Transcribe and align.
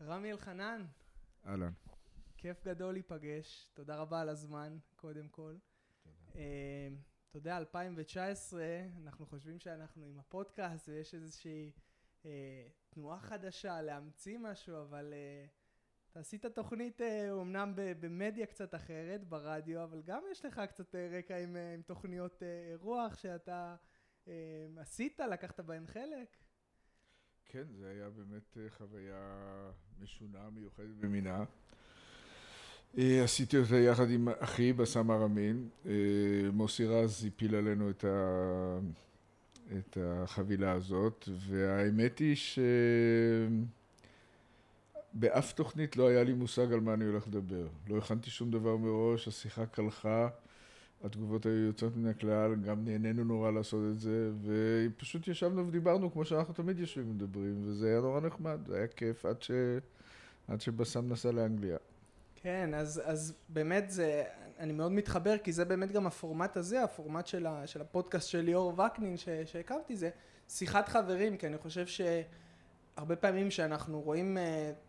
רמי 0.00 0.32
אלחנן, 0.32 0.86
אהלן. 1.46 1.72
כיף 2.36 2.64
גדול 2.64 2.92
להיפגש, 2.92 3.70
תודה 3.74 3.96
רבה 3.96 4.20
על 4.20 4.28
הזמן, 4.28 4.78
קודם 4.96 5.28
כל. 5.28 5.56
תודה. 6.02 6.38
אה, 6.40 6.88
אתה 7.30 7.38
יודע, 7.38 7.56
2019, 7.56 8.62
אנחנו 9.02 9.26
חושבים 9.26 9.58
שאנחנו 9.58 10.06
עם 10.06 10.18
הפודקאסט 10.18 10.88
ויש 10.88 11.14
איזושהי 11.14 11.72
אה, 12.24 12.68
תנועה 12.88 13.20
חדשה 13.20 13.82
להמציא 13.82 14.38
משהו, 14.38 14.82
אבל 14.82 15.12
אה, 15.12 15.46
אתה 16.10 16.20
עשית 16.20 16.46
תוכנית 16.46 17.00
אה, 17.00 17.30
אומנם 17.30 17.72
במדיה 17.76 18.46
קצת 18.46 18.74
אחרת, 18.74 19.24
ברדיו, 19.28 19.84
אבל 19.84 20.02
גם 20.02 20.22
יש 20.30 20.44
לך 20.44 20.60
קצת 20.68 20.94
אה, 20.94 21.18
רקע 21.18 21.36
עם, 21.36 21.56
אה, 21.56 21.74
עם 21.74 21.82
תוכניות 21.82 22.42
אה, 22.42 22.74
רוח 22.76 23.16
שאתה 23.16 23.76
אה, 24.28 24.66
עשית, 24.76 25.20
לקחת 25.20 25.60
בהן 25.60 25.86
חלק. 25.86 26.36
כן, 27.48 27.64
זה 27.80 27.90
היה 27.90 28.08
באמת 28.10 28.56
אה, 28.56 28.70
חוויה 28.78 29.46
משונה, 30.02 30.38
מיוחדת 30.54 30.96
במינה. 31.00 31.44
אה, 32.98 33.24
עשיתי 33.24 33.58
אותה 33.58 33.76
יחד 33.76 34.10
עם 34.10 34.28
אחי, 34.38 34.72
בסם 34.72 35.10
ארמין. 35.10 35.68
אה, 35.86 35.92
מוסי 36.52 36.86
רז 36.86 37.24
הפיל 37.24 37.54
עלינו 37.54 37.90
את, 37.90 38.04
ה... 38.04 38.78
את 39.78 39.98
החבילה 40.00 40.72
הזאת, 40.72 41.28
והאמת 41.38 42.18
היא 42.18 42.36
שבאף 45.14 45.52
תוכנית 45.52 45.96
לא 45.96 46.08
היה 46.08 46.24
לי 46.24 46.32
מושג 46.32 46.72
על 46.72 46.80
מה 46.80 46.94
אני 46.94 47.04
הולך 47.04 47.26
לדבר. 47.26 47.66
לא 47.88 47.98
הכנתי 47.98 48.30
שום 48.30 48.50
דבר 48.50 48.76
מראש, 48.76 49.28
השיחה 49.28 49.66
קלחה, 49.66 50.28
התגובות 51.04 51.46
היו 51.46 51.54
יוצאות 51.54 51.96
מן 51.96 52.08
הכלל, 52.08 52.54
גם 52.54 52.84
נהנינו 52.84 53.24
נורא 53.24 53.50
לעשות 53.50 53.80
את 53.92 54.00
זה, 54.00 54.30
ופשוט 54.42 55.28
ישבנו 55.28 55.68
ודיברנו 55.68 56.12
כמו 56.12 56.24
שאנחנו 56.24 56.54
תמיד 56.54 56.78
יושבים 56.78 57.10
ומדברים, 57.10 57.62
וזה 57.64 57.88
היה 57.88 58.00
נורא 58.00 58.20
נחמד, 58.20 58.60
זה 58.66 58.76
היה 58.76 58.86
כיף 58.86 59.26
עד, 59.26 59.42
ש... 59.42 59.50
עד 60.48 60.60
שבסם 60.60 61.12
נסע 61.12 61.32
לאנגליה. 61.32 61.76
כן, 62.34 62.74
אז, 62.74 63.02
אז 63.04 63.34
באמת 63.48 63.90
זה, 63.90 64.24
אני 64.58 64.72
מאוד 64.72 64.92
מתחבר, 64.92 65.38
כי 65.38 65.52
זה 65.52 65.64
באמת 65.64 65.92
גם 65.92 66.06
הפורמט 66.06 66.56
הזה, 66.56 66.82
הפורמט 66.82 67.26
של, 67.26 67.46
ה, 67.46 67.66
של 67.66 67.80
הפודקאסט 67.80 68.28
של 68.28 68.40
ליאור 68.40 68.80
וקנין 68.80 69.16
ש, 69.16 69.28
שהקמתי, 69.44 69.96
זה 69.96 70.10
שיחת 70.48 70.88
חברים, 70.88 71.36
כי 71.36 71.46
אני 71.46 71.58
חושב 71.58 71.86
שהרבה 71.86 73.16
פעמים 73.16 73.50
שאנחנו 73.50 74.00
רואים 74.00 74.36
uh, 74.36 74.40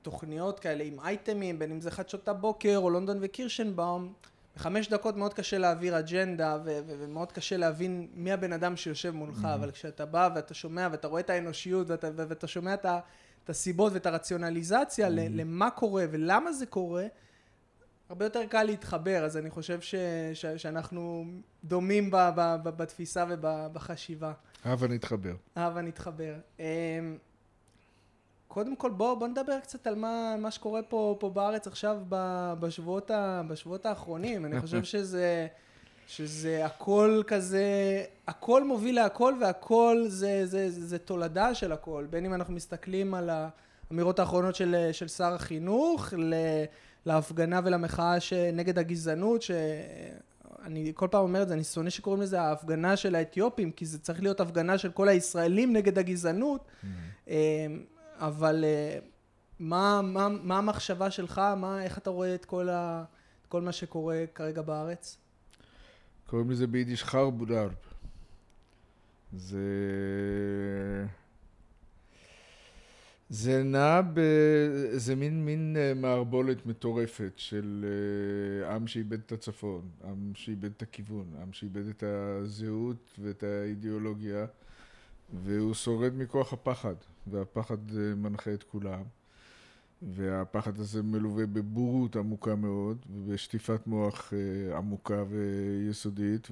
תוכניות 0.01 0.59
כאלה 0.59 0.83
עם 0.83 0.99
אייטמים, 0.99 1.59
בין 1.59 1.71
אם 1.71 1.81
זה 1.81 1.91
חדשות 1.91 2.27
הבוקר 2.27 2.77
או 2.77 2.89
לונדון 2.89 3.17
וקירשנבאום, 3.21 4.13
בחמש 4.57 4.87
דקות 4.89 5.17
מאוד 5.17 5.33
קשה 5.33 5.57
להעביר 5.57 5.99
אג'נדה 5.99 6.57
ו- 6.65 6.79
ו- 6.87 6.95
ומאוד 6.99 7.31
קשה 7.31 7.57
להבין 7.57 8.07
מי 8.13 8.31
הבן 8.31 8.53
אדם 8.53 8.75
שיושב 8.75 9.11
מולך, 9.11 9.43
mm-hmm. 9.43 9.47
אבל 9.55 9.71
כשאתה 9.71 10.05
בא 10.05 10.29
ואתה 10.35 10.53
שומע 10.53 10.87
ואתה 10.91 11.07
רואה 11.07 11.21
את 11.21 11.29
האנושיות 11.29 11.89
ואתה, 11.89 12.07
ואתה 12.15 12.47
שומע 12.47 12.73
את, 12.73 12.85
ה- 12.85 12.99
את 13.43 13.49
הסיבות 13.49 13.93
ואת 13.93 14.05
הרציונליזציה 14.05 15.07
mm-hmm. 15.07 15.11
למה 15.11 15.69
קורה 15.69 16.05
ולמה 16.11 16.51
זה 16.51 16.65
קורה, 16.65 17.05
הרבה 18.09 18.25
יותר 18.25 18.45
קל 18.45 18.63
להתחבר, 18.63 19.25
אז 19.25 19.37
אני 19.37 19.49
חושב 19.49 19.81
ש- 19.81 19.95
ש- 20.33 20.45
שאנחנו 20.45 21.25
דומים 21.63 22.11
ב- 22.11 22.15
ב- 22.35 22.55
ב- 22.63 22.69
בתפיסה 22.77 23.25
ובחשיבה. 23.29 24.33
הבה 24.63 24.87
נתחבר. 24.87 25.35
הבה 25.55 25.81
נתחבר. 25.81 26.33
אמ, 28.47 28.53
קודם 28.53 28.75
כל 28.75 28.91
בוא, 28.91 29.13
בוא 29.13 29.27
נדבר 29.27 29.59
קצת 29.59 29.87
על 29.87 29.95
מה, 29.95 30.35
מה 30.39 30.51
שקורה 30.51 30.81
פה, 30.81 31.15
פה 31.19 31.29
בארץ 31.29 31.67
עכשיו 31.67 31.97
ב- 32.09 32.53
בשבועות, 32.59 33.11
ה, 33.11 33.41
בשבועות 33.47 33.85
האחרונים. 33.85 34.45
אני 34.45 34.61
חושב 34.61 34.83
שזה, 34.93 35.47
שזה 36.07 36.65
הכל 36.65 37.21
כזה, 37.27 37.65
הכל 38.27 38.63
מוביל 38.63 38.95
להכל 38.95 39.33
והכל 39.41 40.05
זה, 40.07 40.45
זה, 40.45 40.69
זה, 40.69 40.87
זה 40.87 40.99
תולדה 40.99 41.55
של 41.55 41.71
הכל. 41.71 42.05
בין 42.09 42.25
אם 42.25 42.33
אנחנו 42.33 42.53
מסתכלים 42.53 43.13
על 43.13 43.29
האמירות 43.29 44.19
האחרונות 44.19 44.55
של, 44.55 44.89
של 44.91 45.07
שר 45.07 45.33
החינוך, 45.33 46.13
ל, 46.17 46.33
להפגנה 47.05 47.61
ולמחאה 47.63 48.15
נגד 48.53 48.79
הגזענות, 48.79 49.41
ש... 49.41 49.51
אני 50.65 50.91
כל 50.95 51.07
פעם 51.11 51.21
אומר 51.21 51.41
את 51.41 51.47
זה, 51.47 51.53
אני 51.53 51.63
שונא 51.63 51.89
שקוראים 51.89 52.21
לזה 52.21 52.41
ההפגנה 52.41 52.97
של 52.97 53.15
האתיופים, 53.15 53.71
כי 53.71 53.85
זה 53.85 53.99
צריך 53.99 54.21
להיות 54.21 54.39
הפגנה 54.39 54.77
של 54.77 54.91
כל 54.91 55.07
הישראלים 55.07 55.73
נגד 55.73 55.99
הגזענות. 55.99 56.65
Mm-hmm. 56.65 57.27
אבל 58.19 58.63
אה, 58.63 58.99
מה, 59.59 60.01
מה, 60.03 60.29
מה 60.29 60.57
המחשבה 60.57 61.11
שלך? 61.11 61.41
מה, 61.57 61.83
איך 61.83 61.97
אתה 61.97 62.09
רואה 62.09 62.35
את 62.35 62.45
כל, 62.45 62.69
ה, 62.69 63.03
את 63.41 63.47
כל 63.47 63.61
מה 63.61 63.71
שקורה 63.71 64.23
כרגע 64.35 64.61
בארץ? 64.61 65.17
קוראים 66.27 66.51
לזה 66.51 66.67
ביידיש 66.67 67.03
חרבודרב. 67.03 67.75
זה... 69.33 69.59
זה 73.29 73.63
נע 73.63 74.01
ב... 74.01 74.19
זה 74.91 75.15
מין, 75.15 75.45
מין 75.45 75.75
אה, 75.79 75.93
מערבולת 75.93 76.65
מטורפת 76.65 77.33
של 77.35 77.85
אה, 78.65 78.75
עם 78.75 78.87
שאיבד 78.87 79.19
את 79.19 79.31
הצפון, 79.31 79.81
עם 80.03 80.31
שאיבד 80.35 80.71
את 80.77 80.81
הכיוון, 80.81 81.25
עם 81.41 81.53
שאיבד 81.53 81.87
את 81.87 82.03
הזהות 82.03 83.17
ואת 83.19 83.43
האידיאולוגיה, 83.43 84.45
והוא 85.43 85.73
שורד 85.73 86.13
מכוח 86.17 86.53
הפחד, 86.53 86.95
והפחד 87.29 87.77
אה, 87.97 88.15
מנחה 88.15 88.53
את 88.53 88.63
כולם. 88.63 89.03
והפחד 90.01 90.79
הזה 90.79 91.03
מלווה 91.03 91.45
בבורות 91.45 92.15
עמוקה 92.15 92.55
מאוד, 92.55 93.05
ובשטיפת 93.09 93.87
מוח 93.87 94.33
עמוקה 94.75 95.23
ויסודית, 95.29 96.47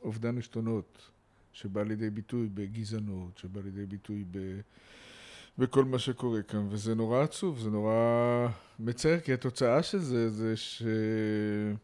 ובאובדן 0.00 0.38
עשתונות. 0.38 1.12
שבא 1.52 1.82
לידי 1.82 2.10
ביטוי 2.10 2.48
בגזענות, 2.54 3.38
שבא 3.38 3.60
לידי 3.64 3.86
ביטוי 3.86 4.24
ב... 4.30 4.60
בכל 5.58 5.84
מה 5.84 5.98
שקורה 5.98 6.42
כאן, 6.42 6.66
וזה 6.70 6.94
נורא 6.94 7.22
עצוב, 7.22 7.58
זה 7.58 7.70
נורא 7.70 8.48
מצער, 8.78 9.20
כי 9.20 9.32
התוצאה 9.32 9.82
של 9.82 9.98
זה, 9.98 10.30
זה 10.30 10.54
שהרבה 10.56 11.76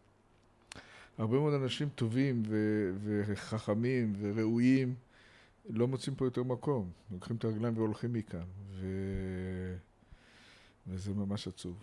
מאוד 1.18 1.54
אנשים 1.54 1.88
טובים 1.88 2.42
ו... 2.48 2.90
וחכמים 3.04 4.12
וראויים 4.18 4.94
לא 5.68 5.88
מוצאים 5.88 6.16
פה 6.16 6.24
יותר 6.24 6.42
מקום. 6.42 6.90
לוקחים 7.10 7.36
את 7.36 7.44
הרגליים 7.44 7.76
והולכים 7.76 8.12
מכאן, 8.12 8.44
ו... 8.70 8.86
וזה 10.86 11.12
ממש 11.14 11.48
עצוב. 11.48 11.76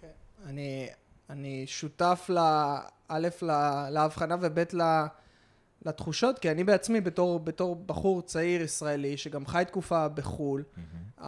כן, 0.00 0.08
אני, 0.46 0.88
אני 1.30 1.66
שותף, 1.66 2.26
ל... 2.28 2.38
א', 3.08 3.28
להבחנה 3.90 4.36
וב', 4.40 4.58
ל... 4.72 4.82
לתחושות, 5.82 6.38
כי 6.38 6.50
אני 6.50 6.64
בעצמי 6.64 7.00
בתור, 7.00 7.40
בתור 7.40 7.76
בחור 7.76 8.22
צעיר 8.22 8.62
ישראלי, 8.62 9.16
שגם 9.16 9.46
חי 9.46 9.64
תקופה 9.66 10.08
בחו"ל, 10.08 10.62
mm-hmm. 10.62 11.20
uh, 11.22 11.24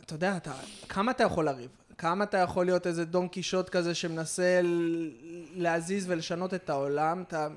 אתה 0.00 0.14
יודע, 0.14 0.36
אתה, 0.36 0.52
כמה 0.88 1.10
אתה 1.10 1.22
יכול 1.22 1.44
לריב? 1.44 1.70
כמה 1.98 2.24
אתה 2.24 2.38
יכול 2.38 2.66
להיות 2.66 2.86
איזה 2.86 3.04
דון 3.04 3.28
קישוט 3.28 3.68
כזה 3.68 3.94
שמנסה 3.94 4.60
להזיז 5.54 6.10
ולשנות 6.10 6.54
את 6.54 6.70
העולם? 6.70 7.22
אתה, 7.22 7.48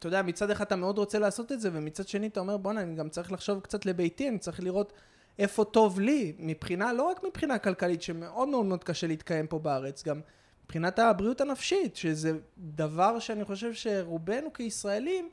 אתה 0.00 0.08
יודע, 0.08 0.22
מצד 0.22 0.50
אחד 0.50 0.64
אתה 0.64 0.76
מאוד 0.76 0.98
רוצה 0.98 1.18
לעשות 1.18 1.52
את 1.52 1.60
זה, 1.60 1.70
ומצד 1.72 2.08
שני 2.08 2.26
אתה 2.26 2.40
אומר, 2.40 2.56
בואנה, 2.56 2.80
אני 2.82 2.94
גם 2.94 3.08
צריך 3.08 3.32
לחשוב 3.32 3.60
קצת 3.60 3.86
לביתי, 3.86 4.28
אני 4.28 4.38
צריך 4.38 4.60
לראות 4.60 4.92
איפה 5.38 5.64
טוב 5.64 6.00
לי, 6.00 6.32
מבחינה, 6.38 6.92
לא 6.92 7.02
רק 7.02 7.24
מבחינה 7.24 7.58
כלכלית, 7.58 8.02
שמאוד 8.02 8.48
מאוד 8.48 8.66
מאוד 8.66 8.84
קשה 8.84 9.06
להתקיים 9.06 9.46
פה 9.46 9.58
בארץ, 9.58 10.04
גם 10.04 10.20
מבחינת 10.64 10.98
הבריאות 10.98 11.40
הנפשית, 11.40 11.96
שזה 11.96 12.38
דבר 12.58 13.18
שאני 13.18 13.44
חושב 13.44 13.72
שרובנו 13.72 14.52
כישראלים, 14.52 15.28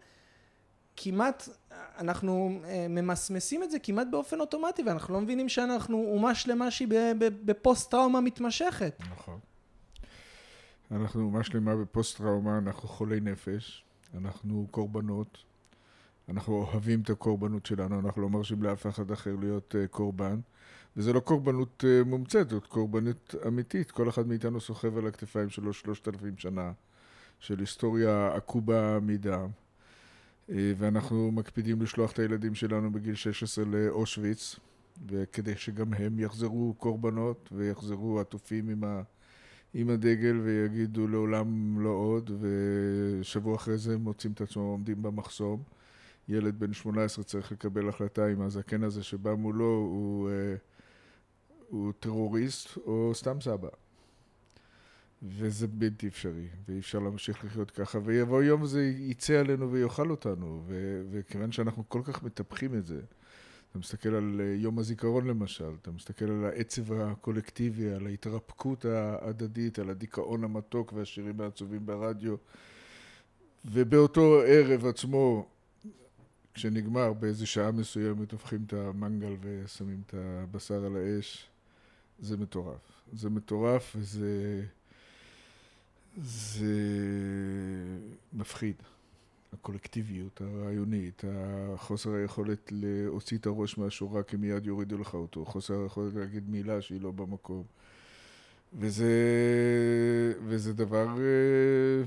כמעט, 0.97 1.49
אנחנו 1.97 2.59
אה, 2.65 2.87
ממסמסים 2.89 3.63
את 3.63 3.71
זה 3.71 3.79
כמעט 3.79 4.07
באופן 4.11 4.39
אוטומטי, 4.39 4.83
ואנחנו 4.83 5.13
לא 5.13 5.21
מבינים 5.21 5.49
שאנחנו 5.49 6.05
אומה 6.13 6.35
שלמה 6.35 6.71
שהיא 6.71 6.87
בפוסט 7.19 7.91
טראומה 7.91 8.21
מתמשכת. 8.21 9.01
נכון. 9.11 9.39
אנחנו 10.91 11.21
אומה 11.21 11.43
שלמה 11.43 11.75
בפוסט 11.75 12.17
טראומה, 12.17 12.57
אנחנו 12.57 12.89
חולי 12.89 13.19
נפש, 13.19 13.86
אנחנו 14.17 14.67
קורבנות, 14.71 15.37
אנחנו 16.29 16.53
אוהבים 16.53 17.01
את 17.01 17.09
הקורבנות 17.09 17.65
שלנו, 17.65 17.99
אנחנו 17.99 18.21
לא 18.21 18.29
מרשים 18.29 18.63
לאף 18.63 18.87
אחד 18.87 19.11
אחר 19.11 19.35
להיות 19.35 19.75
uh, 19.75 19.87
קורבן. 19.87 20.39
וזה 20.97 21.13
לא 21.13 21.19
קורבנות 21.19 21.83
uh, 21.83 22.07
מומצאת, 22.07 22.49
זאת 22.49 22.65
קורבנות 22.65 23.35
אמיתית. 23.47 23.91
כל 23.91 24.09
אחד 24.09 24.27
מאיתנו 24.27 24.61
סוחב 24.61 24.97
על 24.97 25.07
הכתפיים 25.07 25.49
שלו 25.49 25.73
שלושת 25.73 26.07
אלפים 26.07 26.37
שנה 26.37 26.71
של 27.39 27.59
היסטוריה 27.59 28.35
עקובה 28.35 28.99
מדם. 29.01 29.49
Uh, 30.47 30.51
ואנחנו 30.77 31.31
מקפידים 31.31 31.81
לשלוח 31.81 32.11
את 32.11 32.19
הילדים 32.19 32.55
שלנו 32.55 32.91
בגיל 32.91 33.15
16 33.15 33.65
לאושוויץ, 33.65 34.55
וכדי 35.07 35.55
שגם 35.55 35.93
הם 35.93 36.19
יחזרו 36.19 36.73
קורבנות 36.77 37.49
ויחזרו 37.51 38.19
עטופים 38.19 38.69
עם, 38.69 38.83
ה, 38.83 39.01
עם 39.73 39.89
הדגל 39.89 40.39
ויגידו 40.39 41.07
לעולם 41.07 41.79
לא 41.79 41.89
עוד, 41.89 42.31
ושבוע 42.39 43.55
אחרי 43.55 43.77
זה 43.77 43.93
הם 43.93 44.01
מוצאים 44.01 44.33
את 44.33 44.41
עצמם 44.41 44.63
עומדים 44.63 45.01
במחסום. 45.01 45.63
ילד 46.29 46.59
בן 46.59 46.73
18 46.73 47.23
צריך 47.23 47.51
לקבל 47.51 47.89
החלטה 47.89 48.31
אם 48.31 48.41
הזקן 48.41 48.83
הזה 48.83 49.03
שבא 49.03 49.33
מולו 49.33 49.65
הוא, 49.65 50.29
אה, 50.29 50.55
הוא 51.69 51.93
טרוריסט 51.99 52.77
או 52.77 53.11
סתם 53.13 53.41
סבא. 53.41 53.69
וזה 55.23 55.67
בלתי 55.67 56.07
אפשרי, 56.07 56.47
ואי 56.67 56.79
אפשר 56.79 56.99
להמשיך 56.99 57.45
לחיות 57.45 57.71
ככה, 57.71 57.99
ויבוא 58.03 58.43
יום 58.43 58.65
זה 58.65 58.83
יצא 58.83 59.33
עלינו 59.33 59.71
ויאכל 59.71 60.11
אותנו, 60.11 60.63
וכיוון 61.11 61.51
שאנחנו 61.51 61.83
כל 61.89 62.01
כך 62.03 62.23
מטפחים 62.23 62.75
את 62.75 62.85
זה, 62.85 63.01
אתה 63.69 63.79
מסתכל 63.79 64.09
על 64.09 64.41
אה, 64.43 64.55
יום 64.55 64.79
הזיכרון 64.79 65.27
למשל, 65.27 65.71
אתה 65.81 65.91
מסתכל 65.91 66.25
על 66.25 66.45
העצב 66.45 66.93
הקולקטיבי, 66.93 67.93
על 67.93 68.07
ההתרפקות 68.07 68.85
ההדדית, 68.85 69.79
על 69.79 69.89
הדיכאון 69.89 70.43
המתוק 70.43 70.93
והשירים 70.93 71.41
העצובים 71.41 71.85
ברדיו. 71.85 72.35
ובאותו 73.65 74.41
ערב 74.47 74.85
עצמו, 74.85 75.47
כשנגמר, 76.53 77.13
באיזה 77.13 77.45
שעה 77.45 77.71
מסוימת 77.71 78.31
הופכים 78.31 78.63
את 78.67 78.73
המנגל 78.73 79.35
ושמים 79.41 80.01
את 80.05 80.13
הבשר 80.17 80.85
על 80.85 80.95
האש. 80.95 81.49
זה 82.19 82.37
מטורף. 82.37 83.01
זה 83.13 83.29
מטורף 83.29 83.95
וזה... 83.99 84.63
זה 86.23 86.73
מפחיד. 88.33 88.75
הקולקטיביות 89.53 90.41
הרעיונית, 90.41 91.23
החוסר 91.73 92.13
היכולת 92.13 92.71
להוציא 92.71 93.37
את 93.37 93.45
הראש 93.45 93.77
מהשורה 93.77 94.23
כי 94.23 94.37
מיד 94.37 94.65
יורידו 94.65 94.97
לך 94.97 95.13
אותו, 95.13 95.45
חוסר 95.45 95.83
היכולת 95.83 96.13
להגיד 96.15 96.49
מילה 96.49 96.81
שהיא 96.81 97.01
לא 97.01 97.11
במקום. 97.11 97.63
וזה, 98.73 99.13
וזה 100.45 100.73
דבר 100.73 101.07
אה, 101.07 102.03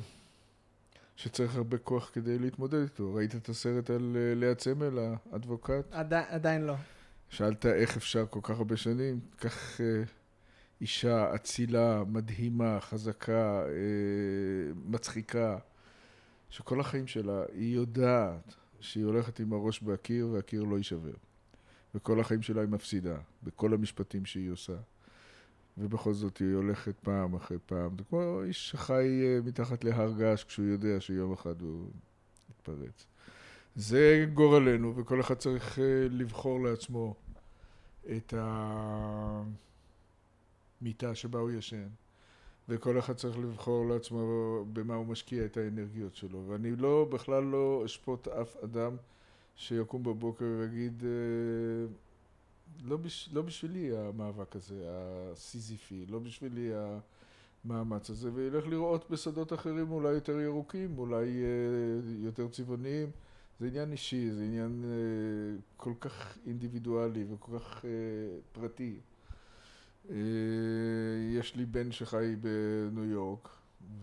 שצריך 1.16 1.56
הרבה 1.56 1.78
כוח 1.78 2.10
כדי 2.12 2.38
להתמודד 2.38 2.82
איתו. 2.82 3.14
ראית 3.14 3.34
את 3.34 3.48
הסרט 3.48 3.90
על 3.90 4.16
אה, 4.16 4.34
לאה 4.34 4.54
צמל, 4.54 4.98
האדבוקט? 5.32 5.92
עדי, 5.92 6.20
עדיין 6.28 6.62
לא. 6.62 6.74
שאלת 7.28 7.66
איך 7.66 7.96
אפשר 7.96 8.26
כל 8.30 8.40
כך 8.42 8.50
הרבה 8.50 8.76
שנים? 8.76 9.20
כך 9.38 9.80
אה, 9.80 10.02
אישה 10.80 11.34
אצילה, 11.34 12.02
מדהימה, 12.06 12.80
חזקה, 12.80 13.62
מצחיקה. 14.84 15.58
שכל 16.50 16.80
החיים 16.80 17.06
שלה 17.06 17.42
היא 17.52 17.74
יודעת 17.74 18.54
שהיא 18.80 19.04
הולכת 19.04 19.40
עם 19.40 19.52
הראש 19.52 19.80
בקיר 19.80 20.28
והקיר 20.28 20.64
לא 20.64 20.76
יישבר. 20.76 21.14
וכל 21.94 22.20
החיים 22.20 22.42
שלה 22.42 22.60
היא 22.60 22.68
מפסידה, 22.68 23.16
בכל 23.42 23.74
המשפטים 23.74 24.24
שהיא 24.24 24.50
עושה. 24.50 24.76
ובכל 25.78 26.12
זאת 26.12 26.38
היא 26.38 26.54
הולכת 26.54 26.94
פעם 27.02 27.34
אחרי 27.34 27.58
פעם. 27.66 27.96
זה 27.98 28.04
כמו 28.08 28.42
איש 28.42 28.70
שחי 28.70 29.22
אה, 29.22 29.38
מתחת 29.44 29.84
להר 29.84 30.12
געש 30.12 30.44
כשהוא 30.44 30.66
יודע 30.66 31.00
שיום 31.00 31.32
אחד 31.32 31.62
הוא 31.62 31.86
יתפרץ. 32.50 33.06
זה 33.76 34.26
גורלנו, 34.34 34.96
וכל 34.96 35.20
אחד 35.20 35.34
צריך 35.34 35.78
אה, 35.78 36.06
לבחור 36.10 36.64
לעצמו 36.64 37.14
את 38.16 38.34
המיטה 40.80 41.14
שבה 41.14 41.38
הוא 41.38 41.50
ישן. 41.50 41.88
וכל 42.70 42.98
אחד 42.98 43.14
צריך 43.14 43.38
לבחור 43.38 43.86
לעצמו 43.86 44.64
במה 44.72 44.94
הוא 44.94 45.06
משקיע 45.06 45.44
את 45.44 45.56
האנרגיות 45.56 46.14
שלו. 46.14 46.42
ואני 46.46 46.76
לא, 46.76 47.06
בכלל 47.10 47.42
לא 47.42 47.82
אשפוט 47.84 48.28
אף 48.28 48.56
אדם 48.64 48.96
שיקום 49.56 50.02
בבוקר 50.02 50.44
ויגיד, 50.58 51.02
אה, 51.04 51.94
לא, 52.84 52.96
בש, 52.96 53.28
לא 53.32 53.42
בשבילי 53.42 53.96
המאבק 53.96 54.56
הזה, 54.56 54.84
הסיזיפי, 54.88 56.06
לא 56.08 56.18
בשבילי 56.18 56.70
המאמץ 57.64 58.10
הזה, 58.10 58.30
וילך 58.34 58.66
לראות 58.66 59.10
בשדות 59.10 59.52
אחרים 59.52 59.90
אולי 59.90 60.12
יותר 60.12 60.40
ירוקים, 60.40 60.98
אולי 60.98 61.26
אה, 61.26 62.24
יותר 62.24 62.48
צבעוניים. 62.48 63.10
זה 63.60 63.66
עניין 63.66 63.92
אישי, 63.92 64.30
זה 64.30 64.42
עניין 64.42 64.84
אה, 64.84 65.60
כל 65.76 65.92
כך 66.00 66.38
אינדיבידואלי 66.46 67.24
וכל 67.30 67.58
כך 67.58 67.84
פרטי. 68.52 68.96
אה, 70.10 70.16
יש 71.38 71.56
לי 71.56 71.66
בן 71.66 71.92
שחי 71.92 72.36
בניו 72.40 73.04
יורק, 73.04 73.48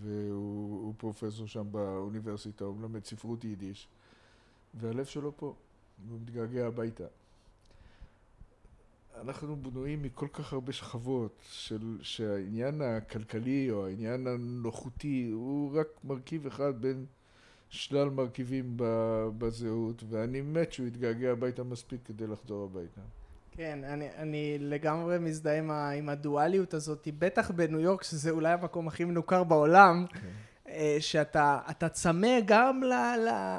והוא 0.01 0.93
פרופסור 0.97 1.47
שם 1.47 1.67
באוניברסיטה, 1.71 2.65
הוא 2.65 2.75
מלמד 2.75 3.05
ספרות 3.05 3.43
יידיש, 3.43 3.87
והלב 4.73 5.05
שלו 5.05 5.37
פה, 5.37 5.55
הוא 6.09 6.19
מתגעגע 6.19 6.67
הביתה. 6.67 7.05
אנחנו 9.21 9.55
בנויים 9.55 10.01
מכל 10.01 10.27
כך 10.33 10.53
הרבה 10.53 10.73
שכבות 10.73 11.41
של, 11.41 11.97
שהעניין 12.01 12.81
הכלכלי 12.81 13.71
או 13.71 13.85
העניין 13.87 14.27
הנוחותי 14.27 15.29
הוא 15.33 15.79
רק 15.79 15.87
מרכיב 16.03 16.47
אחד 16.47 16.81
בין 16.81 17.05
שלל 17.69 18.09
מרכיבים 18.09 18.73
בזהות 19.37 20.03
ואני 20.09 20.41
מת 20.41 20.73
שהוא 20.73 20.87
יתגעגע 20.87 21.31
הביתה 21.31 21.63
מספיק 21.63 22.01
כדי 22.05 22.27
לחזור 22.27 22.63
הביתה. 22.63 23.01
כן, 23.57 23.83
אני, 23.83 24.07
אני 24.17 24.57
לגמרי 24.59 25.19
מזדהה 25.19 25.57
עם, 25.57 25.71
עם 25.71 26.09
הדואליות 26.09 26.73
הזאת, 26.73 27.07
בטח 27.19 27.51
בניו 27.51 27.79
יורק, 27.79 28.03
שזה 28.03 28.31
אולי 28.31 28.53
המקום 28.53 28.87
הכי 28.87 29.03
מנוכר 29.03 29.43
בעולם, 29.43 30.05
כן. 30.09 30.19
אה, 30.67 30.97
שאתה 30.99 31.89
צמא 31.91 32.39
גם 32.45 32.83
ל... 32.83 32.93
ל... 32.93 33.57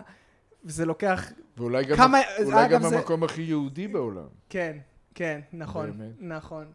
וזה 0.65 0.87
לוקח 0.87 1.33
ואולי 1.57 1.85
גם, 1.85 1.97
כמה... 1.97 2.19
אולי 2.45 2.69
גם 2.69 2.83
זה... 2.83 2.97
המקום 2.97 3.25
הכי 3.25 3.43
יהודי 3.43 3.89
בעולם. 3.89 4.27
כן, 4.49 4.79
כן, 5.15 5.41
נכון, 5.53 5.93
באמת. 5.99 6.13
נכון. 6.19 6.73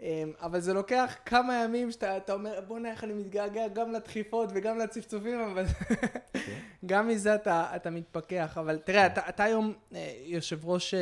אמ, 0.00 0.32
אבל 0.42 0.60
זה 0.60 0.74
לוקח 0.74 1.16
כמה 1.24 1.64
ימים 1.64 1.90
שאתה 1.90 2.32
אומר, 2.32 2.60
בוא'נה, 2.66 2.90
איך 2.90 3.04
אני 3.04 3.12
מתגעגע 3.12 3.68
גם 3.68 3.92
לדחיפות 3.92 4.50
וגם 4.54 4.78
לצפצופים, 4.78 5.40
אבל 5.40 5.66
כן. 6.32 6.58
גם 6.86 7.08
מזה 7.08 7.34
אתה, 7.34 7.66
אתה 7.76 7.90
מתפכח. 7.90 8.58
אבל 8.58 8.78
תראה, 8.78 9.06
אתה, 9.06 9.20
אתה 9.28 9.44
היום 9.44 9.72
אה, 9.94 10.12
יושב 10.24 10.68
ראש 10.68 10.94
אה, 10.94 11.00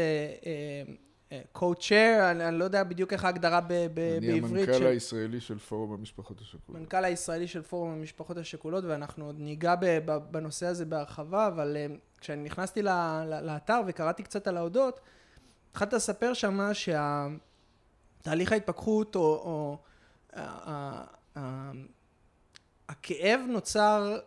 co-chair, 1.55 2.23
אני, 2.31 2.49
אני 2.49 2.59
לא 2.59 2.65
יודע 2.65 2.85
בדיוק 2.85 3.13
איך 3.13 3.25
ההגדרה 3.25 3.61
ב, 3.61 3.67
ב, 3.69 3.73
אני 3.73 3.87
בעברית. 3.95 4.45
אני 4.45 4.63
המנכ"ל 4.63 4.79
של... 4.79 4.87
הישראלי 4.87 5.41
של 5.41 5.59
פורום 5.59 5.93
המשפחות 5.93 6.41
השכולות. 6.41 6.81
מנכ"ל 6.81 7.05
הישראלי 7.05 7.49
של 7.49 7.63
פורום 7.63 7.91
המשפחות 7.91 8.37
השכולות, 8.37 8.85
ואנחנו 8.85 9.27
עוד 9.27 9.37
ניגע 9.39 9.75
ב, 9.75 9.99
ב, 10.05 10.17
בנושא 10.31 10.67
הזה 10.67 10.85
בהרחבה, 10.85 11.47
אבל 11.47 11.77
uh, 11.77 12.21
כשאני 12.21 12.43
נכנסתי 12.43 12.83
ל, 12.83 12.89
ל, 13.27 13.41
לאתר 13.43 13.81
וקראתי 13.87 14.23
קצת 14.23 14.47
על 14.47 14.57
ההודות, 14.57 15.01
התחלת 15.71 15.93
לספר 15.93 16.35
שמה 16.35 16.71
שהתהליך 16.75 18.53
ההתפכחות, 18.53 19.17
או, 19.17 19.21
או 19.21 19.79
uh, 20.33 20.37
uh, 20.37 20.41
uh, 21.37 21.41
הכאב 22.89 23.41
נוצר 23.49 24.19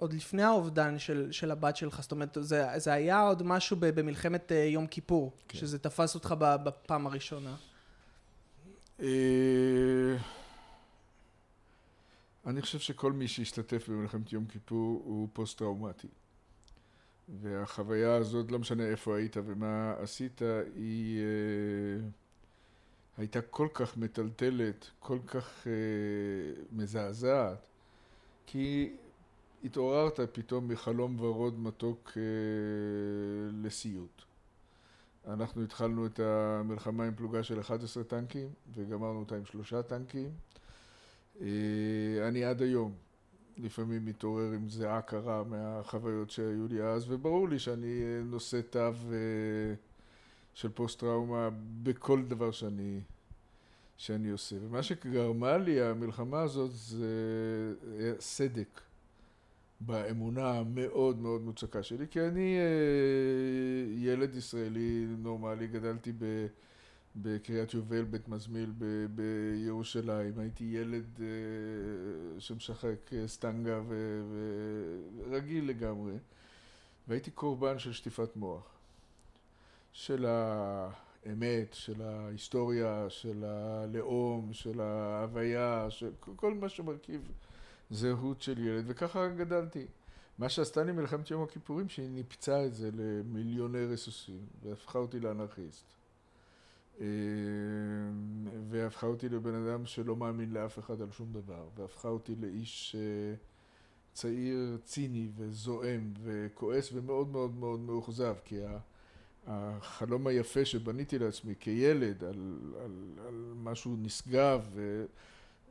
עוד 0.00 0.12
לפני 0.12 0.42
האובדן 0.42 0.98
של, 0.98 1.32
של 1.32 1.50
הבת 1.50 1.76
שלך, 1.76 2.02
זאת 2.02 2.12
אומרת, 2.12 2.38
זה, 2.40 2.66
זה 2.76 2.92
היה 2.92 3.20
עוד 3.20 3.42
משהו 3.42 3.76
במלחמת 3.80 4.52
אה, 4.52 4.56
יום 4.56 4.86
כיפור, 4.86 5.32
כן. 5.48 5.58
שזה 5.58 5.78
תפס 5.78 6.14
אותך 6.14 6.34
בפעם 6.38 7.06
הראשונה. 7.06 7.56
אה, 9.00 10.16
אני 12.46 12.62
חושב 12.62 12.78
שכל 12.78 13.12
מי 13.12 13.28
שהשתתף 13.28 13.88
במלחמת 13.88 14.32
יום 14.32 14.46
כיפור 14.46 15.02
הוא 15.04 15.28
פוסט-טראומטי. 15.32 16.08
והחוויה 17.42 18.14
הזאת, 18.14 18.50
לא 18.50 18.58
משנה 18.58 18.84
איפה 18.84 19.16
היית 19.16 19.36
ומה 19.46 19.94
עשית, 19.98 20.40
היא 20.74 21.20
uh, 21.20 22.02
הייתה 23.18 23.40
כל 23.42 23.68
כך 23.74 23.96
מטלטלת, 23.96 24.90
כל 24.98 25.18
כך 25.26 25.64
uh, 25.64 26.60
מזעזעת, 26.72 27.66
כי 28.46 28.92
התעוררת 29.64 30.20
פתאום 30.32 30.68
מחלום 30.68 31.16
ורוד 31.20 31.58
מתוק 31.58 32.12
אה, 32.16 32.22
לסיוט. 33.62 34.22
אנחנו 35.26 35.62
התחלנו 35.62 36.06
את 36.06 36.20
המלחמה 36.20 37.04
עם 37.04 37.14
פלוגה 37.14 37.42
של 37.42 37.60
11 37.60 38.04
טנקים 38.04 38.48
וגמרנו 38.74 39.18
אותה 39.18 39.36
עם 39.36 39.44
שלושה 39.44 39.82
טנקים. 39.82 40.30
אה, 41.40 42.28
אני 42.28 42.44
עד 42.44 42.62
היום 42.62 42.92
לפעמים 43.56 44.04
מתעורר 44.04 44.52
עם 44.52 44.68
זיעה 44.68 45.02
קרה 45.02 45.44
מהחוויות 45.44 46.30
שהיו 46.30 46.68
לי 46.68 46.82
אז, 46.82 47.04
וברור 47.08 47.48
לי 47.48 47.58
שאני 47.58 48.02
אה, 48.02 48.22
נושא 48.24 48.60
תו 48.70 48.78
אה, 48.78 49.74
של 50.54 50.68
פוסט 50.68 51.00
טראומה 51.00 51.48
בכל 51.82 52.22
דבר 52.22 52.50
שאני, 52.50 53.00
שאני 53.96 54.30
עושה. 54.30 54.56
ומה 54.60 54.82
שגרמה 54.82 55.58
לי 55.58 55.82
המלחמה 55.82 56.40
הזאת 56.40 56.70
זה 56.72 57.74
סדק. 58.20 58.80
באמונה 59.80 60.50
המאוד 60.50 61.18
מאוד 61.18 61.42
מוצקה 61.42 61.82
שלי, 61.82 62.06
כי 62.10 62.20
אני 62.20 62.56
אה, 62.58 63.94
ילד 63.96 64.34
ישראלי 64.34 65.06
נורמלי, 65.18 65.66
גדלתי 65.66 66.12
ב... 66.12 66.46
בקריית 67.16 67.74
יובל, 67.74 68.04
בית 68.04 68.28
מזמיל 68.28 68.72
ב- 68.78 69.06
בירושלים. 69.14 70.38
הייתי 70.38 70.64
ילד 70.64 71.04
uh, 71.16 71.20
שמשחק 72.40 72.96
uh, 73.08 73.14
סטנגה 73.26 73.80
ורגיל 75.26 75.68
לגמרי. 75.68 76.14
והייתי 77.08 77.30
קורבן 77.30 77.78
של 77.78 77.92
שטיפת 77.92 78.36
מוח. 78.36 78.80
של 79.92 80.26
האמת, 80.28 81.74
של 81.74 82.02
ההיסטוריה, 82.02 83.06
של 83.08 83.44
הלאום, 83.44 84.52
של 84.52 84.80
ההוויה, 84.80 85.86
של 85.88 86.10
כל 86.36 86.54
מה 86.54 86.68
שמרכיב 86.68 87.32
זהות 87.90 88.42
של 88.42 88.58
ילד, 88.58 88.84
וככה 88.86 89.28
גדלתי. 89.28 89.86
מה 90.38 90.48
שעשתה 90.48 90.84
לי 90.84 90.92
מלחמת 90.92 91.30
יום 91.30 91.42
הכיפורים, 91.42 91.88
שהיא 91.88 92.10
ניפצה 92.10 92.66
את 92.66 92.74
זה 92.74 92.90
למיליוני 92.94 93.84
רסוסים, 93.84 94.40
והפכה 94.62 94.98
אותי 94.98 95.20
לאנרכיסט. 95.20 95.84
אה, 97.00 97.06
והפכה 98.70 99.06
אותי 99.06 99.28
לבן 99.28 99.54
אדם 99.54 99.86
שלא 99.86 100.16
מאמין 100.16 100.52
לאף 100.52 100.78
אחד 100.78 101.02
על 101.02 101.10
שום 101.10 101.32
דבר, 101.32 101.68
והפכה 101.76 102.08
אותי 102.08 102.34
לאיש 102.40 102.96
אה, 102.98 103.34
צעיר, 104.12 104.78
ציני 104.84 105.28
וזועם 105.36 106.12
וכועס 106.22 106.90
ומאוד 106.92 107.28
מאוד 107.28 107.54
מאוד 107.54 107.80
מאוכזב, 107.80 108.34
כי 108.44 108.58
החלום 109.46 110.26
היפה 110.26 110.64
שבניתי 110.64 111.18
לעצמי 111.18 111.54
כילד 111.60 112.24
על, 112.24 112.58
על, 112.84 112.92
על 113.26 113.52
משהו 113.56 113.96
נשגב 113.98 114.66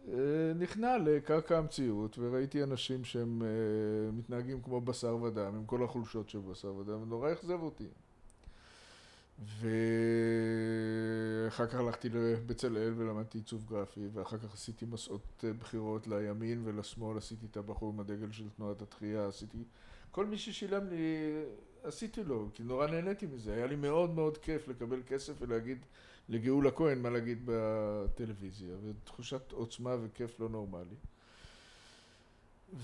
ונכנע 0.08 0.98
לקרקע 0.98 1.58
המציאות 1.58 2.20
וראיתי 2.20 2.64
אנשים 2.64 3.04
שהם 3.04 3.42
מתנהגים 4.14 4.62
כמו 4.62 4.82
בשר 4.82 5.16
ודם 5.16 5.56
עם 5.56 5.66
כל 5.66 5.84
החולשות 5.84 6.30
של 6.30 6.40
בשר 6.40 6.76
ודם 6.76 7.02
ונורא 7.02 7.34
אכזב 7.34 7.62
אותי. 7.62 7.88
ואחר 11.46 11.68
כך 11.68 11.76
הלכתי 11.76 12.10
לבצלאל 12.10 12.94
ולמדתי 12.98 13.38
עיצוב 13.38 13.66
גרפי 13.70 14.08
ואחר 14.14 14.38
כך 14.38 14.54
עשיתי 14.54 14.86
מסעות 14.86 15.44
בחירות 15.60 16.08
לימין 16.08 16.62
ולשמאל 16.66 17.18
עשיתי 17.18 17.46
את 17.46 17.58
הבחור 17.58 17.94
עם 17.94 18.00
הדגל 18.00 18.32
של 18.32 18.50
תנועת 18.50 18.82
התחייה 18.82 19.28
עשיתי 19.28 19.64
כל 20.12 20.26
מי 20.26 20.38
ששילם 20.38 20.88
לי 20.90 21.16
עשיתי 21.84 22.24
לו 22.24 22.50
כי 22.54 22.64
נורא 22.64 22.88
נהניתי 22.88 23.26
מזה. 23.26 23.54
היה 23.54 23.68
לי 23.68 23.76
מאוד 23.76 24.10
מאוד 24.10 24.38
כיף 24.38 24.68
לקבל 24.68 25.02
כסף 25.08 25.34
ולהגיד 25.40 25.86
לגאולה 26.30 26.72
כהן 26.72 27.02
מה 27.02 27.10
להגיד 27.10 27.42
בטלוויזיה? 27.46 28.76
ותחושת 28.84 29.52
עוצמה 29.52 29.96
וכיף 30.04 30.40
לא 30.40 30.50
נורמלי. 30.50 30.96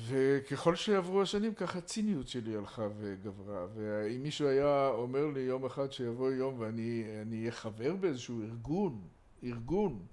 וככל 0.08 0.76
שעברו 0.76 1.22
השנים 1.22 1.54
ככה 1.54 1.78
הציניות 1.80 2.28
שלי 2.28 2.56
הלכה 2.56 2.88
וגברה. 3.00 3.68
ואם 3.76 4.24
מישהו 4.24 4.48
היה 4.48 4.88
אומר 4.88 5.26
לי 5.28 5.40
יום 5.40 5.66
אחד 5.66 5.92
שיבוא 5.92 6.32
יום 6.32 6.60
ואני 6.60 7.04
אהיה 7.32 7.52
חבר 7.52 7.96
באיזשהו 7.96 8.42
ארגון, 8.42 9.02
ארגון 9.44 10.06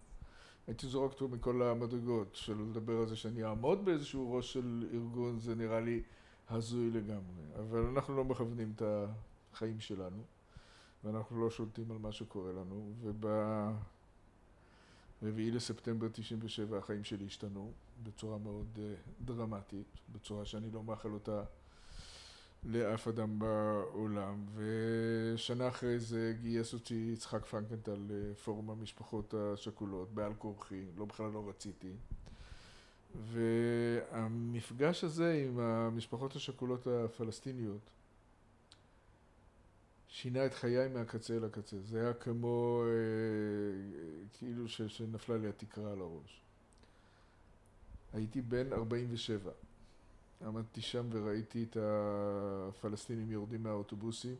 הייתי 0.67 0.87
זורק 0.87 1.13
אותו 1.13 1.29
מכל 1.29 1.63
המדרגות. 1.63 2.29
שלא 2.33 2.65
לדבר 2.71 2.99
על 2.99 3.07
זה 3.07 3.17
שאני 3.17 3.45
אעמוד 3.45 3.85
באיזשהו 3.85 4.33
ראש 4.33 4.53
של 4.53 4.89
ארגון 4.95 5.39
זה 5.39 5.55
נראה 5.55 5.81
לי 5.81 6.03
הזוי 6.51 6.91
לגמרי. 6.91 7.43
אבל 7.59 7.87
אנחנו 7.87 8.17
לא 8.17 8.25
מכוונים 8.25 8.73
את 8.77 8.83
החיים 9.53 9.81
שלנו 9.81 10.23
ואנחנו 11.05 11.41
לא 11.41 11.51
שולטים 11.51 11.91
על 11.91 11.99
מה 11.99 12.13
שקורה 12.13 12.53
לנו 12.53 12.93
וב... 13.03 13.27
רביעי 15.23 15.51
לספטמבר 15.51 16.09
97 16.13 16.79
החיים 16.79 17.05
שלי 17.05 17.27
השתנו 17.27 17.73
בצורה 18.03 18.39
מאוד 18.39 18.79
דרמטית, 19.25 19.87
בצורה 20.13 20.45
שאני 20.45 20.71
לא 20.71 20.83
מאחל 20.83 21.09
אותה 21.09 21.43
לאף 22.65 23.09
אדם 23.09 23.39
בעולם. 23.39 24.47
ושנה 24.55 25.69
אחרי 25.69 25.99
זה 25.99 26.35
גייס 26.43 26.75
אותי 26.75 27.11
יצחק 27.15 27.45
פרנקנטל 27.45 27.97
לפורום 28.09 28.71
המשפחות 28.71 29.35
השכולות 29.35 30.15
בעל 30.15 30.35
כורחי, 30.35 30.85
לא 30.97 31.05
בכלל 31.05 31.31
לא 31.31 31.49
רציתי. 31.49 31.93
והמפגש 33.33 35.05
הזה 35.05 35.33
עם 35.33 35.59
המשפחות 35.59 36.37
השכולות 36.37 36.87
הפלסטיניות 36.87 37.91
שינה 40.15 40.47
את 40.47 40.55
חיי 40.55 40.89
מהקצה 40.89 41.37
אל 41.37 41.45
הקצה, 41.45 41.77
זה 41.81 42.01
היה 42.01 42.15
כמו 42.15 42.83
כאילו 44.33 44.69
שנפלה 44.69 45.37
לי 45.37 45.49
התקרה 45.49 45.93
על 45.93 46.01
הראש. 46.01 46.41
הייתי 48.13 48.43
בן 48.43 48.73
47, 48.73 49.53
עמדתי 50.47 50.81
שם 50.81 51.07
וראיתי 51.11 51.67
את 51.71 51.77
הפלסטינים 51.81 53.31
יורדים 53.31 53.63
מהאוטובוסים, 53.63 54.37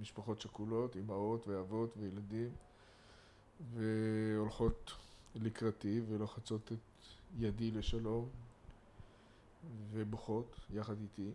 משפחות 0.00 0.40
שכולות, 0.40 0.96
אמהות 0.96 1.48
ואבות 1.48 1.94
וילדים 1.96 2.50
והולכות 3.74 4.92
לקראתי 5.34 6.00
ולוחצות 6.08 6.72
את 6.72 7.04
ידי 7.38 7.70
לשלום 7.70 8.28
ובוכות 9.92 10.56
יחד 10.70 11.00
איתי. 11.02 11.30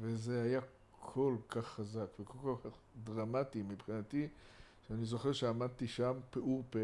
וזה 0.00 0.42
היה 0.42 0.60
כל 1.00 1.36
כך 1.48 1.66
חזק 1.66 2.06
וכל 2.20 2.54
כך 2.64 2.70
דרמטי 3.04 3.62
מבחינתי 3.62 4.28
שאני 4.88 5.04
זוכר 5.04 5.32
שעמדתי 5.32 5.86
שם 5.86 6.12
פעור 6.30 6.64
פה 6.70 6.78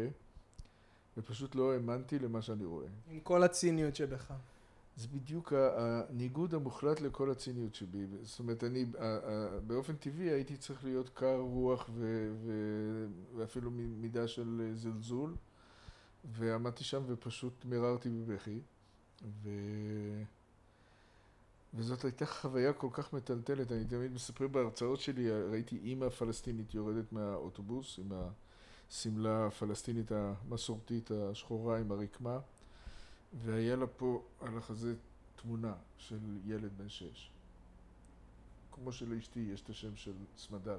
ופשוט 1.17 1.55
לא 1.55 1.73
האמנתי 1.73 2.19
למה 2.19 2.41
שאני 2.41 2.65
רואה. 2.65 2.87
עם 3.09 3.19
כל 3.19 3.43
הציניות 3.43 3.95
שבך. 3.95 4.33
זה 4.95 5.07
בדיוק 5.07 5.53
הניגוד 5.53 6.53
המוחלט 6.53 7.01
לכל 7.01 7.31
הציניות 7.31 7.75
שבי. 7.75 8.05
זאת 8.21 8.39
אומרת, 8.39 8.63
אני 8.63 8.85
באופן 9.67 9.95
טבעי 9.95 10.29
הייתי 10.29 10.57
צריך 10.57 10.83
להיות 10.83 11.09
קר 11.09 11.37
רוח 11.37 11.89
ואפילו 13.35 13.71
מידה 13.71 14.27
של 14.27 14.71
זלזול 14.75 15.35
ועמדתי 16.31 16.83
שם 16.83 17.03
ופשוט 17.07 17.65
מיררתי 17.65 18.09
בבכי 18.09 18.59
וזאת 21.73 22.03
הייתה 22.03 22.25
חוויה 22.25 22.73
כל 22.73 22.87
כך 22.91 23.13
מטלטלת, 23.13 23.71
אני 23.71 23.85
תמיד 23.85 24.11
מספר 24.11 24.47
בהרצאות 24.47 24.99
שלי, 24.99 25.31
ראיתי 25.31 25.77
אימא 25.77 26.09
פלסטינית 26.09 26.73
יורדת 26.73 27.13
מהאוטובוס 27.13 27.99
עם 27.99 28.11
השמלה 28.89 29.47
הפלסטינית 29.47 30.11
המסורתית 30.11 31.11
השחורה 31.11 31.79
עם 31.79 31.91
הרקמה 31.91 32.39
והיה 33.33 33.75
לה 33.75 33.87
פה 33.87 34.23
על 34.39 34.57
החזה 34.57 34.95
תמונה 35.35 35.73
של 35.97 36.19
ילד 36.45 36.71
בן 36.77 36.89
שש. 36.89 37.31
כמו 38.71 38.91
שלאשתי 38.91 39.39
יש 39.53 39.61
את 39.61 39.69
השם 39.69 39.95
של 39.95 40.13
סמדרי 40.37 40.77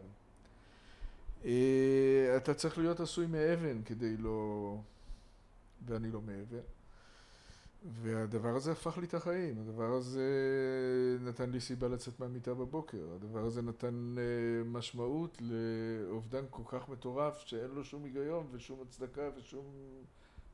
אתה 2.36 2.54
צריך 2.54 2.78
להיות 2.78 3.00
עשוי 3.00 3.26
מאבן 3.26 3.82
כדי 3.82 4.16
לא... 4.16 4.76
ואני 5.86 6.10
לא 6.10 6.22
מאבן 6.22 6.60
והדבר 7.84 8.56
הזה 8.56 8.72
הפך 8.72 8.98
לי 8.98 9.06
את 9.06 9.14
החיים, 9.14 9.58
הדבר 9.60 9.92
הזה 9.92 10.28
נתן 11.20 11.50
לי 11.50 11.60
סיבה 11.60 11.88
לצאת 11.88 12.20
מהמיטה 12.20 12.54
בבוקר, 12.54 13.12
הדבר 13.14 13.44
הזה 13.44 13.62
נתן 13.62 14.14
משמעות 14.66 15.38
לאובדן 15.40 16.44
כל 16.50 16.62
כך 16.66 16.88
מטורף 16.88 17.38
שאין 17.38 17.70
לו 17.70 17.84
שום 17.84 18.04
היגיון 18.04 18.46
ושום 18.52 18.78
הצדקה 18.82 19.30
ושום 19.36 19.64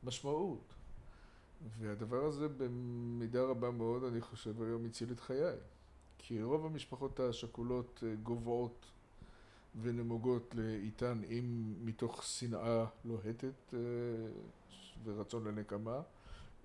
משמעות. 0.04 0.74
והדבר 1.78 2.24
הזה 2.24 2.48
במידה 2.48 3.42
רבה 3.42 3.70
מאוד 3.70 4.04
אני 4.04 4.20
חושב 4.20 4.62
היום 4.62 4.84
הציל 4.86 5.12
את 5.12 5.20
חיי. 5.20 5.56
כי 6.18 6.42
רוב 6.42 6.66
המשפחות 6.66 7.20
השכולות 7.20 8.02
גוועות 8.22 8.86
ונמוגות 9.82 10.54
לאיתן 10.54 11.20
אם 11.30 11.74
מתוך 11.84 12.22
שנאה 12.22 12.84
לוהטת 13.04 13.74
ורצון 15.04 15.44
לנקמה 15.44 16.00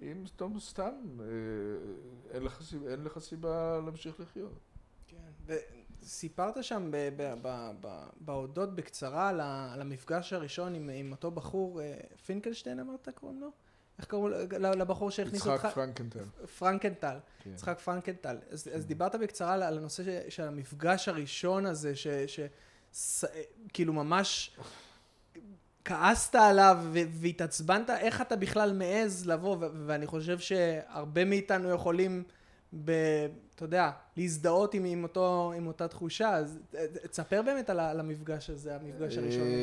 אם 0.02 0.24
סתם, 0.28 0.60
סתם 0.60 0.92
אין 2.32 2.44
לך, 2.44 2.62
אין 2.88 3.04
לך 3.04 3.20
סיבה 3.20 3.80
להמשיך 3.86 4.20
לחיות. 4.20 4.60
כן, 5.08 5.56
וסיפרת 6.02 6.64
שם 6.64 6.92
בהודות 8.20 8.76
בקצרה 8.76 9.30
על 9.74 9.82
המפגש 9.82 10.34
הראשון 10.34 10.76
עם, 10.76 10.90
עם 10.94 11.12
אותו 11.12 11.32
בחור, 11.32 11.82
פינקלשטיין 12.26 12.80
אמרת 12.80 13.10
קוראים 13.16 13.42
לו? 13.42 13.52
איך 13.98 14.06
קראו 14.06 14.30
לבחור 14.60 15.12
שהכניס 15.12 15.48
אותך? 15.48 15.64
יצחק 15.64 15.74
פרנקנטל. 15.74 16.24
פרנקנטל, 16.60 17.18
כן. 17.40 17.50
יצחק 17.50 17.80
פרנקנטל. 17.80 18.38
אז, 18.50 18.64
כן. 18.64 18.72
אז 18.72 18.86
דיברת 18.86 19.16
בקצרה 19.16 19.54
על 19.54 19.78
הנושא 19.78 20.04
ש, 20.04 20.36
של 20.36 20.48
המפגש 20.48 21.08
הראשון 21.08 21.66
הזה, 21.66 21.94
שכאילו 22.94 23.94
ממש 23.94 24.58
כעסת 25.86 26.36
עליו 26.36 26.78
והתעצבנת, 26.92 27.90
איך 27.90 28.22
אתה 28.22 28.36
בכלל 28.36 28.74
מעז 28.74 29.28
לבוא, 29.28 29.58
ואני 29.86 30.08
חושב 30.08 30.40
שהרבה 30.40 31.26
מאיתנו 31.26 31.70
יכולים, 31.70 32.24
ב, 32.86 32.92
אתה 33.56 33.66
יודע, 33.66 33.92
להזדהות 34.18 34.74
עם, 34.74 34.86
עם, 34.86 35.04
אותו, 35.04 35.54
עם 35.58 35.68
אותה 35.68 35.88
תחושה, 35.88 36.30
אז 36.30 36.60
תספר 37.12 37.42
באמת 37.42 37.70
על, 37.70 37.80
על 37.80 38.00
המפגש 38.00 38.50
הזה, 38.50 38.76
המפגש 38.76 39.18
הראשוני. 39.18 39.56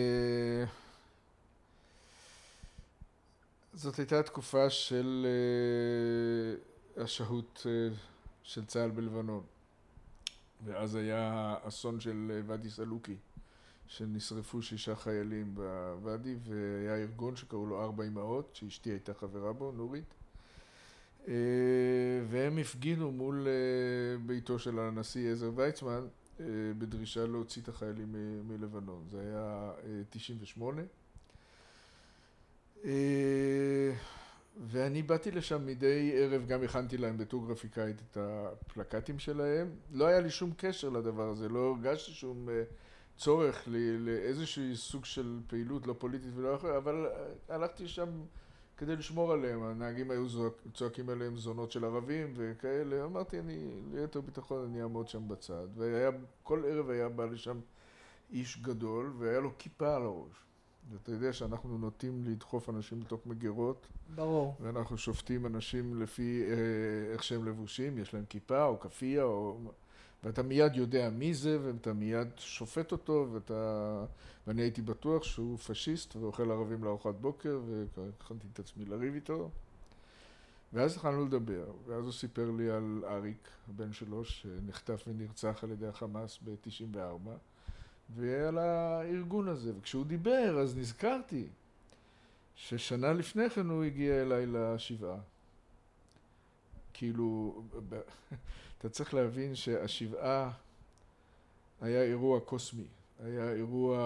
זאת 3.74 3.98
הייתה 3.98 4.22
תקופה 4.22 4.70
של 4.70 5.26
השהות 6.96 7.66
של 8.42 8.64
צה"ל 8.66 8.90
בלבנון, 8.90 9.42
ואז 10.64 10.94
היה 10.94 11.54
אסון 11.68 12.00
של 12.00 12.42
ואדי 12.46 12.70
סלוקי. 12.70 13.16
שנשרפו 13.90 14.62
שישה 14.62 14.96
חיילים 14.96 15.54
בוואדי 15.54 16.34
והיה 16.44 16.96
ארגון 16.96 17.36
שקראו 17.36 17.66
לו 17.66 17.82
ארבע 17.82 18.04
אמהות 18.04 18.50
שאשתי 18.52 18.90
הייתה 18.90 19.14
חברה 19.14 19.52
בו, 19.52 19.72
נורית. 19.72 20.14
והם 22.28 22.58
הפגינו 22.58 23.12
מול 23.12 23.46
ביתו 24.26 24.58
של 24.58 24.78
הנשיא 24.78 25.32
עזר 25.32 25.50
ויצמן 25.54 26.06
בדרישה 26.78 27.26
להוציא 27.26 27.62
את 27.62 27.68
החיילים 27.68 28.14
מלבנון. 28.48 29.04
זה 29.10 29.20
היה 29.20 29.72
תשעים 30.10 30.38
ושמונה. 30.42 30.82
ואני 34.66 35.02
באתי 35.02 35.30
לשם 35.30 35.66
מדי 35.66 36.12
ערב, 36.14 36.46
גם 36.46 36.62
הכנתי 36.62 36.96
להם 36.96 37.18
בתור 37.18 37.46
גרפיקאית 37.46 37.96
את 38.10 38.16
הפלקטים 38.20 39.18
שלהם. 39.18 39.70
לא 39.92 40.06
היה 40.06 40.20
לי 40.20 40.30
שום 40.30 40.52
קשר 40.56 40.88
לדבר 40.88 41.28
הזה, 41.28 41.48
לא 41.48 41.74
הרגשתי 41.74 42.12
שום 42.12 42.48
צורך 43.20 43.68
לאיזשהו 43.98 44.76
סוג 44.76 45.04
של 45.04 45.40
פעילות 45.46 45.86
לא 45.86 45.94
פוליטית 45.98 46.30
ולא 46.34 46.56
אחרת, 46.56 46.76
אבל 46.76 47.06
הלכתי 47.48 47.88
שם 47.88 48.08
כדי 48.76 48.96
לשמור 48.96 49.32
עליהם, 49.32 49.62
הנהגים 49.62 50.10
היו 50.10 50.26
צועקים 50.74 51.08
עליהם 51.08 51.36
זונות 51.36 51.70
של 51.70 51.84
ערבים 51.84 52.32
וכאלה, 52.36 53.04
אמרתי 53.04 53.38
אני 53.38 53.80
ליתר 53.94 54.20
ביטחון 54.20 54.64
אני 54.64 54.82
אעמוד 54.82 55.08
שם 55.08 55.28
בצד, 55.28 55.66
וכל 55.74 56.64
ערב 56.64 56.90
היה 56.90 57.08
בא 57.08 57.24
לשם 57.24 57.60
איש 58.30 58.58
גדול, 58.62 59.12
והיה 59.18 59.40
לו 59.40 59.50
כיפה 59.58 59.96
על 59.96 60.02
הראש. 60.02 60.44
ואתה 60.92 61.10
יודע 61.10 61.32
שאנחנו 61.32 61.78
נוטים 61.78 62.24
לדחוף 62.24 62.70
אנשים 62.70 63.00
לתוך 63.00 63.26
מגירות. 63.26 63.86
ברור. 64.14 64.56
ואנחנו 64.60 64.98
שופטים 64.98 65.46
אנשים 65.46 66.02
לפי 66.02 66.42
אה, 66.48 67.12
איך 67.12 67.22
שהם 67.22 67.44
לבושים, 67.44 67.98
יש 67.98 68.14
להם 68.14 68.24
כיפה 68.28 68.64
או 68.64 68.80
כאפיה, 68.80 69.22
או... 69.22 69.58
ואתה 70.24 70.42
מיד 70.42 70.76
יודע 70.76 71.10
מי 71.10 71.34
זה, 71.34 71.58
ואתה 71.62 71.92
מיד 71.92 72.28
שופט 72.36 72.92
אותו, 72.92 73.26
ואתה... 73.32 74.04
ואני 74.46 74.62
הייתי 74.62 74.82
בטוח 74.82 75.22
שהוא 75.22 75.58
פשיסט 75.58 76.16
ואוכל 76.16 76.50
ערבים 76.50 76.84
לארוחת 76.84 77.14
בוקר, 77.14 77.60
והכנתי 77.96 78.46
את 78.52 78.58
עצמי 78.58 78.84
לריב 78.84 79.14
איתו. 79.14 79.50
ואז 80.72 80.92
התחלנו 80.92 81.24
לדבר, 81.24 81.64
ואז 81.86 82.04
הוא 82.04 82.12
סיפר 82.12 82.50
לי 82.50 82.70
על 82.70 83.04
אריק, 83.08 83.48
הבן 83.68 83.92
שלו, 83.92 84.24
שנחטף 84.24 85.04
ונרצח 85.06 85.64
על 85.64 85.70
ידי 85.70 85.86
החמאס 85.86 86.38
ב-94, 86.44 87.28
ועל 88.16 88.58
הארגון 88.58 89.48
הזה. 89.48 89.72
וכשהוא 89.78 90.04
דיבר, 90.04 90.58
אז 90.58 90.76
נזכרתי 90.76 91.46
ששנה 92.54 93.12
לפני 93.12 93.50
כן 93.50 93.66
הוא 93.66 93.84
הגיע 93.84 94.22
אליי 94.22 94.46
לשבעה. 94.46 95.18
כאילו, 96.92 97.62
אתה 98.80 98.88
צריך 98.88 99.14
להבין 99.14 99.54
שהשבעה 99.54 100.50
היה 101.80 102.02
אירוע 102.02 102.40
קוסמי, 102.40 102.86
היה 103.18 103.52
אירוע 103.52 103.98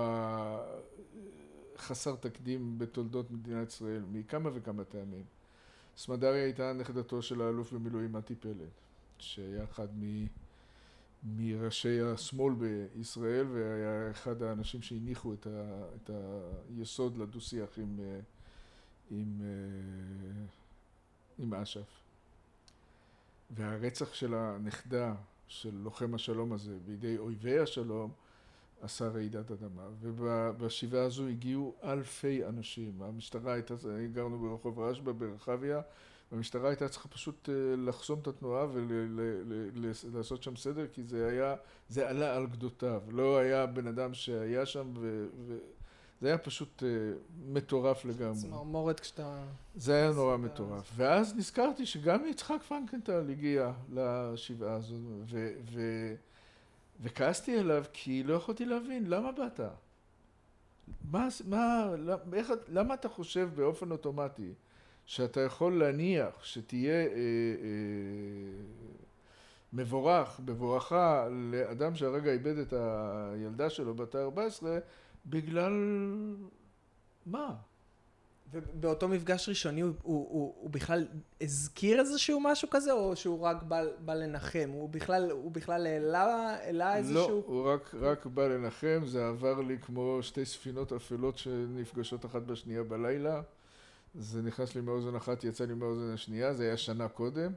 חסר 1.78 2.16
תקדים 2.16 2.78
בתולדות 2.78 3.30
מדינת 3.30 3.68
ישראל, 3.68 4.02
מכמה 4.12 4.50
וכמה 4.54 4.84
טעמים. 4.84 5.24
סמדריה 5.96 6.44
הייתה 6.44 6.72
נכדתו 6.72 7.22
של 7.22 7.40
האלוף 7.40 7.72
במילואים 7.72 8.12
מתי 8.12 8.34
פלד, 8.34 8.68
שהיה 9.18 9.64
אחד 9.64 9.88
מ... 9.98 10.26
מראשי 11.36 12.00
השמאל 12.00 12.54
בישראל 12.54 13.46
והיה 13.46 14.10
אחד 14.10 14.42
האנשים 14.42 14.82
שהניחו 14.82 15.32
את, 15.34 15.46
ה... 15.46 15.84
את 15.94 16.10
היסוד 16.68 17.16
לדו-שיח 17.16 17.78
עם, 17.78 18.00
עם, 19.10 19.40
עם 21.38 21.54
אש"ף. 21.54 22.03
והרצח 23.50 24.14
של 24.14 24.34
הנכדה 24.34 25.14
של 25.48 25.74
לוחם 25.74 26.14
השלום 26.14 26.52
הזה 26.52 26.76
בידי 26.84 27.18
אויבי 27.18 27.58
השלום 27.58 28.10
עשה 28.80 29.08
רעידת 29.08 29.50
אדמה. 29.50 29.88
ובשבעה 30.00 31.04
הזו 31.04 31.26
הגיעו 31.26 31.74
אלפי 31.84 32.44
אנשים. 32.44 33.02
המשטרה 33.02 33.52
הייתה, 33.52 33.74
גרנו 34.12 34.38
ברחוב 34.38 34.78
רשב"א 34.78 35.12
ברחביה, 35.12 35.80
והמשטרה 36.32 36.68
הייתה 36.68 36.88
צריכה 36.88 37.08
פשוט 37.08 37.48
אה, 37.48 37.54
לחסום 37.76 38.18
את 38.18 38.26
התנועה 38.26 38.66
ולעשות 38.72 40.42
שם 40.42 40.56
סדר, 40.56 40.86
כי 40.92 41.04
זה 41.04 41.28
היה, 41.28 41.54
זה 41.88 42.08
עלה 42.08 42.36
על 42.36 42.46
גדותיו. 42.46 43.02
לא 43.08 43.38
היה 43.38 43.66
בן 43.66 43.86
אדם 43.86 44.14
שהיה 44.14 44.66
שם 44.66 44.92
ו... 44.96 45.26
ו 45.46 45.58
זה 46.24 46.28
היה 46.28 46.38
פשוט 46.38 46.82
uh, 46.82 46.86
מטורף 47.46 48.04
לגמרי. 48.04 48.34
צמרמורת 48.34 49.00
כשאתה... 49.00 49.42
זה 49.74 49.94
היה 49.94 50.10
נורא 50.10 50.36
מטורף. 50.36 50.90
ואז 50.96 51.36
נזכרתי 51.36 51.86
שגם 51.86 52.26
יצחק 52.26 52.62
פרנקנטל 52.68 53.30
הגיע 53.30 53.72
לשבעה 53.92 54.74
הזו, 54.74 54.94
ו... 55.30 55.52
ו 55.64 55.80
וכעסתי 57.00 57.58
עליו 57.58 57.84
כי 57.92 58.22
לא 58.22 58.34
יכולתי 58.34 58.64
להבין, 58.64 59.06
למה 59.06 59.32
באת? 59.32 59.60
מה, 61.10 61.28
מה, 61.48 61.90
איך, 62.32 62.52
למה 62.68 62.94
אתה 62.94 63.08
חושב 63.08 63.48
באופן 63.54 63.90
אוטומטי 63.90 64.52
שאתה 65.06 65.40
יכול 65.40 65.78
להניח 65.78 66.44
שתהיה 66.44 67.06
אה, 67.06 67.06
אה, 67.06 67.16
מבורך, 69.72 70.40
בבואכה 70.44 71.28
לאדם 71.30 71.94
שהרגע 71.94 72.32
איבד 72.32 72.58
את 72.58 72.72
הילדה 72.72 73.70
שלו 73.70 73.94
בת 73.94 74.14
ה-14 74.14 74.66
בגלל 75.26 75.72
מה? 77.26 77.54
ובאותו 78.54 79.08
מפגש 79.08 79.48
ראשוני 79.48 79.80
הוא, 79.80 79.92
הוא, 80.02 80.26
הוא, 80.30 80.54
הוא 80.60 80.70
בכלל 80.70 81.06
הזכיר 81.40 82.00
איזשהו 82.00 82.40
משהו 82.40 82.70
כזה, 82.70 82.92
או 82.92 83.16
שהוא 83.16 83.40
רק 83.40 83.62
בא, 83.62 83.82
בא 84.04 84.14
לנחם? 84.14 84.70
הוא 84.72 84.88
בכלל, 84.88 85.30
הוא 85.30 85.52
בכלל 85.52 85.86
העלה, 85.86 86.24
העלה 86.24 86.90
לא, 86.90 86.96
איזשהו... 86.96 87.28
לא, 87.28 87.42
הוא 87.46 87.70
רק, 87.70 87.94
רק 87.94 88.26
בא 88.26 88.48
לנחם, 88.48 89.02
זה 89.06 89.28
עבר 89.28 89.60
לי 89.60 89.78
כמו 89.78 90.18
שתי 90.22 90.44
ספינות 90.44 90.92
אפלות 90.92 91.38
שנפגשות 91.38 92.24
אחת 92.24 92.42
בשנייה 92.42 92.82
בלילה. 92.82 93.42
זה 94.14 94.42
נכנס 94.42 94.74
לי 94.74 94.80
מאוזן 94.80 95.16
אחת, 95.16 95.44
יצא 95.44 95.64
לי 95.64 95.74
מאוזן 95.74 96.10
השנייה, 96.14 96.54
זה 96.54 96.64
היה 96.64 96.76
שנה 96.76 97.08
קודם. 97.08 97.52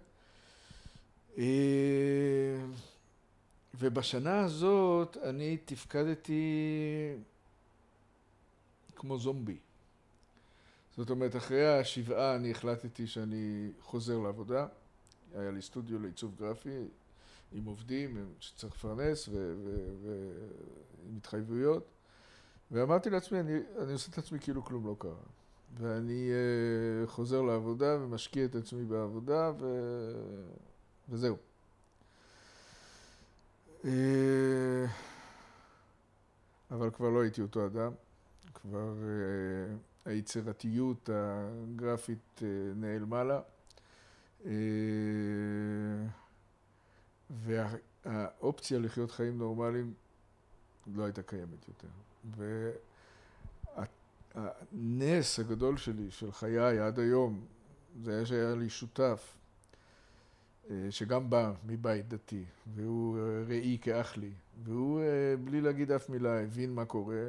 אה, 1.37 1.43
ובשנה 3.79 4.39
הזאת 4.39 5.17
אני 5.23 5.57
תפקדתי 5.65 6.41
כמו 8.97 9.17
זומבי. 9.17 9.57
זאת 10.97 11.09
אומרת, 11.09 11.35
אחרי 11.35 11.79
השבעה 11.79 12.35
אני 12.35 12.51
החלטתי 12.51 13.07
שאני 13.07 13.71
חוזר 13.81 14.17
לעבודה. 14.17 14.67
היה 15.35 15.51
לי 15.51 15.61
סטודיו 15.61 15.99
לעיצוב 15.99 16.35
גרפי 16.39 16.87
עם 17.51 17.65
עובדים 17.65 18.25
שצריך 18.39 18.75
לפרנס 18.75 19.29
ועם 19.29 21.17
התחייבויות. 21.17 21.83
ואמרתי 22.71 23.09
לעצמי, 23.09 23.39
אני, 23.39 23.59
אני 23.83 23.93
עושה 23.93 24.11
את 24.11 24.17
עצמי 24.17 24.39
כאילו 24.39 24.65
כלום 24.65 24.87
לא 24.87 24.95
קרה. 24.99 25.11
ואני 25.77 26.29
uh, 26.31 27.07
חוזר 27.09 27.41
לעבודה 27.41 27.97
ומשקיע 28.01 28.45
את 28.45 28.55
עצמי 28.55 28.85
בעבודה 28.85 29.51
ו... 29.59 29.65
וזהו. 31.09 31.37
Uh, 33.83 33.87
אבל 36.71 36.89
כבר 36.91 37.09
לא 37.09 37.21
הייתי 37.21 37.41
אותו 37.41 37.65
אדם. 37.65 37.91
כבר 38.61 38.93
uh, 38.93 40.07
היצירתיות 40.07 41.09
הגרפית 41.13 42.41
אה, 42.43 42.47
נעלמה 42.75 43.23
לה. 43.23 43.41
אה, 44.45 44.51
והאופציה 47.29 48.79
לחיות 48.79 49.11
חיים 49.11 49.37
נורמליים 49.37 49.93
לא 50.95 51.03
הייתה 51.03 51.21
קיימת 51.21 51.67
יותר. 51.67 51.87
והנס 54.35 55.39
הגדול 55.39 55.77
שלי, 55.77 56.11
של 56.11 56.31
חיי 56.31 56.79
עד 56.79 56.99
היום, 56.99 57.45
זה 58.03 58.15
היה 58.15 58.25
שהיה 58.25 58.55
לי 58.55 58.69
שותף, 58.69 59.33
אה, 60.69 60.87
שגם 60.89 61.29
בא 61.29 61.53
מבית 61.65 62.07
דתי, 62.07 62.43
והוא 62.75 63.19
ראי 63.47 63.77
כאח 63.81 64.17
לי, 64.17 64.31
והוא, 64.63 65.01
בלי 65.43 65.61
להגיד 65.61 65.91
אף 65.91 66.09
מילה, 66.09 66.43
הבין 66.43 66.73
מה 66.73 66.85
קורה. 66.85 67.25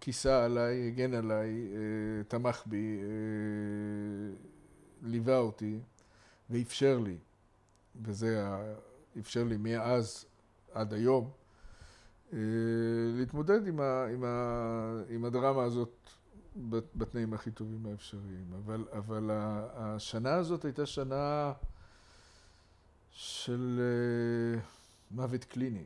כיסה 0.00 0.44
עליי, 0.44 0.86
הגן 0.86 1.14
עליי, 1.14 1.50
אה, 1.72 2.24
תמך 2.28 2.62
בי, 2.66 2.98
אה, 3.02 4.36
ליווה 5.02 5.38
אותי 5.38 5.80
ואפשר 6.50 6.98
לי, 6.98 7.18
וזה 8.02 8.46
אפשר 9.18 9.44
לי 9.44 9.56
מאז 9.56 10.24
עד 10.72 10.92
היום, 10.94 11.30
אה, 12.32 12.38
להתמודד 13.14 13.66
עם, 13.66 13.80
ה, 13.80 14.06
עם, 14.06 14.24
ה, 14.24 15.02
עם 15.08 15.24
הדרמה 15.24 15.62
הזאת 15.62 16.10
בתנאים 16.96 17.34
הכי 17.34 17.50
טובים 17.50 17.86
האפשריים. 17.86 18.52
אבל, 18.64 18.84
אבל 18.92 19.30
השנה 19.74 20.34
הזאת 20.34 20.64
הייתה 20.64 20.86
שנה 20.86 21.52
של 23.10 23.80
מוות 25.10 25.44
קליני 25.44 25.84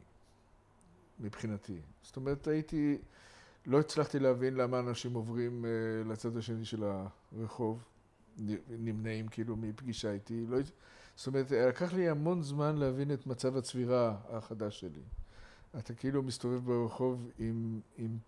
מבחינתי. 1.20 1.80
זאת 2.02 2.16
אומרת, 2.16 2.46
הייתי... 2.46 2.98
לא 3.66 3.80
הצלחתי 3.80 4.18
להבין 4.18 4.54
למה 4.54 4.78
אנשים 4.78 5.14
עוברים 5.14 5.64
uh, 5.64 6.08
לצד 6.08 6.36
השני 6.36 6.64
של 6.64 6.84
הרחוב, 7.32 7.88
נמנעים 8.68 9.28
כאילו 9.28 9.56
מפגישה 9.56 10.12
איתי. 10.12 10.46
לא, 10.48 10.58
זאת 11.16 11.26
אומרת, 11.26 11.50
לקח 11.50 11.92
לי 11.92 12.08
המון 12.08 12.42
זמן 12.42 12.76
להבין 12.76 13.12
את 13.12 13.26
מצב 13.26 13.56
הצבירה 13.56 14.16
החדש 14.28 14.80
שלי. 14.80 15.02
אתה 15.78 15.94
כאילו 15.94 16.22
מסתובב 16.22 16.64
ברחוב 16.64 17.30
עם, 17.38 17.80
עם 17.96 18.18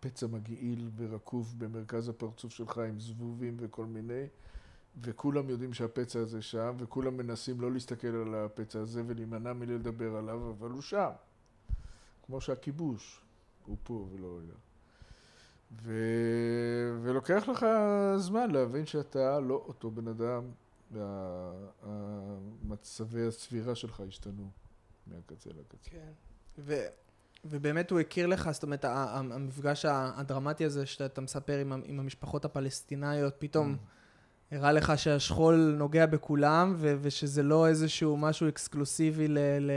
פצע 0.00 0.26
מגעיל 0.26 0.90
ורקוב 0.96 1.54
במרכז 1.58 2.08
הפרצוף 2.08 2.52
שלך 2.52 2.78
עם 2.78 3.00
זבובים 3.00 3.56
וכל 3.60 3.86
מיני, 3.86 4.26
וכולם 5.02 5.50
יודעים 5.50 5.72
שהפצע 5.72 6.20
הזה 6.20 6.42
שם, 6.42 6.76
וכולם 6.78 7.16
מנסים 7.16 7.60
לא 7.60 7.72
להסתכל 7.72 8.08
על 8.08 8.34
הפצע 8.34 8.80
הזה 8.80 9.02
ולהימנע 9.06 9.52
מלדבר 9.52 10.16
עליו, 10.16 10.50
אבל 10.50 10.70
הוא 10.70 10.82
שם. 10.82 11.10
כמו 12.28 12.40
שהכיבוש 12.40 13.20
הוא 13.66 13.76
פה 13.82 14.08
ולא 14.12 14.26
יודע. 14.26 14.54
ו... 15.82 15.92
ולוקח 17.02 17.48
לך 17.48 17.66
זמן 18.16 18.50
להבין 18.50 18.86
שאתה 18.86 19.40
לא 19.40 19.64
אותו 19.66 19.90
בן 19.90 20.08
אדם, 20.08 20.42
והמצבי 21.82 23.26
הסבירה 23.26 23.74
שלך 23.74 24.02
השתנו 24.08 24.50
מהקצה 25.06 25.50
לקצה. 25.50 25.90
כן. 25.90 26.12
ו... 26.58 26.74
ובאמת 27.44 27.90
הוא 27.90 28.00
הכיר 28.00 28.26
לך, 28.26 28.50
זאת 28.50 28.62
אומרת, 28.62 28.84
המפגש 28.84 29.84
הדרמטי 29.88 30.64
הזה 30.64 30.86
שאתה 30.86 31.20
מספר 31.20 31.58
עם, 31.58 31.72
עם 31.84 32.00
המשפחות 32.00 32.44
הפלסטיניות, 32.44 33.34
פתאום 33.38 33.74
mm. 33.74 33.97
הראה 34.52 34.72
לך 34.72 34.92
שהשכול 34.96 35.74
נוגע 35.78 36.06
בכולם, 36.06 36.74
ו- 36.76 36.96
ושזה 37.02 37.42
לא 37.42 37.68
איזשהו 37.68 38.16
משהו 38.16 38.48
אקסקלוסיבי 38.48 39.28
ל- 39.28 39.38
ל- 39.60 39.70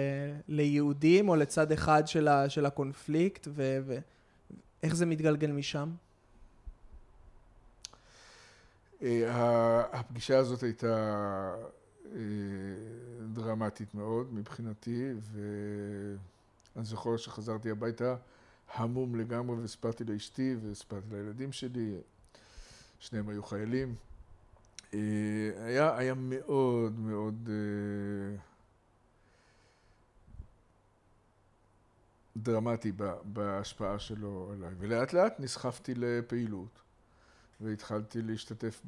ליהודים 0.48 1.30
או 1.30 1.36
לצד 1.36 1.72
אחד 1.72 2.08
של, 2.08 2.28
ה- 2.28 2.50
של 2.50 2.66
הקונפליקט, 2.66 3.48
ואיך 3.54 4.96
זה 4.96 5.06
מתגלגל 5.06 5.52
משם? 5.52 5.90
אה, 9.02 9.82
הפגישה 10.00 10.38
הזאת 10.38 10.64
הייתה 10.64 11.56
אה, 12.06 12.20
דרמטית 13.34 13.96
מאוד 13.96 14.34
מבחינתי, 14.34 15.12
ואני 16.76 16.86
זוכר 16.86 17.18
שחזרתי 17.18 17.72
הביתה 17.72 18.16
המום 18.74 19.16
לגמרי, 19.16 19.56
והספרתי 19.56 20.04
לאשתי 20.04 20.56
והספרתי 20.62 21.06
לילדים 21.12 21.52
שלי, 21.52 21.96
שניהם 23.00 23.30
היו 23.30 23.44
חיילים. 23.44 23.96
אה, 24.94 25.00
היה, 25.66 25.98
היה 25.98 26.14
מאוד 26.18 27.00
מאוד 27.00 27.50
דרמטי 32.38 32.92
בהשפעה 33.24 34.00
שלו 34.00 34.52
עליי, 34.54 34.74
ולאט 34.80 35.14
לאט 35.14 35.40
נסחפתי 35.40 35.94
לפעילות. 35.96 36.82
והתחלתי 37.62 38.22
להשתתף 38.22 38.82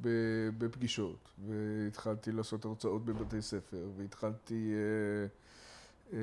בפגישות, 0.57 1.29
והתחלתי 1.47 2.31
לעשות 2.31 2.65
הרצאות 2.65 3.05
בבתי 3.05 3.41
ספר, 3.41 3.89
והתחלתי 3.97 4.73
אה, 4.73 5.27
אה, 6.13 6.19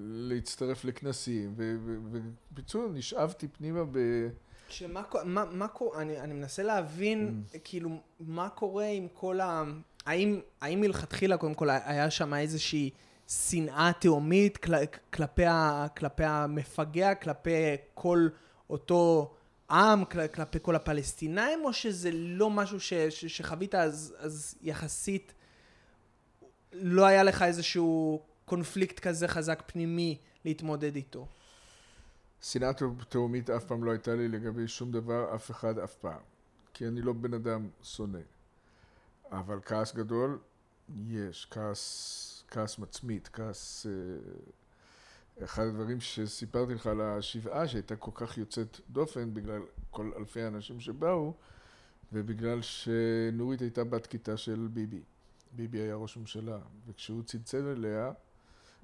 להצטרף 0.00 0.84
לכנסים, 0.84 1.54
ובקיצור 1.56 2.88
נשאבתי 2.92 3.48
פנימה 3.48 3.84
ב... 3.92 3.98
שמה 4.68 5.02
מה, 5.24 5.44
מה, 5.44 5.66
אני, 5.96 6.20
אני 6.20 6.34
מנסה 6.34 6.62
להבין 6.62 7.42
mm. 7.52 7.58
כאילו 7.64 7.90
מה 8.20 8.48
קורה 8.48 8.86
עם 8.86 9.08
כל 9.12 9.40
ה... 9.40 9.62
האם, 10.06 10.40
האם 10.60 10.80
מלכתחילה 10.80 11.36
קודם 11.36 11.54
כל 11.54 11.70
היה 11.70 12.10
שם 12.10 12.34
איזושהי 12.34 12.90
שנאה 13.28 13.90
תהומית 14.00 14.56
כל, 14.56 14.72
כלפי, 15.12 15.42
כלפי 15.96 16.24
המפגע, 16.24 17.14
כלפי 17.14 17.50
כל 17.94 18.28
אותו 18.70 19.34
עם 19.70 20.04
כלפי 20.04 20.58
כל 20.62 20.76
הפלסטינאים, 20.76 21.64
או 21.64 21.72
שזה 21.72 22.10
לא 22.12 22.50
משהו 22.50 22.80
ש, 22.80 22.92
ש, 22.94 23.24
שחווית 23.24 23.74
אז, 23.74 24.14
אז 24.18 24.54
יחסית 24.62 25.34
לא 26.72 27.06
היה 27.06 27.22
לך 27.22 27.42
איזשהו 27.42 28.22
קונפליקט 28.44 28.98
כזה 28.98 29.28
חזק 29.28 29.62
פנימי 29.66 30.18
להתמודד 30.44 30.96
איתו? 30.96 31.26
שנאה 32.42 32.70
תהומית 33.08 33.50
אף 33.50 33.64
פעם 33.64 33.84
לא 33.84 33.90
הייתה 33.90 34.14
לי 34.14 34.28
לגבי 34.28 34.68
שום 34.68 34.92
דבר, 34.92 35.34
אף 35.34 35.50
אחד 35.50 35.78
אף 35.78 35.94
פעם. 35.94 36.20
כי 36.74 36.88
אני 36.88 37.02
לא 37.02 37.12
בן 37.12 37.34
אדם 37.34 37.68
שונא. 37.82 38.18
אבל 39.30 39.58
כעס 39.64 39.94
גדול, 39.94 40.38
יש. 41.06 41.48
כעס, 41.50 42.44
כעס 42.48 42.78
מצמית, 42.78 43.28
כעס... 43.32 43.86
אה, 43.86 43.92
אחד 45.44 45.62
הדברים 45.62 46.00
שסיפרתי 46.00 46.74
לך 46.74 46.86
על 46.86 47.00
השבעה 47.00 47.68
שהייתה 47.68 47.96
כל 47.96 48.10
כך 48.14 48.38
יוצאת 48.38 48.80
דופן 48.90 49.34
בגלל 49.34 49.62
כל 49.90 50.10
אלפי 50.16 50.42
האנשים 50.42 50.80
שבאו 50.80 51.34
ובגלל 52.12 52.62
שנורית 52.62 53.60
הייתה 53.60 53.84
בת 53.84 54.06
כיתה 54.06 54.36
של 54.36 54.68
ביבי. 54.72 55.02
ביבי 55.52 55.78
היה 55.78 55.94
ראש 55.94 56.16
ממשלה 56.16 56.58
וכשהוא 56.86 57.22
צלצל 57.22 57.66
אליה 57.66 58.12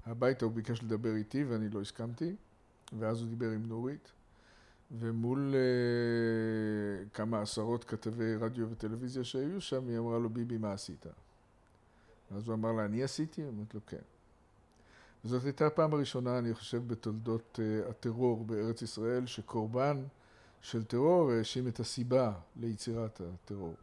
הביתה 0.05 0.45
הוא 0.45 0.53
ביקש 0.53 0.83
לדבר 0.83 1.15
איתי 1.15 1.43
ואני 1.43 1.69
לא 1.69 1.81
הסכמתי 1.81 2.35
ואז 2.99 3.21
הוא 3.21 3.29
דיבר 3.29 3.49
עם 3.49 3.65
נורית 3.65 4.11
ומול 4.91 5.53
uh, 5.53 7.09
כמה 7.09 7.41
עשרות 7.41 7.83
כתבי 7.83 8.35
רדיו 8.35 8.69
וטלוויזיה 8.71 9.23
שהיו 9.23 9.61
שם 9.61 9.87
היא 9.87 9.97
אמרה 9.97 10.19
לו 10.19 10.29
ביבי 10.29 10.57
מה 10.57 10.73
עשית? 10.73 11.05
אז 12.31 12.47
הוא 12.47 12.55
אמר 12.55 12.71
לה 12.71 12.85
אני 12.85 13.03
עשיתי? 13.03 13.47
אמרת 13.47 13.73
לו 13.73 13.79
כן 13.87 14.01
וזאת 15.25 15.43
הייתה 15.43 15.67
הפעם 15.67 15.93
הראשונה, 15.93 16.37
אני 16.37 16.53
חושב, 16.53 16.87
בתולדות 16.87 17.59
uh, 17.59 17.89
הטרור 17.89 18.45
בארץ 18.45 18.81
ישראל, 18.81 19.25
שקורבן 19.25 20.03
של 20.61 20.83
טרור 20.83 21.31
האשים 21.31 21.67
את 21.67 21.79
הסיבה 21.79 22.33
ליצירת 22.55 23.21
הטרור. 23.21 23.75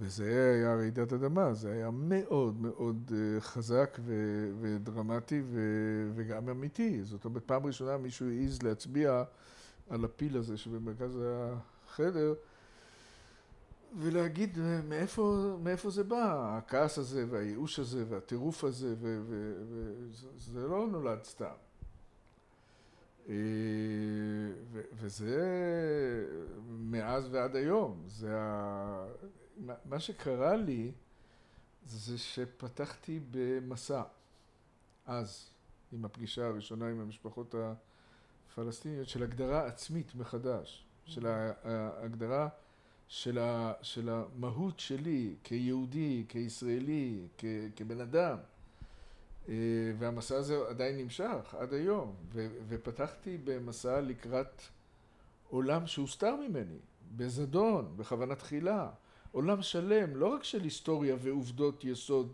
וזה 0.00 0.54
היה 0.54 0.74
רעידת 0.74 1.12
אדמה, 1.12 1.54
זה 1.54 1.72
היה 1.72 1.90
מאוד 1.90 2.60
מאוד 2.60 3.10
uh, 3.10 3.40
חזק 3.40 3.98
ו- 4.04 4.52
ודרמטי 4.60 5.42
ו- 5.44 6.10
וגם 6.14 6.48
אמיתי. 6.48 7.04
זאת 7.04 7.24
אומרת, 7.24 7.42
פעם 7.46 7.66
ראשונה 7.66 7.96
מישהו 7.96 8.28
העז 8.28 8.62
להצביע 8.62 9.22
על 9.90 10.04
הפיל 10.04 10.36
הזה 10.36 10.56
שבמרכז 10.56 11.18
החדר, 11.22 12.34
ולהגיד 13.98 14.58
מאיפה, 14.88 15.56
מאיפה 15.62 15.90
זה 15.90 16.04
בא, 16.04 16.56
הכעס 16.58 16.98
הזה 16.98 17.24
והייאוש 17.30 17.78
הזה 17.78 18.04
והטירוף 18.08 18.64
הזה, 18.64 18.94
וזה 19.00 20.66
לא 20.68 20.86
נולד 20.86 21.24
סתם. 21.24 21.54
אה, 23.28 23.34
וזה 24.92 25.40
מאז 26.68 27.28
ועד 27.30 27.56
היום. 27.56 28.02
זה 28.06 28.28
ה... 28.32 29.06
מה 29.84 30.00
שקרה 30.00 30.56
לי 30.56 30.92
זה 31.84 32.18
שפתחתי 32.18 33.20
במסע, 33.30 34.02
אז, 35.06 35.50
עם 35.92 36.04
הפגישה 36.04 36.46
הראשונה 36.46 36.88
עם 36.88 37.00
המשפחות 37.00 37.54
הפלסטיניות, 38.52 39.08
של 39.08 39.22
הגדרה 39.22 39.66
עצמית 39.66 40.14
מחדש, 40.14 40.84
של 41.04 41.26
ההגדרה 41.26 42.48
של, 43.08 43.38
ה, 43.38 43.72
של 43.82 44.08
המהות 44.08 44.80
שלי 44.80 45.34
כיהודי, 45.44 46.24
כישראלי, 46.28 47.26
כ, 47.38 47.44
כבן 47.76 48.00
אדם. 48.00 48.38
אה, 49.48 49.54
והמסע 49.98 50.36
הזה 50.36 50.58
עדיין 50.68 50.96
נמשך 50.98 51.54
עד 51.58 51.74
היום, 51.74 52.14
ו, 52.32 52.48
ופתחתי 52.68 53.38
במסע 53.44 54.00
לקראת 54.00 54.62
עולם 55.48 55.86
שהוסתר 55.86 56.36
ממני, 56.36 56.78
בזדון, 57.16 57.96
בכוונה 57.96 58.34
תחילה. 58.34 58.90
עולם 59.32 59.62
שלם, 59.62 60.16
לא 60.16 60.26
רק 60.26 60.44
של 60.44 60.62
היסטוריה 60.62 61.16
ועובדות 61.20 61.84
יסוד 61.84 62.32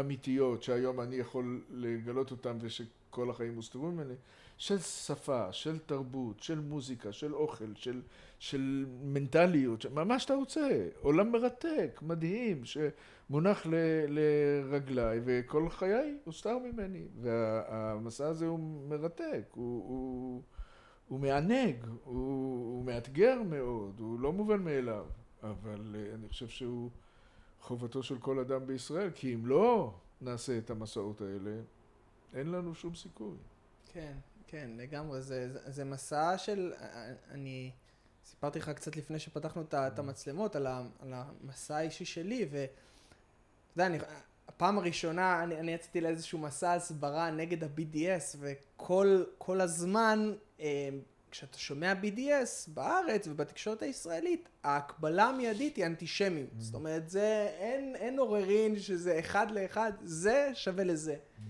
אמיתיות, 0.00 0.62
שהיום 0.62 1.00
אני 1.00 1.16
יכול 1.16 1.60
לגלות 1.70 2.30
אותן 2.30 2.58
ושכל 2.60 3.30
החיים 3.30 3.54
הוסתרו 3.56 3.90
ממני, 3.90 4.14
של 4.56 4.78
שפה, 4.78 5.52
של 5.52 5.78
תרבות, 5.78 6.42
של 6.42 6.60
מוזיקה, 6.60 7.12
של 7.12 7.34
אוכל, 7.34 7.74
של, 7.74 8.02
של 8.38 8.86
מנטליות, 9.02 9.86
מה 9.86 10.18
שאתה 10.18 10.34
רוצה. 10.34 10.88
עולם 11.00 11.32
מרתק, 11.32 12.00
מדהים, 12.02 12.62
שמונח 12.64 13.66
ל, 13.66 13.74
לרגליי, 14.08 15.20
וכל 15.24 15.68
חיי 15.68 16.16
הוסתר 16.24 16.58
ממני. 16.58 17.06
והמסע 17.20 18.26
הזה 18.26 18.46
הוא 18.46 18.88
מרתק, 18.88 19.42
הוא, 19.50 19.88
הוא, 19.88 20.42
הוא 21.08 21.20
מענג, 21.20 21.76
הוא, 21.84 22.14
הוא 22.74 22.84
מאתגר 22.84 23.42
מאוד, 23.42 24.00
הוא 24.00 24.20
לא 24.20 24.32
מובן 24.32 24.62
מאליו, 24.62 25.04
אבל 25.50 25.96
אה, 25.96 26.14
אני 26.14 26.28
חושב 26.28 26.48
שהוא 26.48 26.90
חובתו 27.60 28.02
של 28.02 28.18
כל 28.18 28.38
אדם 28.38 28.66
בישראל, 28.66 29.10
כי 29.14 29.34
אם 29.34 29.46
לא 29.46 29.94
נעשה 30.20 30.58
את 30.58 30.70
המסעות 30.70 31.20
האלה, 31.20 31.60
אין 32.34 32.50
לנו 32.50 32.74
שום 32.74 32.94
סיכוי. 32.94 33.36
כן. 33.92 34.12
כן, 34.46 34.70
לגמרי, 34.76 35.22
זה, 35.22 35.52
זה, 35.52 35.58
זה 35.66 35.84
מסע 35.84 36.38
של, 36.38 36.72
אני 37.30 37.70
סיפרתי 38.24 38.58
לך 38.58 38.70
קצת 38.70 38.96
לפני 38.96 39.18
שפתחנו 39.18 39.62
את, 39.62 39.74
את 39.74 39.98
המצלמות 39.98 40.56
על, 40.56 40.66
ה, 40.66 40.82
על 41.00 41.12
המסע 41.14 41.76
האישי 41.76 42.04
שלי, 42.04 42.48
ואתה 42.50 42.72
יודע, 43.76 43.86
אני, 43.86 43.98
הפעם 44.48 44.78
הראשונה 44.78 45.42
אני, 45.42 45.60
אני 45.60 45.72
יצאתי 45.72 46.00
לאיזשהו 46.00 46.38
מסע 46.38 46.72
הסברה 46.72 47.30
נגד 47.30 47.64
ה-BDS, 47.64 48.36
וכל 48.40 49.60
הזמן, 49.60 50.32
אה, 50.60 50.88
כשאתה 51.34 51.58
שומע 51.58 51.92
BDS 52.02 52.70
בארץ 52.74 53.26
ובתקשורת 53.28 53.82
הישראלית, 53.82 54.48
ההקבלה 54.64 55.24
המיידית 55.24 55.76
היא 55.76 55.86
אנטישמיות. 55.86 56.50
Mm. 56.50 56.62
זאת 56.62 56.74
אומרת, 56.74 57.08
זה, 57.08 57.48
אין, 57.58 57.96
אין 57.96 58.18
עוררין 58.18 58.78
שזה 58.78 59.18
אחד 59.18 59.50
לאחד, 59.50 59.92
זה 60.02 60.50
שווה 60.54 60.84
לזה. 60.84 61.14
Mm. 61.14 61.40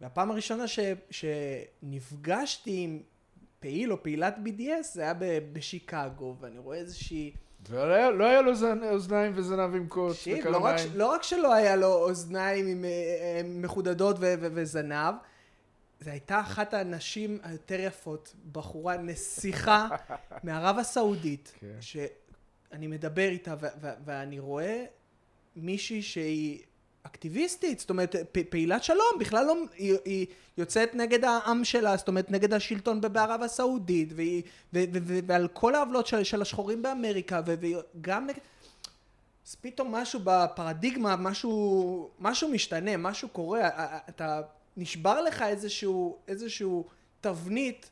והפעם 0.00 0.30
הראשונה 0.30 0.68
ש, 0.68 0.78
שנפגשתי 1.10 2.80
עם 2.84 3.02
פעיל 3.60 3.92
או 3.92 4.02
פעילת 4.02 4.36
BDS 4.44 4.82
זה 4.92 5.02
היה 5.02 5.14
בשיקגו, 5.52 6.36
ואני 6.40 6.58
רואה 6.58 6.76
איזושהי... 6.76 7.32
ולא 7.70 8.18
לא 8.18 8.24
היה 8.24 8.42
לו 8.42 8.50
אוזניים 8.90 9.32
וזנב 9.34 9.74
עם 9.74 9.86
קוץ 9.88 10.20
וקרניים. 10.20 10.52
לא, 10.52 10.58
רק, 10.58 10.80
לא 10.94 11.06
רק 11.06 11.22
שלא 11.22 11.54
היה 11.54 11.76
לו 11.76 11.94
אוזניים 11.94 12.66
עם, 12.66 12.84
אה, 12.84 12.90
אה, 12.90 13.40
מחודדות 13.44 14.16
ו, 14.20 14.34
ו, 14.40 14.48
וזנב, 14.54 15.14
זו 16.00 16.10
הייתה 16.10 16.40
אחת 16.40 16.74
הנשים 16.74 17.38
היותר 17.42 17.80
יפות, 17.80 18.34
בחורה 18.52 18.96
נסיכה 18.96 19.88
מערב 20.44 20.78
הסעודית. 20.78 21.52
כן. 21.60 21.76
שאני 21.80 22.86
מדבר 22.86 23.28
איתה 23.28 23.54
ואני 24.04 24.38
רואה 24.38 24.84
מישהי 25.56 26.02
שהיא 26.02 26.62
אקטיביסטית, 27.02 27.80
זאת 27.80 27.90
אומרת 27.90 28.16
פעילת 28.50 28.84
שלום, 28.84 29.12
בכלל 29.20 29.46
לא, 29.46 29.54
היא, 29.76 29.94
היא 30.04 30.26
יוצאת 30.58 30.94
נגד 30.94 31.24
העם 31.24 31.64
שלה, 31.64 31.96
זאת 31.96 32.08
אומרת 32.08 32.30
נגד 32.30 32.52
השלטון 32.52 33.00
בערב 33.00 33.42
הסעודית, 33.42 34.12
והיא, 34.16 34.42
ו, 34.74 34.78
ו, 34.92 34.98
ו, 35.02 35.18
ועל 35.26 35.48
כל 35.48 35.74
העוולות 35.74 36.06
של, 36.06 36.24
של 36.24 36.42
השחורים 36.42 36.82
באמריקה, 36.82 37.40
וגם 37.46 38.26
נגד... 38.26 38.38
אז 39.46 39.54
פתאום 39.54 39.94
משהו 39.94 40.20
בפרדיגמה, 40.24 41.16
משהו, 41.16 42.10
משהו 42.18 42.48
משתנה, 42.48 42.96
משהו 42.96 43.28
קורה, 43.28 43.68
אתה 44.08 44.40
נשבר 44.76 45.22
לך 45.22 45.42
איזשהו, 45.42 46.18
איזשהו 46.28 46.88
תבנית 47.20 47.90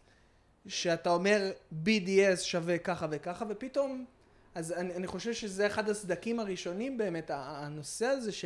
שאתה 0.67 1.11
אומר 1.11 1.51
BDS 1.85 2.37
שווה 2.37 2.79
ככה 2.79 3.07
וככה, 3.11 3.45
ופתאום, 3.49 4.05
אז 4.55 4.73
אני, 4.73 4.95
אני 4.95 5.07
חושב 5.07 5.33
שזה 5.33 5.67
אחד 5.67 5.89
הסדקים 5.89 6.41
הראשונים 6.41 6.99
באמת, 6.99 7.31
הנושא 7.35 8.07
הזה 8.07 8.33
ש, 8.33 8.45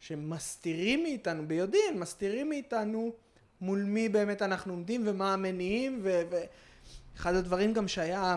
שמסתירים 0.00 1.02
מאיתנו, 1.02 1.48
ביודעין, 1.48 1.98
מסתירים 1.98 2.48
מאיתנו 2.48 3.12
מול 3.60 3.82
מי 3.82 4.08
באמת 4.08 4.42
אנחנו 4.42 4.72
עומדים 4.72 5.02
ומה 5.06 5.32
המניעים, 5.32 6.02
ואחד 6.02 7.34
הדברים 7.34 7.72
גם 7.72 7.88
שהיה, 7.88 8.36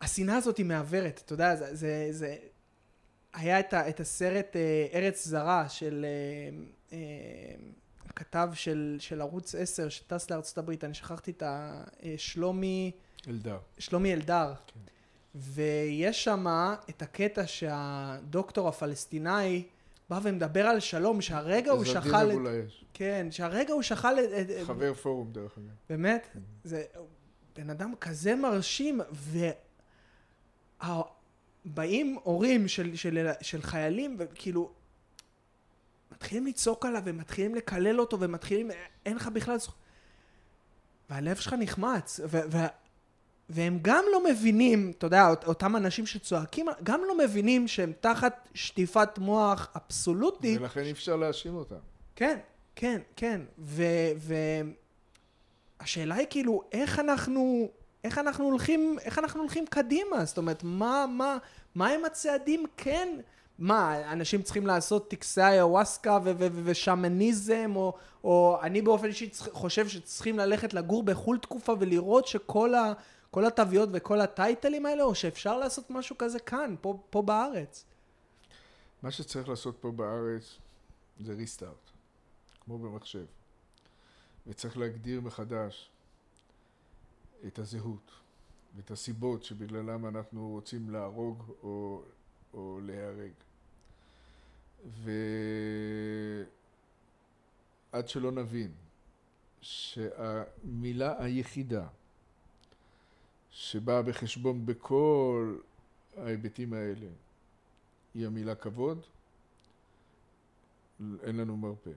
השנאה 0.00 0.36
הזאת 0.36 0.56
היא 0.56 0.66
מעוורת, 0.66 1.20
אתה 1.24 1.32
יודע, 1.32 1.56
זה, 1.56 1.74
זה, 1.74 2.08
זה 2.10 2.36
היה 3.32 3.60
את, 3.60 3.74
את 3.74 4.00
הסרט 4.00 4.56
אה, 4.56 4.86
ארץ 4.94 5.24
זרה 5.24 5.68
של 5.68 6.06
אה, 6.08 6.58
אה, 6.92 7.54
הכתב 8.20 8.48
של, 8.54 8.96
של 8.98 9.20
ערוץ 9.20 9.54
10 9.54 9.88
שטס 9.88 10.30
לארצות 10.30 10.58
הברית, 10.58 10.84
אני 10.84 10.94
שכחתי 10.94 11.30
את 11.30 11.42
ה... 11.42 11.84
שלומי... 12.16 12.90
אלדר. 13.28 13.58
שלומי 13.78 14.14
אלדר. 14.14 14.54
כן. 14.66 14.80
ויש 15.34 16.24
שם 16.24 16.46
את 16.90 17.02
הקטע 17.02 17.46
שהדוקטור 17.46 18.68
הפלסטינאי 18.68 19.62
בא 20.10 20.20
ומדבר 20.22 20.66
על 20.66 20.80
שלום, 20.80 21.20
שהרגע 21.20 21.70
הוא 21.70 21.84
שכל... 21.84 22.30
את... 22.32 22.38
כן, 22.94 23.26
שהרגע 23.30 23.72
הוא 23.72 23.82
שכל... 23.82 24.18
את... 24.18 24.46
חבר 24.66 24.94
פורום 24.94 25.32
דרך 25.32 25.58
אגב. 25.58 25.66
באמת? 25.88 26.28
כן. 26.32 26.40
זה 26.64 26.84
בן 27.56 27.70
אדם 27.70 27.94
כזה 28.00 28.34
מרשים, 28.34 29.00
ובאים 31.66 32.18
הורים 32.22 32.68
של, 32.68 32.96
של, 32.96 33.28
של 33.40 33.62
חיילים, 33.62 34.16
וכאילו, 34.18 34.70
מתחילים 36.12 36.46
לצעוק 36.46 36.86
עליו, 36.86 37.02
ומתחילים 37.04 37.54
לקלל 37.54 38.00
אותו, 38.00 38.20
ומתחילים, 38.20 38.70
אין 39.06 39.16
לך 39.16 39.28
בכלל 39.28 39.58
זכות. 39.58 39.74
והלב 41.10 41.36
שלך 41.36 41.54
נחמץ, 41.58 42.20
ו- 42.24 42.40
ו- 42.50 42.66
והם 43.48 43.78
גם 43.82 44.04
לא 44.12 44.24
מבינים, 44.24 44.92
אתה 44.98 45.06
יודע, 45.06 45.28
אותם 45.46 45.76
אנשים 45.76 46.06
שצועקים, 46.06 46.66
גם 46.82 47.00
לא 47.08 47.18
מבינים 47.18 47.68
שהם 47.68 47.92
תחת 48.00 48.48
שטיפת 48.54 49.18
מוח 49.18 49.68
אבסולוטית. 49.76 50.60
ולכן 50.60 50.80
אי 50.80 50.90
אפשר 50.90 51.16
להאשים 51.16 51.54
אותם. 51.54 51.76
כן, 52.16 52.38
כן, 52.76 53.00
כן. 53.16 53.40
והשאלה 55.80 56.14
היא 56.14 56.26
כאילו, 56.30 56.62
איך 56.72 56.98
אנחנו, 56.98 57.68
איך 58.04 58.18
אנחנו 58.18 58.44
הולכים, 58.44 58.96
איך 59.02 59.18
אנחנו 59.18 59.40
הולכים 59.40 59.66
קדימה? 59.66 60.24
זאת 60.24 60.38
אומרת, 60.38 60.62
מה, 60.64 61.06
מה, 61.08 61.36
מה 61.74 61.88
הם 61.88 62.04
הצעדים 62.04 62.64
כן? 62.76 63.08
מה, 63.58 64.12
אנשים 64.12 64.42
צריכים 64.42 64.66
לעשות 64.66 65.10
טקסי 65.10 65.42
איוואסקה 65.42 66.18
ושמניזם, 66.64 67.72
או, 67.76 67.94
או 68.24 68.58
אני 68.62 68.82
באופן 68.82 69.06
אישי 69.06 69.30
חושב 69.52 69.88
שצריכים 69.88 70.38
ללכת 70.38 70.74
לגור 70.74 71.02
בחו"ל 71.02 71.38
תקופה 71.38 71.74
ולראות 71.78 72.26
שכל 72.26 72.74
ה, 72.74 72.92
כל 73.30 73.44
התוויות 73.44 73.88
וכל 73.92 74.20
הטייטלים 74.20 74.86
האלה, 74.86 75.02
או 75.02 75.14
שאפשר 75.14 75.58
לעשות 75.58 75.90
משהו 75.90 76.18
כזה 76.18 76.38
כאן, 76.38 76.74
פה, 76.80 76.98
פה 77.10 77.22
בארץ. 77.22 77.84
מה 79.02 79.10
שצריך 79.10 79.48
לעשות 79.48 79.76
פה 79.80 79.90
בארץ 79.90 80.56
זה 81.20 81.32
ריסטארט, 81.32 81.90
כמו 82.60 82.78
במחשב. 82.78 83.24
וצריך 84.46 84.78
להגדיר 84.78 85.20
מחדש 85.20 85.90
את 87.46 87.58
הזהות 87.58 88.10
ואת 88.76 88.90
הסיבות 88.90 89.44
שבגללם 89.44 90.06
אנחנו 90.06 90.48
רוצים 90.48 90.90
להרוג 90.90 91.42
או, 91.62 92.02
או 92.54 92.80
להיהרג. 92.82 93.32
ועד 94.84 96.48
שלא 98.08 98.32
נבין 98.32 98.72
שהמילה 99.60 101.24
היחידה 101.24 101.86
שבאה 103.50 104.02
בחשבון 104.02 104.66
בכל 104.66 105.58
ההיבטים 106.16 106.72
האלה 106.72 107.06
היא 108.14 108.26
המילה 108.26 108.54
כבוד, 108.54 109.06
אין 111.22 111.36
לנו 111.36 111.56
מרפא. 111.56 111.90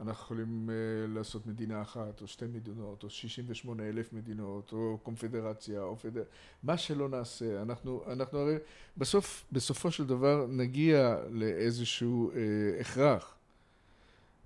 אנחנו 0.00 0.24
יכולים 0.24 0.68
uh, 0.68 1.16
לעשות 1.16 1.46
מדינה 1.46 1.82
אחת, 1.82 2.20
או 2.20 2.26
שתי 2.26 2.44
מדינות, 2.46 3.02
או 3.02 3.10
68 3.10 3.82
אלף 3.88 4.12
מדינות, 4.12 4.72
או 4.72 4.98
קונפדרציה, 5.02 5.82
או 5.82 5.96
פדר... 5.96 6.22
מה 6.62 6.76
שלא 6.76 7.08
נעשה, 7.08 7.62
אנחנו, 7.62 8.02
אנחנו 8.12 8.38
הרי 8.38 8.56
בסוף, 8.96 9.44
בסופו 9.52 9.90
של 9.90 10.06
דבר 10.06 10.46
נגיע 10.48 11.16
לאיזשהו 11.30 12.30
uh, 12.32 12.80
הכרח. 12.80 13.34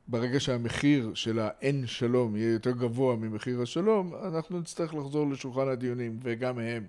ברגע 0.08 0.40
שהמחיר 0.40 1.14
של 1.14 1.38
האין 1.38 1.86
שלום 1.86 2.36
יהיה 2.36 2.52
יותר 2.52 2.70
גבוה 2.70 3.16
ממחיר 3.16 3.62
השלום, 3.62 4.14
אנחנו 4.14 4.60
נצטרך 4.60 4.94
לחזור 4.94 5.30
לשולחן 5.30 5.68
הדיונים, 5.68 6.18
וגם 6.22 6.58
הם. 6.58 6.86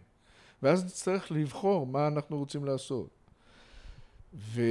ואז 0.64 0.86
נצטרך 0.86 1.32
לבחור 1.32 1.88
מה 1.88 2.08
אנחנו 2.08 2.38
רוצים 2.38 2.66
לעשות. 2.66 3.10
ו... 4.36 4.62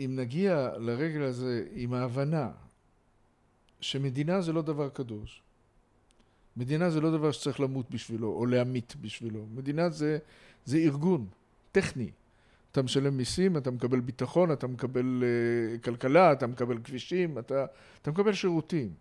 אם 0.00 0.12
נגיע 0.16 0.70
לרגל 0.78 1.22
הזה 1.22 1.64
עם 1.72 1.92
ההבנה 1.94 2.50
שמדינה 3.80 4.40
זה 4.40 4.52
לא 4.52 4.62
דבר 4.62 4.88
קדוש, 4.88 5.42
מדינה 6.56 6.90
זה 6.90 7.00
לא 7.00 7.10
דבר 7.10 7.32
שצריך 7.32 7.60
למות 7.60 7.90
בשבילו 7.90 8.28
או 8.32 8.46
להמית 8.46 8.96
בשבילו, 9.00 9.46
מדינה 9.54 9.90
זה, 9.90 10.18
זה 10.64 10.76
ארגון 10.76 11.26
טכני. 11.72 12.10
אתה 12.72 12.82
משלם 12.82 13.16
מיסים, 13.16 13.56
אתה 13.56 13.70
מקבל 13.70 14.00
ביטחון, 14.00 14.52
אתה 14.52 14.66
מקבל 14.66 15.24
uh, 15.24 15.84
כלכלה, 15.84 16.32
אתה 16.32 16.46
מקבל 16.46 16.78
כבישים, 16.84 17.38
אתה, 17.38 17.66
אתה 18.02 18.10
מקבל 18.10 18.32
שירותים. 18.32 18.92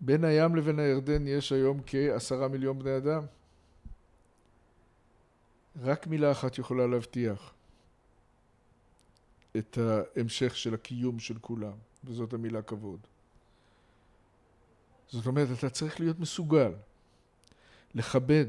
בין 0.00 0.24
הים 0.24 0.56
לבין 0.56 0.78
הירדן 0.78 1.26
יש 1.26 1.52
היום 1.52 1.80
כעשרה 1.86 2.48
מיליון 2.48 2.78
בני 2.78 2.96
אדם. 2.96 3.22
רק 5.82 6.06
מילה 6.06 6.32
אחת 6.32 6.58
יכולה 6.58 6.86
להבטיח 6.86 7.54
את 9.56 9.78
ההמשך 9.78 10.56
של 10.56 10.74
הקיום 10.74 11.18
של 11.18 11.38
כולם, 11.40 11.72
וזאת 12.04 12.32
המילה 12.32 12.62
כבוד. 12.62 13.00
זאת 15.08 15.26
אומרת, 15.26 15.48
אתה 15.58 15.70
צריך 15.70 16.00
להיות 16.00 16.18
מסוגל 16.20 16.72
לכבד 17.94 18.46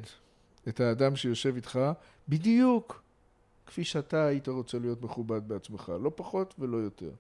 את 0.68 0.80
האדם 0.80 1.16
שיושב 1.16 1.56
איתך 1.56 1.80
בדיוק 2.30 3.04
כפי 3.66 3.84
שאתה 3.84 4.26
היית 4.26 4.48
רוצה 4.48 4.80
להיות 4.80 5.02
מכובד 5.02 5.48
בעצמך, 5.48 5.92
לא 6.02 6.12
פחות 6.16 6.56
ולא 6.60 6.78
יותר. 6.78 7.12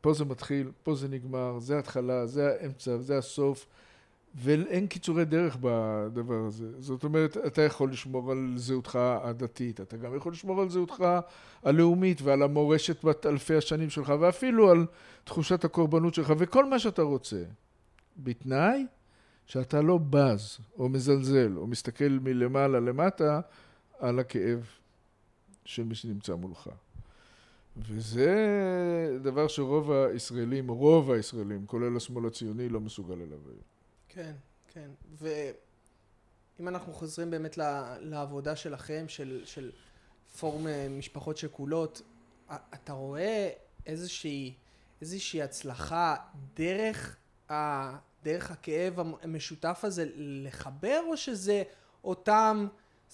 פה 0.00 0.12
זה 0.12 0.24
מתחיל, 0.24 0.70
פה 0.82 0.94
זה 0.94 1.08
נגמר, 1.08 1.58
זה 1.58 1.78
התחלה, 1.78 2.26
זה 2.26 2.48
האמצע, 2.52 2.98
זה 2.98 3.18
הסוף. 3.18 3.66
ואין 4.34 4.86
קיצורי 4.86 5.24
דרך 5.24 5.56
בדבר 5.60 6.44
הזה. 6.46 6.66
זאת 6.78 7.04
אומרת, 7.04 7.36
אתה 7.36 7.62
יכול 7.62 7.90
לשמור 7.90 8.30
על 8.30 8.52
זהותך 8.56 8.96
הדתית, 8.96 9.80
אתה 9.80 9.96
גם 9.96 10.16
יכול 10.16 10.32
לשמור 10.32 10.60
על 10.60 10.68
זהותך 10.68 11.04
הלאומית 11.62 12.22
ועל 12.22 12.42
המורשת 12.42 13.04
בת 13.04 13.26
אלפי 13.26 13.54
השנים 13.54 13.90
שלך, 13.90 14.12
ואפילו 14.20 14.70
על 14.70 14.86
תחושת 15.24 15.64
הקורבנות 15.64 16.14
שלך, 16.14 16.32
וכל 16.38 16.64
מה 16.70 16.78
שאתה 16.78 17.02
רוצה. 17.02 17.42
בתנאי 18.16 18.86
שאתה 19.46 19.82
לא 19.82 19.98
בז, 20.10 20.58
או 20.78 20.88
מזלזל, 20.88 21.52
או 21.56 21.66
מסתכל 21.66 22.18
מלמעלה 22.22 22.80
למטה 22.80 23.40
על 23.98 24.18
הכאב 24.18 24.66
של 25.64 25.84
מי 25.84 25.94
שנמצא 25.94 26.34
מולך. 26.34 26.68
וזה 27.76 29.18
דבר 29.22 29.48
שרוב 29.48 29.92
הישראלים, 29.92 30.68
רוב 30.68 31.10
הישראלים, 31.10 31.66
כולל 31.66 31.96
השמאל 31.96 32.26
הציוני, 32.26 32.68
לא 32.68 32.80
מסוגל 32.80 33.14
אליו 33.14 33.38
היום. 33.46 33.71
כן, 34.14 34.32
כן. 34.68 34.90
ואם 35.18 36.68
אנחנו 36.68 36.92
חוזרים 36.92 37.30
באמת 37.30 37.58
לעבודה 38.00 38.56
שלכם, 38.56 39.04
של, 39.08 39.42
של 39.44 39.70
פורום 40.38 40.66
אה, 40.66 40.86
משפחות 40.90 41.36
שכולות, 41.36 42.02
אתה 42.74 42.92
רואה 42.92 43.50
איזושהי, 43.86 44.54
איזושהי 45.00 45.42
הצלחה 45.42 46.16
דרך, 46.56 47.16
ה, 47.50 47.54
דרך 48.22 48.50
הכאב 48.50 48.98
המשותף 49.22 49.80
הזה 49.82 50.04
לחבר, 50.16 51.00
או 51.08 51.16
שזה 51.16 51.62
אותם 52.04 52.66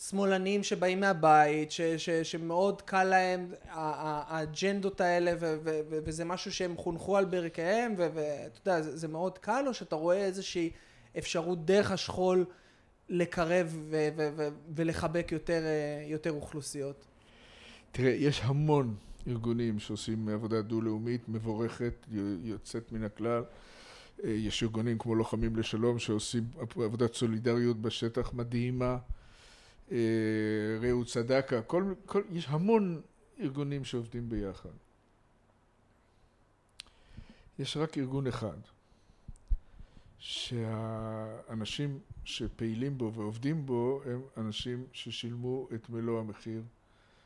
שמאלנים 0.09 0.63
שבאים 0.63 1.01
מהבית, 1.01 1.71
ש, 1.71 1.81
ש, 1.81 2.11
שמאוד 2.11 2.83
קל 2.83 3.05
להם 3.05 3.55
האג'נדות 3.69 5.01
האלה 5.01 5.33
ו, 5.41 5.59
ו, 5.63 5.81
ו, 5.91 5.99
וזה 6.05 6.25
משהו 6.25 6.53
שהם 6.53 6.77
חונכו 6.77 7.17
על 7.17 7.25
ברכיהם 7.25 7.95
ואתה 7.97 8.59
יודע 8.61 8.83
זה, 8.83 8.97
זה 8.97 9.09
מאוד 9.09 9.39
קל 9.39 9.65
או 9.67 9.75
שאתה 9.75 9.97
רואה 9.97 10.17
איזושהי 10.17 10.71
אפשרות 11.19 11.65
דרך 11.65 11.91
השכול 11.91 12.45
לקרב 13.09 13.93
ולחבק 14.75 15.29
יותר, 15.33 15.63
אה, 15.65 16.05
יותר 16.07 16.33
אוכלוסיות? 16.33 17.05
תראה, 17.93 18.11
יש 18.11 18.41
המון 18.45 18.97
ארגונים 19.29 19.79
שעושים 19.79 20.29
עבודה 20.29 20.63
דו-לאומית 20.63 21.29
מבורכת, 21.29 22.07
יוצאת 22.43 22.93
מן 22.93 23.05
הכלל. 23.05 23.43
אה, 24.25 24.31
יש 24.31 24.63
ארגונים 24.63 24.99
כמו 24.99 25.15
לוחמים 25.15 25.57
לשלום 25.57 25.99
שעושים 25.99 26.45
עבודת 26.59 27.15
סולידריות 27.15 27.83
בשטח 27.83 28.33
מדהימה, 28.33 28.99
אה, 29.93 29.99
ראו 30.81 31.05
צדקה, 31.05 31.63
כל, 31.63 31.95
כל, 32.07 32.23
יש 32.33 32.47
המון 32.49 33.01
ארגונים 33.41 33.85
שעובדים 33.85 34.29
ביחד. 34.29 34.71
יש 37.59 37.77
רק 37.77 37.99
ארגון 37.99 38.27
אחד, 38.27 38.59
שהאנשים 40.19 41.99
שפעילים 42.25 42.99
בו 42.99 43.13
ועובדים 43.15 43.67
בו 43.67 44.01
הם 44.05 44.23
אנשים 44.37 44.87
ששילמו 44.93 45.69
את 45.75 45.91
מלוא 45.91 46.21
המחיר 46.21 46.63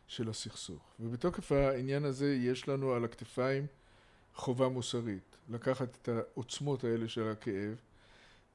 של 0.06 0.28
הסכסוך. 0.28 0.82
ובתוקף 1.00 1.52
העניין 1.52 2.04
הזה 2.04 2.34
יש 2.34 2.68
לנו 2.68 2.92
על 2.92 3.04
הכתפיים 3.04 3.66
חובה 4.34 4.68
מוסרית, 4.68 5.36
לקחת 5.50 5.98
את 6.02 6.08
העוצמות 6.08 6.84
האלה 6.84 7.08
של 7.08 7.28
הכאב, 7.30 7.76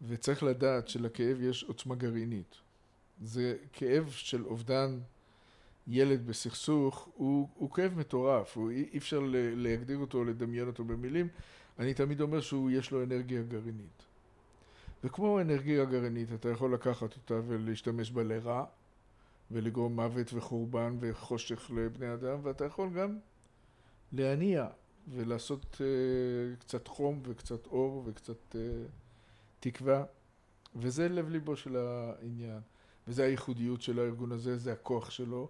וצריך 0.07 0.43
לדעת 0.43 0.87
שלכאב 0.87 1.41
יש 1.41 1.63
עוצמה 1.63 1.95
גרעינית. 1.95 2.55
זה 3.21 3.57
כאב 3.73 4.09
של 4.09 4.45
אובדן 4.45 4.99
ילד 5.87 6.27
בסכסוך, 6.27 7.09
הוא, 7.15 7.49
הוא 7.55 7.71
כאב 7.71 7.93
מטורף, 7.97 8.57
הוא, 8.57 8.71
אי 8.71 8.97
אפשר 8.97 9.19
להגדיר 9.55 9.97
אותו, 9.97 10.23
לדמיין 10.23 10.67
אותו 10.67 10.83
במילים. 10.83 11.27
אני 11.79 11.93
תמיד 11.93 12.21
אומר 12.21 12.41
שהוא, 12.41 12.71
יש 12.71 12.91
לו 12.91 13.03
אנרגיה 13.03 13.41
גרעינית. 13.41 14.06
וכמו 15.03 15.41
אנרגיה 15.41 15.85
גרעינית, 15.85 16.33
אתה 16.33 16.49
יכול 16.49 16.73
לקחת 16.73 17.15
אותה 17.15 17.39
ולהשתמש 17.47 18.11
בה 18.11 18.23
לרע, 18.23 18.65
ולגרום 19.51 19.95
מוות 19.95 20.33
וחורבן 20.33 20.97
וחושך 20.99 21.71
לבני 21.75 22.13
אדם, 22.13 22.39
ואתה 22.43 22.65
יכול 22.65 22.89
גם 22.89 23.17
להניע 24.11 24.67
ולעשות 25.07 25.65
uh, 25.75 26.59
קצת 26.59 26.87
חום 26.87 27.21
וקצת 27.25 27.65
אור 27.65 28.03
וקצת 28.05 28.51
uh, 28.51 28.55
תקווה, 29.59 30.03
וזה 30.75 31.09
לב 31.09 31.29
ליבו 31.29 31.55
של 31.55 31.75
העניין, 31.77 32.59
וזה 33.07 33.23
הייחודיות 33.23 33.81
של 33.81 33.99
הארגון 33.99 34.31
הזה, 34.31 34.57
זה 34.57 34.73
הכוח 34.73 35.09
שלו, 35.09 35.49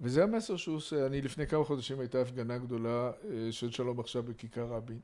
וזה 0.00 0.24
המסר 0.24 0.56
שהוא 0.56 0.76
עושה. 0.76 1.06
אני 1.06 1.22
לפני 1.22 1.46
כמה 1.46 1.64
חודשים 1.64 2.00
הייתה 2.00 2.20
הפגנה 2.20 2.58
גדולה 2.58 3.10
uh, 3.10 3.24
של 3.50 3.70
שלום 3.70 4.00
עכשיו 4.00 4.22
בכיכר 4.22 4.66
רבין, 4.66 5.00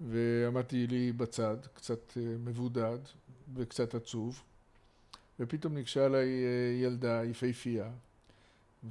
ועמדתי 0.00 0.86
לי 0.86 1.12
בצד, 1.12 1.56
קצת 1.74 2.10
uh, 2.10 2.20
מבודד 2.44 2.98
וקצת 3.54 3.94
עצוב, 3.94 4.42
ופתאום 5.40 5.74
ניגשה 5.74 6.06
אליי 6.06 6.28
uh, 6.28 6.84
ילדה 6.84 7.24
יפהפייה, 7.24 7.90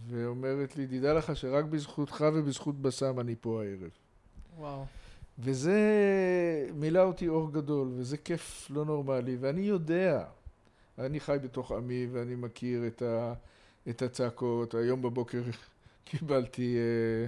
ואומרת 0.07 0.77
לי, 0.77 0.87
תדע 0.87 1.13
לך 1.13 1.35
שרק 1.35 1.65
בזכותך 1.65 2.25
ובזכות 2.33 2.81
בסם 2.81 3.19
אני 3.19 3.35
פה 3.41 3.63
הערב. 3.63 3.89
וואו. 4.57 4.85
וזה 5.39 5.79
מילא 6.73 6.99
אותי 6.99 7.27
אור 7.27 7.51
גדול, 7.51 7.91
וזה 7.95 8.17
כיף 8.17 8.67
לא 8.69 8.85
נורמלי, 8.85 9.37
ואני 9.39 9.61
יודע, 9.61 10.25
אני 10.97 11.19
חי 11.19 11.37
בתוך 11.43 11.71
עמי 11.71 12.07
ואני 12.11 12.35
מכיר 12.35 12.87
את, 12.87 13.01
ה, 13.01 13.33
את 13.89 14.01
הצעקות. 14.01 14.73
היום 14.73 15.01
בבוקר 15.01 15.41
קיבלתי, 16.05 16.77
אה, 16.77 17.27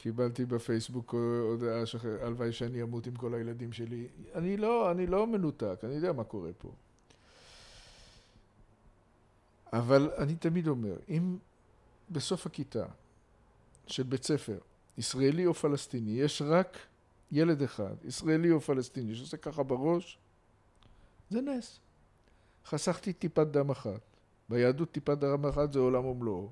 קיבלתי 0.00 0.44
בפייסבוק 0.44 1.14
הודעה 1.50 1.86
שהלוואי 1.86 2.52
שאני 2.52 2.82
אמות 2.82 3.06
עם 3.06 3.16
כל 3.16 3.34
הילדים 3.34 3.72
שלי. 3.72 4.08
אני 4.34 4.56
לא, 4.56 4.90
אני 4.90 5.06
לא 5.06 5.26
מנותק, 5.26 5.78
אני 5.84 5.94
יודע 5.94 6.12
מה 6.12 6.24
קורה 6.24 6.50
פה. 6.58 6.72
אבל 9.72 10.10
אני 10.18 10.36
תמיד 10.36 10.68
אומר, 10.68 10.96
אם 11.08 11.36
בסוף 12.10 12.46
הכיתה 12.46 12.86
של 13.86 14.02
בית 14.02 14.24
ספר 14.24 14.58
ישראלי 14.98 15.46
או 15.46 15.54
פלסטיני, 15.54 16.20
יש 16.20 16.42
רק 16.42 16.78
ילד 17.32 17.62
אחד, 17.62 17.94
ישראלי 18.04 18.50
או 18.50 18.60
פלסטיני, 18.60 19.14
שעושה 19.14 19.36
ככה 19.36 19.62
בראש, 19.62 20.18
זה 21.30 21.40
נס. 21.40 21.80
חסכתי 22.66 23.12
טיפת 23.12 23.46
דם 23.46 23.70
אחת. 23.70 24.00
ביהדות 24.48 24.92
טיפת 24.92 25.18
דם 25.18 25.46
אחת 25.46 25.72
זה 25.72 25.78
עולם 25.78 26.04
ומלואו. 26.04 26.50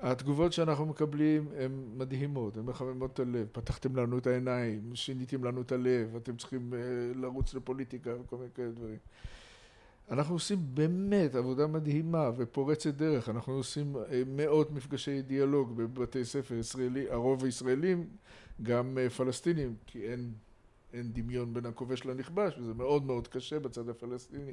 התגובות 0.00 0.52
שאנחנו 0.52 0.86
מקבלים 0.86 1.48
הן 1.58 1.72
מדהימות, 1.96 2.56
הן 2.56 2.64
מחממות 2.64 3.14
את 3.14 3.20
הלב. 3.20 3.46
פתחתם 3.52 3.96
לנו 3.96 4.18
את 4.18 4.26
העיניים, 4.26 4.94
שיניתם 4.94 5.44
לנו 5.44 5.62
את 5.62 5.72
הלב, 5.72 6.16
אתם 6.16 6.36
צריכים 6.36 6.72
uh, 6.72 7.18
לרוץ 7.18 7.54
לפוליטיקה 7.54 8.10
וכל 8.20 8.36
מיני 8.36 8.50
כאלה 8.54 8.70
דברים. 8.70 8.98
אנחנו 10.10 10.34
עושים 10.34 10.58
באמת 10.74 11.34
עבודה 11.34 11.66
מדהימה 11.66 12.30
ופורצת 12.36 12.94
דרך, 12.94 13.28
אנחנו 13.28 13.52
עושים 13.52 13.96
אה, 13.96 14.22
מאות 14.26 14.70
מפגשי 14.70 15.22
דיאלוג 15.22 15.76
בבתי 15.76 16.24
ספר 16.24 16.54
ישראלי, 16.54 17.10
הרוב 17.10 17.44
הישראלים, 17.44 18.08
גם 18.62 18.98
אה, 18.98 19.10
פלסטינים, 19.10 19.74
כי 19.86 20.08
אין, 20.08 20.32
אין 20.92 21.12
דמיון 21.12 21.54
בין 21.54 21.66
הכובש 21.66 22.04
לנכבש, 22.04 22.58
וזה 22.58 22.74
מאוד 22.74 23.04
מאוד 23.04 23.28
קשה 23.28 23.58
בצד 23.58 23.88
הפלסטיני, 23.88 24.52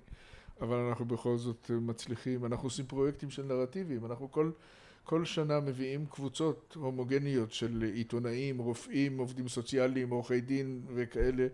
אבל 0.62 0.78
אנחנו 0.78 1.06
בכל 1.06 1.38
זאת 1.38 1.72
אה, 1.74 1.80
מצליחים, 1.80 2.46
אנחנו 2.46 2.68
עושים 2.68 2.86
פרויקטים 2.86 3.30
של 3.30 3.44
נרטיבים, 3.44 4.06
אנחנו 4.06 4.32
כל, 4.32 4.52
כל 5.06 5.26
שנה 5.26 5.60
מביאים 5.60 6.06
קבוצות 6.06 6.78
הומוגניות 6.80 7.52
של 7.52 7.92
עיתונאים, 7.94 8.58
רופאים, 8.58 9.18
עובדים 9.18 9.48
סוציאליים, 9.48 10.10
עורכי 10.10 10.42
דין 10.42 10.82
וכאלה 10.96 11.48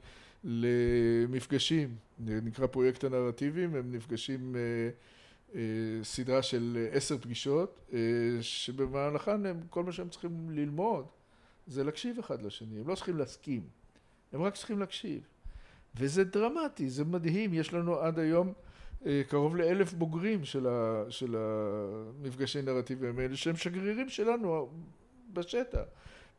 למפגשים, 0.43 1.95
נקרא 2.19 2.67
פרויקט 2.67 3.03
הנרטיבים, 3.03 3.75
הם 3.75 3.91
נפגשים 3.91 4.55
אה, 4.55 4.61
אה, 5.55 6.03
סדרה 6.03 6.41
של 6.41 6.87
עשר 6.91 7.17
פגישות, 7.17 7.79
אה, 7.93 7.99
שבמהלכן 8.41 9.45
הם, 9.45 9.59
כל 9.69 9.83
מה 9.83 9.91
שהם 9.91 10.09
צריכים 10.09 10.49
ללמוד 10.49 11.05
זה 11.67 11.83
להקשיב 11.83 12.19
אחד 12.19 12.41
לשני, 12.41 12.79
הם 12.79 12.87
לא 12.87 12.95
צריכים 12.95 13.17
להסכים, 13.17 13.61
הם 14.33 14.41
רק 14.41 14.55
צריכים 14.55 14.79
להקשיב. 14.79 15.21
וזה 15.95 16.23
דרמטי, 16.23 16.89
זה 16.89 17.05
מדהים, 17.05 17.53
יש 17.53 17.73
לנו 17.73 17.99
עד 17.99 18.19
היום 18.19 18.53
קרוב 19.27 19.55
לאלף 19.55 19.93
בוגרים 19.93 20.45
של, 20.45 20.67
ה, 20.67 21.03
של 21.09 21.35
המפגשי 21.37 22.61
נרטיבים 22.61 23.19
האלה, 23.19 23.35
שהם 23.35 23.55
שגרירים 23.55 24.09
שלנו 24.09 24.69
בשטח. 25.33 25.83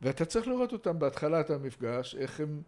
ואתה 0.01 0.25
צריך 0.25 0.47
לראות 0.47 0.73
אותם 0.73 0.99
בהתחלת 0.99 1.49
המפגש, 1.49 2.15
איך 2.15 2.39
הם 2.39 2.61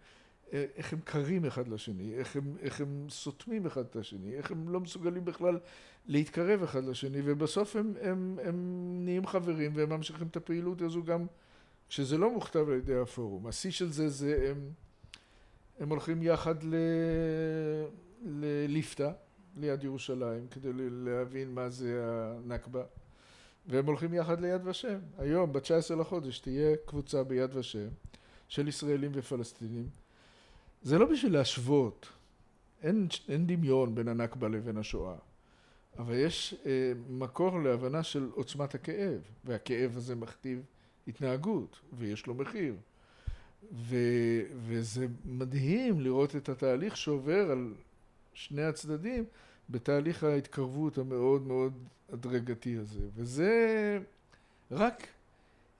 איך 0.51 0.93
הם 0.93 0.99
קרים 1.03 1.45
אחד 1.45 1.67
לשני, 1.67 2.13
איך 2.13 2.35
הם, 2.35 2.55
איך 2.61 2.81
הם 2.81 3.07
סותמים 3.09 3.65
אחד 3.65 3.81
את 3.81 3.95
השני, 3.95 4.35
איך 4.35 4.51
הם 4.51 4.69
לא 4.69 4.79
מסוגלים 4.79 5.25
בכלל 5.25 5.59
להתקרב 6.07 6.63
אחד 6.63 6.83
לשני, 6.83 7.21
ובסוף 7.25 7.75
הם, 7.75 7.93
הם, 8.01 8.39
הם 8.43 8.55
נהיים 9.03 9.27
חברים 9.27 9.71
והם 9.75 9.89
ממשיכים 9.89 10.27
את 10.27 10.35
הפעילות 10.35 10.81
הזו 10.81 11.03
גם 11.03 11.25
כשזה 11.89 12.17
לא 12.17 12.31
מוכתב 12.31 12.69
על 12.69 12.75
ידי 12.75 12.95
הפורום. 12.95 13.47
השיא 13.47 13.71
של 13.71 13.91
זה 13.91 14.09
זה 14.09 14.47
הם, 14.51 14.69
הם 15.79 15.89
הולכים 15.89 16.23
יחד 16.23 16.63
ל, 16.63 16.75
לליפתא, 18.25 19.11
ליד 19.55 19.83
ירושלים, 19.83 20.47
כדי 20.47 20.69
להבין 20.75 21.53
מה 21.53 21.69
זה 21.69 22.01
הנכבה, 22.05 22.83
והם 23.67 23.85
הולכים 23.85 24.13
יחד 24.13 24.41
ליד 24.41 24.67
ושם. 24.67 24.99
היום, 25.17 25.53
ב-19 25.53 25.95
לחודש, 25.95 26.39
תהיה 26.39 26.75
קבוצה 26.85 27.23
ביד 27.23 27.55
ושם 27.55 27.87
של 28.47 28.67
ישראלים 28.67 29.11
ופלסטינים 29.13 29.89
זה 30.81 30.97
לא 30.97 31.05
בשביל 31.05 31.33
להשוות, 31.33 32.07
אין, 32.83 33.07
אין 33.29 33.47
דמיון 33.47 33.95
בין 33.95 34.07
הנכבה 34.07 34.47
לבין 34.47 34.77
השואה, 34.77 35.15
אבל 35.97 36.15
יש 36.15 36.55
אה, 36.65 36.91
מקור 37.09 37.61
להבנה 37.61 38.03
של 38.03 38.29
עוצמת 38.33 38.75
הכאב, 38.75 39.21
והכאב 39.45 39.97
הזה 39.97 40.15
מכתיב 40.15 40.61
התנהגות, 41.07 41.79
ויש 41.93 42.27
לו 42.27 42.33
מחיר. 42.33 42.75
ו, 43.73 43.95
וזה 44.67 45.07
מדהים 45.25 45.99
לראות 45.99 46.35
את 46.35 46.49
התהליך 46.49 46.97
שעובר 46.97 47.51
על 47.51 47.73
שני 48.35 48.63
הצדדים 48.63 49.23
בתהליך 49.69 50.23
ההתקרבות 50.23 50.97
המאוד 50.97 51.47
מאוד 51.47 51.73
הדרגתי 52.09 52.77
הזה, 52.77 52.99
וזה 53.15 53.99
רק 54.71 55.07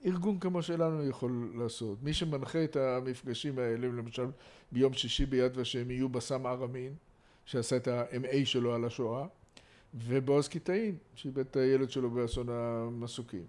ארגון 0.06 0.38
כמו 0.38 0.62
שלנו 0.62 1.08
יכול 1.08 1.52
לעשות. 1.54 2.02
מי 2.02 2.14
שמנחה 2.14 2.64
את 2.64 2.76
המפגשים 2.76 3.58
האלה, 3.58 3.86
למשל 3.86 4.26
ביום 4.72 4.92
שישי 4.92 5.26
ביד 5.26 5.52
ושם 5.58 5.90
יהיו 5.90 6.08
בסם 6.08 6.46
ארמין, 6.46 6.94
שעשה 7.44 7.76
את 7.76 7.88
ה-MA 7.88 8.44
שלו 8.44 8.74
על 8.74 8.84
השואה, 8.84 9.26
ובועז 9.94 10.48
קיטאין, 10.48 10.96
שאיבד 11.14 11.46
את 11.46 11.56
הילד 11.56 11.90
שלו 11.90 12.10
באסון 12.10 12.46
המסוקים. 12.48 13.44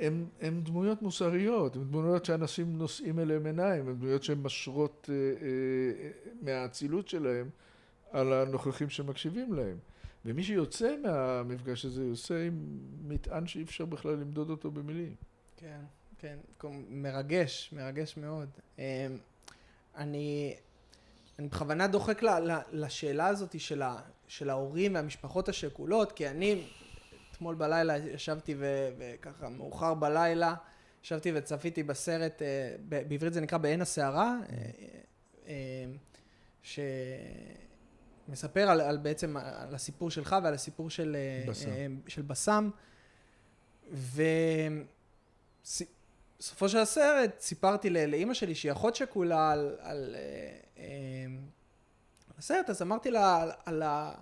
הם, 0.00 0.26
הם 0.40 0.60
דמויות 0.60 1.02
מוסריות, 1.02 1.76
הם 1.76 1.84
דמויות 1.84 2.24
שאנשים 2.24 2.78
נושאים 2.78 3.18
אליהם 3.18 3.46
עיניים, 3.46 3.88
הם 3.88 3.96
דמויות 3.96 4.22
שהן 4.22 4.38
משרות 4.38 5.10
אה, 5.12 5.14
אה, 5.14 6.10
מהאצילות 6.42 7.08
שלהם 7.08 7.50
על 8.10 8.32
הנוכחים 8.32 8.90
שמקשיבים 8.90 9.52
להם. 9.52 9.78
ומי 10.24 10.42
שיוצא 10.42 10.96
מהמפגש 11.02 11.84
הזה 11.84 12.04
יוצא 12.04 12.34
עם 12.34 12.78
מטען 13.08 13.46
שאי 13.46 13.62
אפשר 13.62 13.84
בכלל 13.84 14.12
למדוד 14.12 14.50
אותו 14.50 14.70
במילים. 14.70 15.14
כן, 15.56 15.80
כן, 16.18 16.38
מרגש, 16.88 17.70
מרגש 17.76 18.16
מאוד. 18.16 18.48
אמ, 18.78 18.82
אני, 19.96 20.54
אני 21.38 21.48
בכוונה 21.48 21.86
דוחק 21.86 22.22
לשאלה 22.72 23.26
הזאת 23.26 23.56
של 24.28 24.50
ההורים 24.50 24.94
והמשפחות 24.94 25.48
השכולות, 25.48 26.12
כי 26.12 26.28
אני 26.28 26.64
אתמול 27.40 27.54
בלילה 27.54 27.96
ישבתי 27.96 28.54
ו, 28.58 28.88
וככה 28.98 29.48
מאוחר 29.48 29.94
בלילה, 29.94 30.54
ישבתי 31.04 31.32
וצפיתי 31.34 31.82
בסרט, 31.82 32.42
אה, 32.42 32.74
בעברית 32.88 33.32
זה 33.32 33.40
נקרא 33.40 33.58
בעין 33.58 33.80
הסערה, 33.80 34.38
אה, 34.52 34.56
אה, 35.46 35.84
שמספר 38.28 38.70
על, 38.70 38.80
על 38.80 38.96
בעצם, 38.96 39.36
על 39.36 39.74
הסיפור 39.74 40.10
שלך 40.10 40.36
ועל 40.42 40.54
הסיפור 40.54 40.90
של 40.90 41.16
של 42.08 42.22
בסם. 42.22 42.70
ובסופו 45.58 46.68
של 46.68 46.78
הסרט 46.78 47.40
סיפרתי 47.40 47.90
לאימא 47.90 48.34
שלי 48.34 48.54
שהיא 48.54 48.72
אחות 48.72 48.94
שכולה 48.96 49.50
על, 49.50 49.76
על, 49.80 50.16
אה, 50.78 50.82
על 52.28 52.34
הסרט, 52.38 52.70
אז 52.70 52.82
אמרתי 52.82 53.10
לה 53.10 53.42
על, 53.42 53.50
על, 53.64 53.82
ה- 53.82 54.14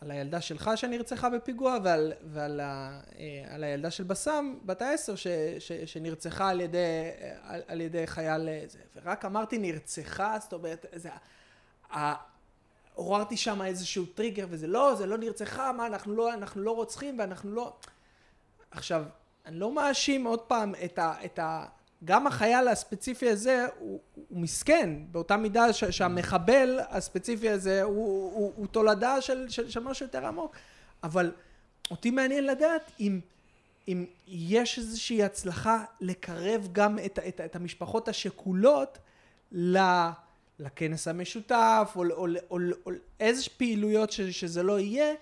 על 0.00 0.10
הילדה 0.10 0.40
שלך 0.40 0.70
שנרצחה 0.76 1.30
בפיגוע 1.30 1.78
ועל, 1.84 2.12
ועל 2.24 2.60
ה, 2.60 3.00
אה, 3.18 3.54
על 3.54 3.64
הילדה 3.64 3.90
של 3.90 4.04
בסם, 4.04 4.54
בת 4.64 4.82
העשר, 4.82 5.16
ש, 5.16 5.26
ש, 5.58 5.72
שנרצחה 5.72 6.48
על 6.48 6.60
ידי, 6.60 6.78
אה, 6.78 7.36
על, 7.42 7.62
על 7.68 7.80
ידי 7.80 8.06
חייל 8.06 8.48
אה, 8.48 8.62
זה. 8.66 8.78
ורק 8.96 9.24
אמרתי 9.24 9.58
נרצחה, 9.58 10.38
זאת 10.40 10.52
אומרת, 10.52 10.86
זה... 10.94 11.08
ה- 11.92 12.14
עוררתי 12.94 13.36
שם 13.36 13.62
איזשהו 13.62 14.06
טריגר 14.06 14.46
וזה 14.50 14.66
לא, 14.66 14.94
זה 14.94 15.06
לא 15.06 15.18
נרצחה, 15.18 15.72
מה, 15.72 15.86
אנחנו 15.86 16.14
לא, 16.14 16.34
אנחנו 16.34 16.62
לא 16.62 16.70
רוצחים 16.70 17.18
ואנחנו 17.18 17.50
לא... 17.50 17.76
עכשיו, 18.70 19.04
אני 19.46 19.56
לא 19.58 19.74
מאשים 19.74 20.24
עוד 20.24 20.40
פעם 20.40 20.74
את 20.84 20.98
ה... 20.98 21.14
את 21.24 21.38
ה 21.38 21.66
גם 22.04 22.26
החייל 22.26 22.68
הספציפי 22.68 23.28
הזה 23.28 23.66
הוא, 23.78 24.00
הוא 24.14 24.40
מסכן, 24.40 24.90
באותה 25.10 25.36
מידה 25.36 25.72
ש, 25.72 25.84
שהמחבל 25.84 26.80
הספציפי 26.88 27.48
הזה 27.48 27.82
הוא, 27.82 28.32
הוא, 28.32 28.52
הוא 28.56 28.66
תולדה 28.66 29.20
של, 29.20 29.48
של, 29.48 29.70
של 29.70 29.80
משהו 29.80 30.06
יותר 30.06 30.26
עמוק, 30.26 30.56
אבל 31.02 31.32
אותי 31.90 32.10
מעניין 32.10 32.46
לדעת 32.46 32.90
אם, 33.00 33.20
אם 33.88 34.04
יש 34.26 34.78
איזושהי 34.78 35.22
הצלחה 35.22 35.84
לקרב 36.00 36.68
גם 36.72 36.98
את, 36.98 37.18
את, 37.28 37.40
את 37.44 37.56
המשפחות 37.56 38.08
השכולות 38.08 38.98
ל... 39.52 39.78
לכנס 40.58 41.08
המשותף, 41.08 41.92
או, 41.96 42.04
או, 42.10 42.26
או, 42.50 42.58
או 42.86 42.90
איזה 43.20 43.50
פעילויות 43.56 44.12
ש, 44.12 44.20
שזה 44.20 44.62
לא 44.62 44.80
יהיה, 44.80 45.14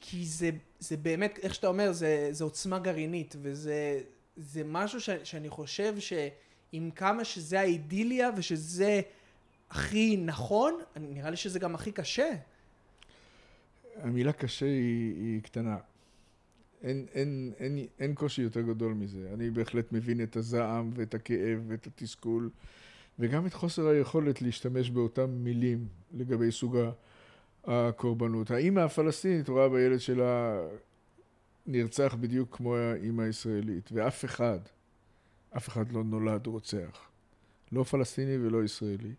כי 0.00 0.26
זה, 0.26 0.50
זה 0.78 0.96
באמת, 0.96 1.38
איך 1.42 1.54
שאתה 1.54 1.66
אומר, 1.66 1.92
זה, 1.92 2.28
זה 2.30 2.44
עוצמה 2.44 2.78
גרעינית, 2.78 3.36
וזה 3.42 4.00
זה 4.36 4.62
משהו 4.64 5.00
ש, 5.00 5.10
שאני 5.24 5.48
חושב 5.48 5.94
שעם 5.98 6.90
כמה 6.90 7.24
שזה 7.24 7.60
האידיליה 7.60 8.30
ושזה 8.36 9.00
הכי 9.70 10.16
נכון, 10.16 10.74
נראה 10.96 11.30
לי 11.30 11.36
שזה 11.36 11.58
גם 11.58 11.74
הכי 11.74 11.92
קשה. 11.92 12.30
המילה 13.96 14.32
קשה 14.32 14.66
היא, 14.66 15.14
היא 15.14 15.42
קטנה. 15.42 15.76
אין, 16.82 17.06
אין, 17.14 17.52
אין, 17.58 17.86
אין 17.98 18.14
קושי 18.14 18.42
יותר 18.42 18.60
גדול 18.60 18.92
מזה. 18.92 19.30
אני 19.34 19.50
בהחלט 19.50 19.92
מבין 19.92 20.22
את 20.22 20.36
הזעם 20.36 20.90
ואת 20.94 21.14
הכאב 21.14 21.58
ואת 21.68 21.86
התסכול. 21.86 22.50
וגם 23.18 23.46
את 23.46 23.54
חוסר 23.54 23.86
היכולת 23.86 24.42
להשתמש 24.42 24.90
באותם 24.90 25.30
מילים 25.30 25.86
לגבי 26.12 26.52
סוג 26.52 26.76
הקורבנות. 27.64 28.50
האימא 28.50 28.80
הפלסטינית 28.80 29.48
רואה 29.48 29.68
בילד 29.68 30.00
שלה 30.00 30.60
נרצח 31.66 32.16
בדיוק 32.20 32.56
כמו 32.56 32.76
האימא 32.76 33.22
הישראלית, 33.22 33.90
ואף 33.92 34.24
אחד, 34.24 34.58
אף 35.56 35.68
אחד 35.68 35.92
לא 35.92 36.04
נולד 36.04 36.46
רוצח. 36.46 37.08
לא 37.72 37.84
פלסטיני 37.84 38.36
ולא 38.36 38.64
ישראלי. 38.64 39.14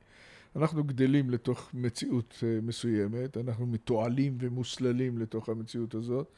אנחנו 0.55 0.83
גדלים 0.83 1.29
לתוך 1.29 1.71
מציאות 1.73 2.43
מסוימת, 2.61 3.37
אנחנו 3.37 3.65
מתועלים 3.65 4.37
ומוסללים 4.39 5.17
לתוך 5.17 5.49
המציאות 5.49 5.95
הזאת, 5.95 6.31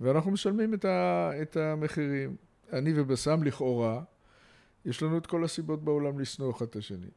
ואנחנו 0.00 0.30
משלמים 0.30 0.74
את, 0.74 0.84
ה, 0.84 1.30
את 1.42 1.56
המחירים. 1.56 2.36
אני 2.72 2.92
ובסם 2.96 3.42
לכאורה, 3.42 4.02
יש 4.84 5.02
לנו 5.02 5.18
את 5.18 5.26
כל 5.26 5.44
הסיבות 5.44 5.84
בעולם 5.84 6.20
לשנוא 6.20 6.50
אחד 6.50 6.66
את 6.66 6.76
השני. 6.76 7.10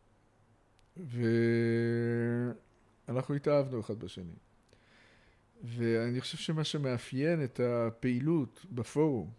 ואנחנו 3.07 3.35
התאהבנו 3.35 3.79
אחד 3.79 3.99
בשני. 3.99 4.33
ואני 5.63 6.21
חושב 6.21 6.37
שמה 6.37 6.63
שמאפיין 6.63 7.43
את 7.43 7.59
הפעילות 7.59 8.65
בפורום 8.71 9.29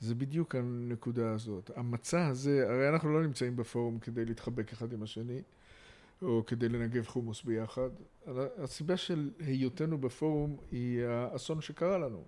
זה 0.00 0.14
בדיוק 0.14 0.54
הנקודה 0.54 1.32
הזאת. 1.32 1.70
המצע 1.76 2.26
הזה, 2.26 2.64
הרי 2.68 2.88
אנחנו 2.88 3.12
לא 3.12 3.22
נמצאים 3.22 3.56
בפורום 3.56 3.98
כדי 3.98 4.24
להתחבק 4.24 4.72
אחד 4.72 4.92
עם 4.92 5.02
השני, 5.02 5.42
או 6.22 6.42
כדי 6.46 6.68
לנגב 6.68 7.06
חומוס 7.06 7.42
ביחד. 7.42 7.90
הסיבה 8.58 8.96
של 8.96 9.30
היותנו 9.38 9.98
בפורום 9.98 10.56
היא 10.70 11.04
האסון 11.04 11.60
שקרה 11.60 11.98
לנו. 11.98 12.24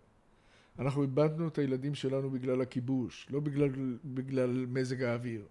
אנחנו 0.79 1.03
איבדנו 1.03 1.49
את 1.49 1.59
הילדים 1.59 1.95
שלנו 1.95 2.31
בגלל 2.31 2.61
הכיבוש, 2.61 3.27
לא 3.31 3.41
בגלל, 3.41 3.99
בגלל 4.05 4.67
מזג 4.69 5.03
האוויר. 5.03 5.47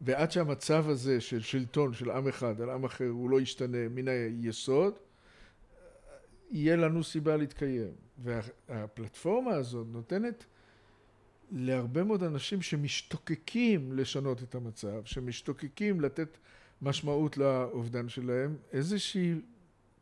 ועד 0.00 0.30
שהמצב 0.30 0.88
הזה 0.88 1.20
של 1.20 1.40
שלטון 1.40 1.92
של 1.92 2.10
עם 2.10 2.28
אחד 2.28 2.60
על 2.60 2.70
עם 2.70 2.84
אחר 2.84 3.08
הוא 3.08 3.30
לא 3.30 3.40
ישתנה 3.40 3.88
מן 3.90 4.08
היסוד, 4.08 4.94
יהיה 6.50 6.76
לנו 6.76 7.04
סיבה 7.04 7.36
להתקיים. 7.36 7.92
והפלטפורמה 8.18 9.54
הזאת 9.54 9.86
נותנת 9.92 10.44
להרבה 11.52 12.04
מאוד 12.04 12.22
אנשים 12.22 12.62
שמשתוקקים 12.62 13.92
לשנות 13.92 14.42
את 14.42 14.54
המצב, 14.54 15.04
שמשתוקקים 15.04 16.00
לתת 16.00 16.38
משמעות 16.82 17.36
לאובדן 17.36 18.08
שלהם, 18.08 18.56
איזושהי 18.72 19.34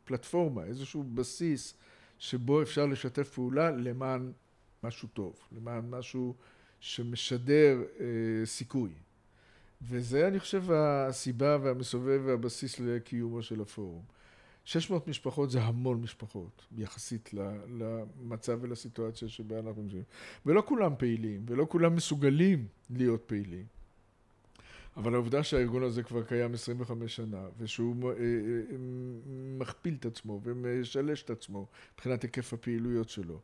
פלטפורמה, 0.05 0.63
איזשהו 0.63 1.03
בסיס 1.03 1.73
שבו 2.19 2.61
אפשר 2.61 2.85
לשתף 2.85 3.29
פעולה 3.29 3.71
למען 3.71 4.31
משהו 4.83 5.07
טוב, 5.07 5.39
למען 5.51 5.89
משהו 5.89 6.35
שמשדר 6.79 7.83
אה, 7.99 8.05
סיכוי. 8.45 8.91
וזה 9.81 10.27
אני 10.27 10.39
חושב 10.39 10.63
הסיבה 10.71 11.57
והמסובב 11.61 12.21
והבסיס 12.25 12.79
לקיומו 12.79 13.41
של 13.41 13.61
הפורום. 13.61 14.03
600 14.65 15.07
משפחות 15.07 15.51
זה 15.51 15.61
המון 15.61 16.01
משפחות 16.01 16.65
יחסית 16.77 17.29
למצב 17.69 18.57
ולסיטואציה 18.61 19.29
שבה 19.29 19.59
אנחנו 19.59 19.81
נמצאים. 19.81 20.03
ולא 20.45 20.63
כולם 20.65 20.93
פעילים, 20.97 21.45
ולא 21.47 21.65
כולם 21.69 21.95
מסוגלים 21.95 22.67
להיות 22.89 23.23
פעילים. 23.25 23.65
אבל 24.97 25.13
העובדה 25.13 25.43
שהארגון 25.43 25.83
הזה 25.83 26.03
כבר 26.03 26.23
קיים 26.23 26.53
25 26.53 27.15
שנה, 27.15 27.45
ושהוא 27.57 28.11
אה, 28.11 28.15
אה, 28.17 28.77
מכפיל 29.57 29.95
את 29.99 30.05
עצמו 30.05 30.39
ומשלש 30.43 31.23
את 31.23 31.29
עצמו 31.29 31.67
מבחינת 31.93 32.21
היקף 32.21 32.53
הפעילויות 32.53 33.09
שלו. 33.09 33.39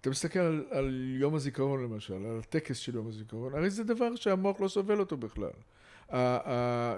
אתה 0.00 0.10
מסתכל 0.10 0.38
על, 0.38 0.64
על 0.70 1.16
יום 1.20 1.34
הזיכרון 1.34 1.82
למשל, 1.82 2.14
על 2.26 2.38
הטקס 2.38 2.76
של 2.76 2.94
יום 2.94 3.08
הזיכרון, 3.08 3.54
הרי 3.54 3.70
זה 3.70 3.84
דבר 3.84 4.16
שהמוח 4.16 4.60
לא 4.60 4.68
סובל 4.68 5.00
אותו 5.00 5.16
בכלל. 5.16 5.50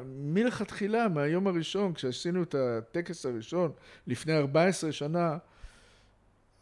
מלכתחילה, 0.07 1.09
מהיום 1.09 1.47
הראשון, 1.47 1.95
כשעשינו 1.95 2.43
את 2.43 2.55
הטקס 2.55 3.27
הראשון, 3.27 3.73
לפני 4.07 4.37
14 4.37 4.93
שנה, 4.93 5.39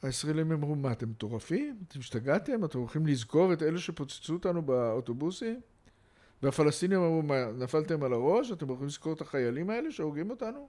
הישראלים 0.03 0.53
אמרו, 0.53 0.75
מה, 0.75 0.93
אתם 0.93 1.11
מטורפים? 1.11 1.79
אתם 1.89 1.99
השתגעתם? 1.99 2.65
אתם 2.65 2.79
הולכים 2.79 3.07
לזכור 3.07 3.53
את 3.53 3.63
אלה 3.63 3.79
שפוצצו 3.79 4.33
אותנו 4.33 4.63
באוטובוסים? 4.63 5.61
והפלסטינים 6.43 6.99
אמרו, 6.99 7.23
מה, 7.23 7.53
נפלתם 7.53 8.03
על 8.03 8.13
הראש? 8.13 8.53
אתם 8.53 8.69
הולכים 8.69 8.87
לזכור 8.87 9.13
את 9.13 9.21
החיילים 9.21 9.71
האלה 9.71 9.93
שהורגים 9.93 10.31
אותנו? 10.31 10.69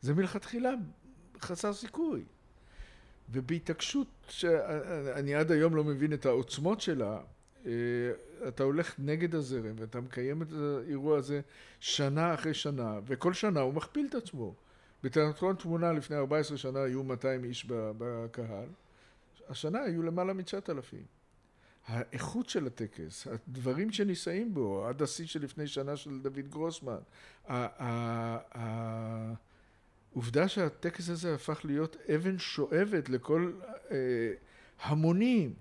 זה 0.00 0.14
מלכתחילה 0.14 0.70
חסר 1.40 1.72
סיכוי. 1.72 2.24
ובהתעקשות 3.32 4.06
שאני 4.28 5.34
עד 5.34 5.52
היום 5.52 5.76
לא 5.76 5.84
מבין 5.84 6.12
את 6.12 6.26
העוצמות 6.26 6.80
שלה, 6.80 7.20
אתה 8.48 8.62
הולך 8.62 8.94
נגד 8.98 9.34
הזרם 9.34 9.74
ואתה 9.78 10.00
מקיים 10.00 10.42
את 10.42 10.48
האירוע 10.52 11.18
הזה 11.18 11.40
שנה 11.80 12.34
אחרי 12.34 12.54
שנה, 12.54 13.00
וכל 13.06 13.32
שנה 13.32 13.60
הוא 13.60 13.74
מכפיל 13.74 14.06
את 14.10 14.14
עצמו. 14.14 14.54
בתיאטרון 15.02 15.56
תמונה 15.56 15.92
לפני 15.92 16.16
14 16.16 16.56
שנה 16.56 16.82
היו 16.82 17.04
200 17.04 17.44
איש 17.44 17.66
בקהל, 17.68 18.68
השנה 19.48 19.80
היו 19.82 20.02
למעלה 20.02 20.32
מ-9,000. 20.32 20.96
האיכות 21.86 22.48
של 22.48 22.66
הטקס, 22.66 23.26
הדברים 23.26 23.92
שנישאים 23.92 24.54
בו, 24.54 24.86
עד 24.86 25.02
השיא 25.02 25.26
של 25.26 25.42
לפני 25.42 25.66
שנה 25.66 25.96
של 25.96 26.20
דוד 26.22 26.48
גרוסמן, 26.48 26.98
העובדה 30.14 30.48
שהטקס 30.48 31.08
הזה 31.08 31.34
הפך 31.34 31.60
להיות 31.64 31.96
אבן 32.14 32.38
שואבת 32.38 33.08
לכל 33.08 33.52
אה, 33.90 33.96
המונים 34.82 35.54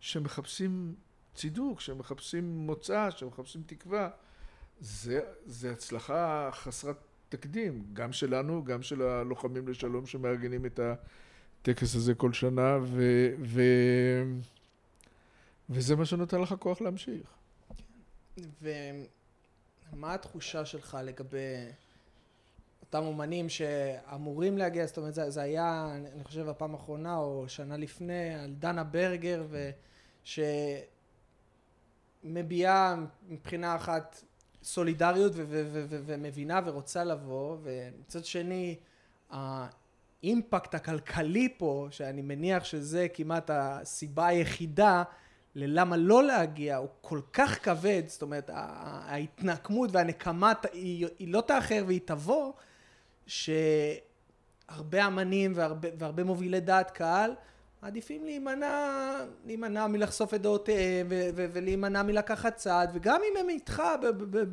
שמחפשים 0.00 0.94
צידוק, 1.36 1.80
שמחפשים 1.80 2.58
מוצא, 2.58 3.10
שמחפשים 3.10 3.62
תקווה, 3.66 4.08
זה, 4.80 5.20
זה 5.46 5.72
הצלחה 5.72 6.50
חסרת 6.52 6.96
תקדים, 7.28 7.86
גם 7.92 8.12
שלנו, 8.12 8.64
גם 8.64 8.82
של 8.82 9.02
הלוחמים 9.02 9.68
לשלום 9.68 10.06
שמארגנים 10.06 10.66
את 10.66 10.80
הטקס 11.62 11.94
הזה 11.94 12.14
כל 12.14 12.32
שנה, 12.32 12.78
ו, 12.82 13.02
ו, 13.42 13.62
וזה 15.70 15.96
מה 15.96 16.04
שנותן 16.04 16.40
לך 16.40 16.54
כוח 16.58 16.80
להמשיך. 16.80 17.34
ומה 18.62 20.14
התחושה 20.14 20.64
שלך 20.64 20.98
לגבי 21.04 21.54
אותם 22.80 23.02
אומנים 23.02 23.48
שאמורים 23.48 24.58
להגיע, 24.58 24.86
זאת 24.86 24.98
אומרת 24.98 25.14
זה, 25.14 25.30
זה 25.30 25.42
היה, 25.42 25.96
אני 26.14 26.24
חושב, 26.24 26.48
הפעם 26.48 26.74
האחרונה 26.74 27.16
או 27.16 27.44
שנה 27.48 27.76
לפני, 27.76 28.34
על 28.34 28.54
דנה 28.58 28.84
ברגר, 28.84 29.44
ו... 29.50 29.70
שמביעה 32.26 32.96
מבחינה 33.28 33.76
אחת 33.76 34.22
סולידריות 34.62 35.32
ומבינה 35.36 36.60
ורוצה 36.64 37.04
לבוא, 37.04 37.56
ומצד 37.62 38.24
שני, 38.24 38.76
האימפקט 39.30 40.74
הכלכלי 40.74 41.54
פה, 41.58 41.88
שאני 41.90 42.22
מניח 42.22 42.64
שזה 42.64 43.06
כמעט 43.14 43.50
הסיבה 43.52 44.26
היחידה 44.26 45.02
ללמה 45.54 45.96
לא 45.96 46.22
להגיע, 46.24 46.76
הוא 46.76 46.88
כל 47.00 47.20
כך 47.32 47.64
כבד, 47.64 48.02
זאת 48.06 48.22
אומרת, 48.22 48.50
ההתנקמות 48.52 49.90
והנקמה 49.92 50.52
היא, 50.72 51.06
היא 51.18 51.32
לא 51.32 51.40
תאחר 51.40 51.84
והיא 51.86 52.00
תבוא, 52.04 52.52
שהרבה 53.26 55.06
אמנים 55.06 55.52
והרבה, 55.54 55.88
והרבה 55.98 56.24
מובילי 56.24 56.60
דעת 56.60 56.90
קהל 56.90 57.34
מעדיפים 57.82 58.24
להימנע, 58.24 59.16
להימנע 59.46 59.86
מלחשוף 59.86 60.34
את 60.34 60.42
דעותיהם 60.42 61.06
ולהימנע 61.34 62.02
מלקחת 62.02 62.56
צעד 62.56 62.90
וגם 62.94 63.20
אם 63.32 63.36
הם 63.40 63.48
איתך 63.48 63.82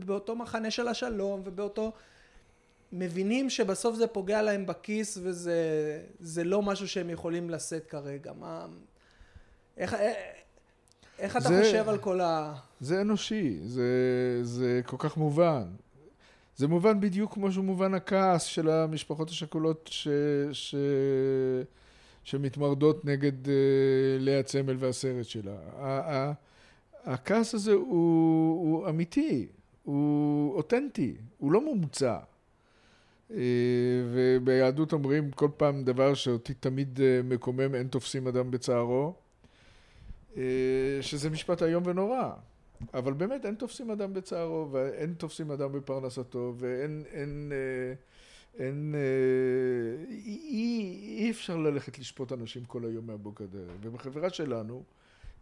באותו 0.05 0.35
מחנה 0.35 0.71
של 0.71 0.87
השלום 0.87 1.41
ובאותו 1.45 1.91
מבינים 2.91 3.49
שבסוף 3.49 3.95
זה 3.95 4.07
פוגע 4.07 4.41
להם 4.41 4.65
בכיס 4.65 5.17
וזה 5.21 6.43
לא 6.43 6.61
משהו 6.61 6.87
שהם 6.87 7.09
יכולים 7.09 7.49
לשאת 7.49 7.85
כרגע. 7.85 8.33
מה 8.33 8.65
איך, 9.77 9.95
איך 11.19 11.37
אתה 11.37 11.47
זה, 11.47 11.61
חושב 11.63 11.89
על 11.89 11.97
כל 11.97 12.21
ה... 12.21 12.53
זה 12.81 13.01
אנושי 13.01 13.59
זה, 13.63 13.83
זה 14.43 14.81
כל 14.85 14.97
כך 14.99 15.17
מובן. 15.17 15.63
זה 16.55 16.67
מובן 16.67 16.99
בדיוק 16.99 17.33
כמו 17.33 17.51
שהוא 17.51 17.65
מובן 17.65 17.93
הכעס 17.93 18.43
של 18.43 18.69
המשפחות 18.69 19.29
השכולות 19.29 19.89
ש... 19.91 20.07
ש... 20.51 20.75
שמתמרדות 22.23 23.05
נגד 23.05 23.45
uh, 23.45 23.49
לאה 24.19 24.43
צמל 24.43 24.75
והסרט 24.79 25.25
שלה. 25.25 25.55
הכעס 27.03 27.53
הזה 27.53 27.73
הוא, 27.73 27.87
הוא 28.61 28.89
אמיתי, 28.89 29.47
הוא 29.83 30.55
אותנטי, 30.55 31.15
הוא 31.37 31.51
לא 31.51 31.61
מומצא. 31.61 32.17
Uh, 33.29 33.33
וביהדות 34.13 34.93
אומרים 34.93 35.31
כל 35.31 35.49
פעם 35.57 35.83
דבר 35.83 36.13
שאותי 36.13 36.53
תמיד 36.53 36.97
uh, 36.97 37.01
מקומם, 37.23 37.75
אין 37.75 37.87
תופסים 37.87 38.27
אדם 38.27 38.51
בצערו, 38.51 39.13
שזה 41.01 41.29
משפט 41.29 41.63
איום 41.63 41.83
ונורא. 41.85 42.31
אבל 42.93 43.13
באמת 43.13 43.45
אין 43.45 43.55
תופסים 43.55 43.91
אדם 43.91 44.13
בצערו, 44.13 44.67
ואין 44.71 45.13
תופסים 45.13 45.51
אדם 45.51 45.71
בפרנסתו, 45.71 46.53
ואין... 46.57 47.03
אין, 47.13 47.51
אה, 47.51 47.93
אין, 48.59 48.95
אה, 48.95 50.05
אי, 50.09 51.15
אי 51.17 51.31
אפשר 51.31 51.57
ללכת 51.57 51.99
לשפוט 51.99 52.31
אנשים 52.31 52.65
כל 52.65 52.85
היום 52.85 53.07
מהבוקר 53.07 53.43
עד 53.43 53.55
הערב. 53.55 53.77
ובחברה 53.81 54.29
שלנו, 54.29 54.83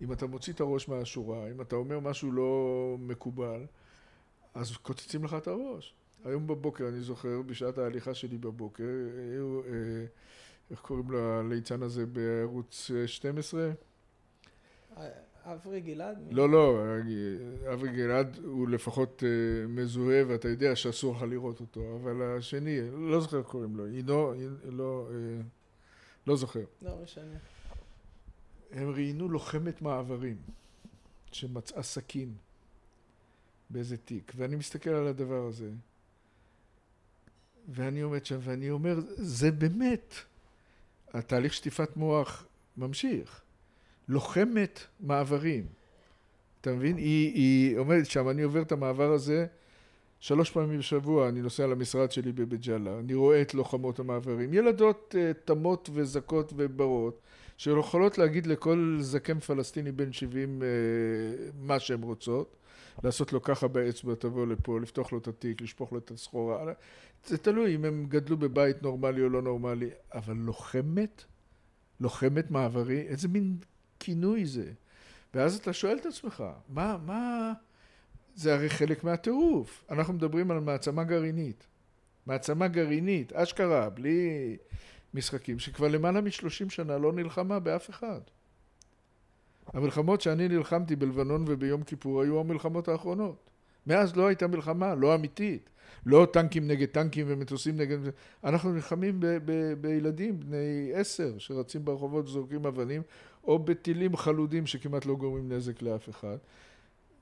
אם 0.01 0.11
אתה 0.11 0.27
מוציא 0.27 0.53
את 0.53 0.59
הראש 0.59 0.89
מהשורה, 0.89 1.51
אם 1.51 1.61
אתה 1.61 1.75
אומר 1.75 1.99
משהו 1.99 2.31
לא 2.31 2.95
מקובל, 2.99 3.65
אז 4.53 4.77
קוצצים 4.77 5.23
לך 5.23 5.33
את 5.33 5.47
הראש. 5.47 5.93
היום 6.25 6.47
בבוקר, 6.47 6.87
אני 6.87 7.01
זוכר, 7.01 7.41
בשעת 7.41 7.77
ההליכה 7.77 8.13
שלי 8.13 8.37
בבוקר, 8.37 8.83
היו, 9.31 9.61
אה, 9.61 10.05
איך 10.71 10.79
קוראים 10.79 11.11
לליצן 11.11 11.83
הזה 11.83 12.05
בערוץ 12.05 12.91
12? 13.05 13.71
אברי 15.45 15.81
גלעד? 15.81 16.17
לא, 16.31 16.49
לא, 16.49 16.79
אברי 17.73 17.89
גלעד 17.95 18.37
הוא 18.43 18.69
לפחות 18.69 19.23
uh, 19.23 19.67
מזוהה 19.67 20.23
ואתה 20.27 20.47
יודע 20.49 20.75
שאסור 20.75 21.15
לך 21.15 21.21
לראות 21.21 21.59
אותו, 21.59 21.99
אבל 22.01 22.37
השני, 22.37 22.79
לא 22.91 23.21
זוכר 23.21 23.37
איך 23.37 23.47
קוראים 23.47 23.75
לו, 23.75 23.85
עידו, 23.85 24.33
לא, 24.63 25.07
uh, 25.09 25.43
לא 26.27 26.35
זוכר. 26.35 26.63
לא 26.81 26.97
משנה. 27.03 27.37
הם 28.71 28.89
ראיינו 28.89 29.29
לוחמת 29.29 29.81
מעברים 29.81 30.37
שמצאה 31.31 31.83
סכין 31.83 32.33
באיזה 33.69 33.97
תיק, 33.97 34.31
ואני 34.35 34.55
מסתכל 34.55 34.89
על 34.89 35.07
הדבר 35.07 35.47
הזה, 35.47 35.69
ואני 37.67 38.01
עומד 38.01 38.25
שם 38.25 38.37
ואני 38.41 38.69
אומר, 38.69 38.99
זה 39.07 39.51
באמת, 39.51 40.15
התהליך 41.13 41.53
שטיפת 41.53 41.97
מוח 41.97 42.45
ממשיך. 42.77 43.41
לוחמת 44.07 44.79
מעברים. 44.99 45.65
אתה 46.61 46.71
מבין? 46.71 46.97
היא, 46.97 47.33
היא 47.33 47.77
עומדת 47.77 48.05
שם, 48.05 48.29
אני 48.29 48.41
עובר 48.41 48.61
את 48.61 48.71
המעבר 48.71 49.11
הזה 49.11 49.45
שלוש 50.19 50.51
פעמים 50.51 50.79
בשבוע, 50.79 51.29
אני 51.29 51.41
נוסע 51.41 51.67
למשרד 51.67 52.11
שלי 52.11 52.31
בבית 52.31 52.61
ג'אלה, 52.61 52.99
אני 52.99 53.13
רואה 53.13 53.41
את 53.41 53.53
לוחמות 53.53 53.99
המעברים. 53.99 54.53
ילדות 54.53 55.15
uh, 55.17 55.37
תמות 55.45 55.89
וזכות 55.93 56.53
וברות, 56.55 57.21
שיכולות 57.57 58.17
להגיד 58.17 58.47
לכל 58.47 58.97
זקן 58.99 59.39
פלסטיני 59.39 59.91
בן 59.91 60.13
70 60.13 60.61
uh, 60.61 60.65
מה 61.59 61.79
שהן 61.79 62.03
רוצות, 62.03 62.55
לעשות 63.03 63.33
לו 63.33 63.41
ככה 63.41 63.67
באצבע, 63.67 64.15
תבוא 64.15 64.47
לפה, 64.47 64.79
לפתוח 64.79 65.11
לו 65.11 65.17
את 65.17 65.27
התיק, 65.27 65.61
לשפוך 65.61 65.93
לו 65.93 65.97
את 65.97 66.11
הסחורה. 66.11 66.73
זה 67.25 67.37
תלוי 67.37 67.75
אם 67.75 67.85
הם 67.85 68.05
גדלו 68.09 68.37
בבית 68.37 68.83
נורמלי 68.83 69.21
או 69.21 69.29
לא 69.29 69.41
נורמלי, 69.41 69.89
אבל 70.13 70.33
לוחמת? 70.33 71.23
לוחמת 71.99 72.51
מעברי? 72.51 73.01
איזה 73.01 73.27
מין 73.27 73.57
כינוי 74.03 74.45
זה? 74.45 74.71
ואז 75.33 75.55
אתה 75.55 75.73
שואל 75.73 75.97
את 75.97 76.05
עצמך, 76.05 76.43
מה, 76.69 76.97
מה... 77.05 77.53
זה 78.35 78.53
הרי 78.53 78.69
חלק 78.69 79.03
מהטירוף. 79.03 79.83
אנחנו 79.89 80.13
מדברים 80.13 80.51
על 80.51 80.59
מעצמה 80.59 81.03
גרעינית. 81.03 81.67
מעצמה 82.25 82.67
גרעינית, 82.67 83.33
אשכרה, 83.33 83.89
בלי 83.89 84.57
משחקים, 85.13 85.59
שכבר 85.59 85.87
למעלה 85.87 86.21
משלושים 86.21 86.69
שנה 86.69 86.97
לא 86.97 87.13
נלחמה 87.13 87.59
באף 87.59 87.89
אחד. 87.89 88.21
המלחמות 89.73 90.21
שאני 90.21 90.47
נלחמתי 90.47 90.95
בלבנון 90.95 91.45
וביום 91.47 91.83
כיפור 91.83 92.21
היו 92.21 92.39
המלחמות 92.39 92.87
האחרונות. 92.87 93.49
מאז 93.87 94.15
לא 94.15 94.27
הייתה 94.27 94.47
מלחמה, 94.47 94.95
לא 94.95 95.15
אמיתית. 95.15 95.69
לא 96.05 96.27
טנקים 96.33 96.67
נגד 96.67 96.87
טנקים 96.87 97.25
ומטוסים 97.29 97.77
נגד... 97.77 97.97
אנחנו 98.43 98.73
נלחמים 98.73 99.19
ב- 99.19 99.37
ב- 99.45 99.73
בילדים 99.81 100.39
בני 100.39 100.91
עשר 100.93 101.37
שרצים 101.37 101.85
ברחובות 101.85 102.25
וזורקים 102.25 102.65
אבנים, 102.65 103.01
או 103.43 103.59
בטילים 103.59 104.15
חלודים 104.17 104.67
שכמעט 104.67 105.05
לא 105.05 105.15
גורמים 105.15 105.51
נזק 105.51 105.81
לאף 105.81 106.09
אחד. 106.09 106.37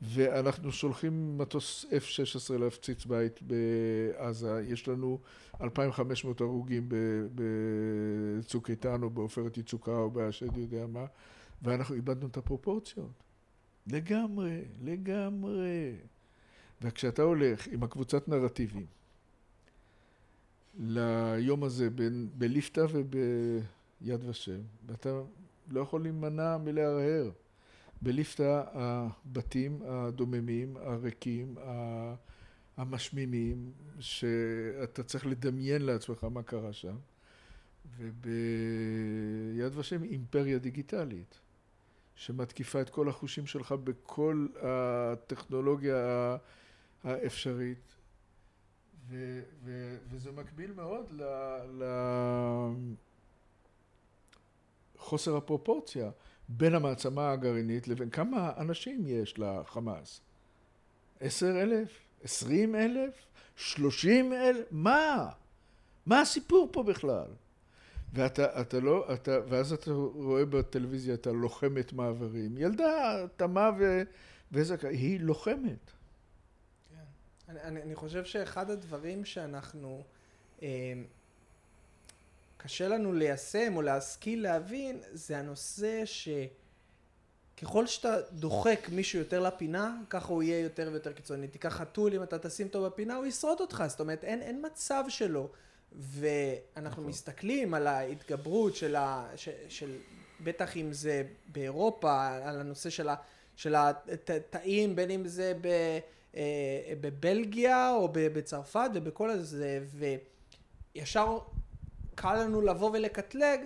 ואנחנו 0.02 0.72
שולחים 0.72 1.38
מטוס 1.38 1.86
F-16 1.90 2.58
להפציץ 2.58 3.06
בית 3.06 3.40
בעזה, 3.42 4.64
יש 4.68 4.88
לנו 4.88 5.20
2,500 5.62 6.42
הרוגים 6.42 6.90
בצוק 7.36 8.70
איתן 8.70 9.04
או 9.04 9.10
בעופרת 9.10 9.58
יצוקה 9.58 9.98
או 9.98 10.12
באשד 10.12 10.58
יודע 10.58 10.88
מה, 10.88 11.06
ואנחנו 11.62 11.96
איבדנו 11.96 12.28
את 12.28 12.38
הפרופורציות. 12.38 13.24
לגמרי, 13.88 14.62
לגמרי. 14.82 15.94
וכשאתה 16.82 17.22
הולך 17.22 17.68
עם 17.68 17.84
הקבוצת 17.84 18.28
נרטיבים 18.28 18.86
ליום 20.80 21.64
הזה 21.64 21.90
בין, 21.90 22.30
בליפתא 22.38 22.86
וביד 22.90 24.24
ושם, 24.24 24.60
ואתה 24.88 25.22
לא 25.72 25.82
יכול 25.82 26.02
להימנע 26.02 26.58
מלהרהר. 26.58 27.32
בליפתא 28.02 28.64
הבתים 28.74 29.82
הדוממים, 29.86 30.78
הריקים, 30.78 31.56
המשמימים, 32.78 33.72
שאתה 34.00 35.04
צריך 35.04 35.26
לדמיין 35.26 35.82
לעצמך 35.82 36.24
מה 36.24 36.44
קרה 36.44 36.74
שם, 36.74 36.96
וביד 37.98 39.78
ושם 39.78 40.04
אימפריה 40.04 40.58
דיגיטלית, 40.58 41.40
שמתקיפה 42.16 42.82
את 42.82 42.90
כל 42.90 43.10
החושים 43.10 43.46
שלך 43.46 43.72
בכל 43.72 44.48
הטכנולוגיה 44.62 46.38
האפשרית, 47.04 47.96
ו, 49.10 49.42
ו, 49.64 49.98
וזה 50.10 50.32
מקביל 50.32 50.72
מאוד 50.72 51.22
לחוסר 54.96 55.38
הפרופורציה 55.38 56.12
בין 56.50 56.76
המעצמה 56.76 57.32
הגרעינית 57.32 57.88
לבין 57.88 58.10
כמה 58.10 58.52
אנשים 58.58 59.02
יש 59.06 59.40
לחמאס? 59.40 60.22
עשר 61.20 61.62
אלף? 61.62 61.90
עשרים 62.24 62.76
אלף? 62.76 63.14
שלושים 63.56 64.34
אלף? 64.34 64.66
מה? 64.72 65.30
מה 66.06 66.22
הסיפור 66.22 66.70
פה 66.72 66.84
בכלל? 66.84 67.28
ואתה 68.14 68.62
אתה 68.62 68.80
לא, 68.80 69.14
אתה, 69.14 69.40
ואז 69.50 69.74
אתה 69.74 69.92
רואה 69.92 70.46
בטלוויזיה 70.46 71.14
את 71.14 71.28
הלוחמת 71.28 71.94
מעברים. 71.94 72.58
ילדה 72.58 73.26
תמה 73.38 73.70
וזכאי, 74.52 74.96
היא 74.96 75.20
לוחמת. 75.20 75.92
אני, 77.50 77.62
אני, 77.62 77.82
אני 77.82 77.96
חושב 77.96 78.26
שאחד 78.26 78.70
הדברים 78.70 79.26
שאנחנו 79.26 80.04
אה, 80.62 80.68
קשה 82.58 82.88
לנו 82.88 83.14
ליישם 83.14 83.74
או 83.76 83.82
להשכיל 83.82 84.44
להבין 84.44 85.00
זה 85.12 85.38
הנושא 85.38 86.04
שככל 87.56 87.88
שאתה 87.88 88.18
דוחק 88.32 88.90
מישהו 88.92 89.20
יותר 89.20 89.40
לפינה 89.40 89.98
ככה 90.10 90.34
הוא 90.34 90.44
יהיה 90.44 90.60
יותר 90.60 90.90
ויותר 90.92 91.14
קיצוני. 91.14 91.48
תיקח 91.48 91.70
חתול 91.70 92.14
אם 92.14 92.24
אתה 92.24 92.40
תשים 92.40 92.68
אותו 92.68 92.86
בפינה 92.86 93.16
הוא 93.16 93.26
ישרוד 93.26 93.60
אותך. 93.60 93.84
זאת 93.88 94.00
אומרת 94.00 94.24
אין, 94.24 94.42
אין 94.42 94.66
מצב 94.66 95.04
שלו 95.08 95.50
ואנחנו 95.92 96.92
נכון. 96.92 97.06
מסתכלים 97.06 97.74
על 97.74 97.88
ההתגברות 97.88 98.76
של, 98.76 98.96
ה, 98.96 99.30
של, 99.36 99.52
של 99.70 99.98
בטח 100.44 100.78
אם 100.78 100.94
זה 100.94 101.24
באירופה 101.48 102.28
על 102.28 102.60
הנושא 102.60 102.90
של 102.90 103.10
ה... 103.10 103.16
של 103.56 103.76
התאים, 103.76 104.96
בין 104.96 105.12
אם 105.12 105.28
זה 105.28 105.54
ב, 105.62 105.68
בבלגיה 107.02 107.92
או 107.92 108.10
בצרפת 108.14 108.90
ובכל 108.94 109.30
הזה, 109.30 109.80
וישר 110.96 111.40
קל 112.16 112.44
לנו 112.44 112.62
לבוא 112.62 112.90
ולקטלג, 112.94 113.60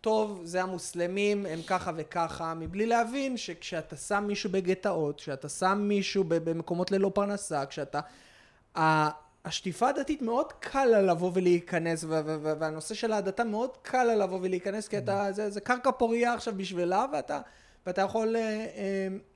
טוב, 0.00 0.40
זה 0.44 0.62
המוסלמים, 0.62 1.46
הם 1.46 1.62
ככה 1.62 1.92
וככה, 1.96 2.54
מבלי 2.54 2.86
להבין 2.86 3.36
שכשאתה 3.36 3.96
שם 3.96 4.24
מישהו 4.26 4.50
בגטאות, 4.50 5.16
כשאתה 5.16 5.48
שם 5.48 5.78
מישהו 5.88 6.24
במקומות 6.28 6.90
ללא 6.90 7.10
פרנסה, 7.14 7.66
כשאתה... 7.66 8.00
השטיפה 9.44 9.88
הדתית 9.88 10.22
מאוד 10.22 10.52
קל 10.52 10.84
לה 10.84 11.02
לבוא 11.02 11.30
ולהיכנס, 11.34 12.04
והנושא 12.58 12.94
של 12.94 13.12
ההדתה 13.12 13.44
מאוד 13.44 13.76
קל 13.82 14.04
לה 14.04 14.16
לבוא 14.16 14.38
ולהיכנס, 14.42 14.88
כי 14.88 14.98
אתה, 14.98 15.32
זה, 15.32 15.50
זה 15.50 15.60
קרקע 15.60 15.90
פורייה 15.90 16.34
עכשיו 16.34 16.54
בשבילה, 16.56 17.06
ואתה, 17.12 17.40
ואתה 17.86 18.02
יכול, 18.02 18.36
אה, 18.36 18.66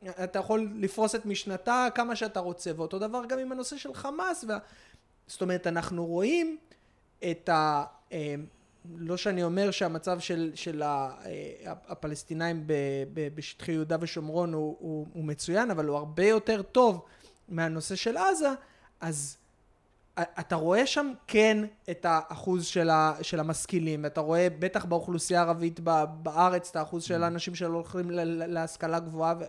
אה, 0.03 0.25
אתה 0.25 0.39
יכול 0.39 0.71
לפרוס 0.77 1.15
את 1.15 1.27
משנתה 1.27 1.89
כמה 1.95 2.17
שאתה 2.17 2.41
רוצה, 2.41 2.71
ואותו 2.77 2.99
דבר 2.99 3.25
גם 3.29 3.39
עם 3.39 3.53
הנושא 3.53 3.77
של 3.77 3.95
חמאס, 3.95 4.45
וה... 4.49 4.59
זאת 5.27 5.43
אומרת, 5.43 5.67
אנחנו 5.67 6.07
רואים 6.07 6.59
את 7.31 7.49
ה... 7.49 7.85
אה, 8.13 8.35
לא 8.97 9.17
שאני 9.17 9.43
אומר 9.43 9.71
שהמצב 9.71 10.21
של, 10.21 10.51
של 10.55 10.83
הפלסטינאים 11.65 12.65
בשטחי 13.35 13.73
יהודה 13.73 13.97
ושומרון 14.01 14.53
הוא, 14.53 14.77
הוא, 14.81 15.07
הוא 15.13 15.25
מצוין, 15.25 15.71
אבל 15.71 15.87
הוא 15.87 15.97
הרבה 15.97 16.25
יותר 16.25 16.63
טוב 16.63 17.05
מהנושא 17.49 17.95
של 17.95 18.17
עזה, 18.17 18.49
אז 19.01 19.37
אתה 20.23 20.57
רואה 20.57 20.87
שם 20.87 21.13
כן 21.27 21.65
את 21.91 22.07
האחוז 22.09 22.67
של, 22.67 22.91
ה, 22.91 23.13
של 23.23 23.41
המשכילים, 23.41 24.07
אתה 24.07 24.21
רואה 24.21 24.49
בטח 24.59 24.85
באוכלוסייה 24.85 25.41
הערבית 25.41 25.81
בארץ 26.23 26.71
את 26.71 26.77
האחוז 26.77 27.03
של 27.03 27.23
mm. 27.23 27.25
האנשים 27.25 27.55
שלא 27.55 27.75
הולכים 27.75 28.11
להשכלה 28.27 28.99
גבוהה, 28.99 29.35
ו... 29.41 29.45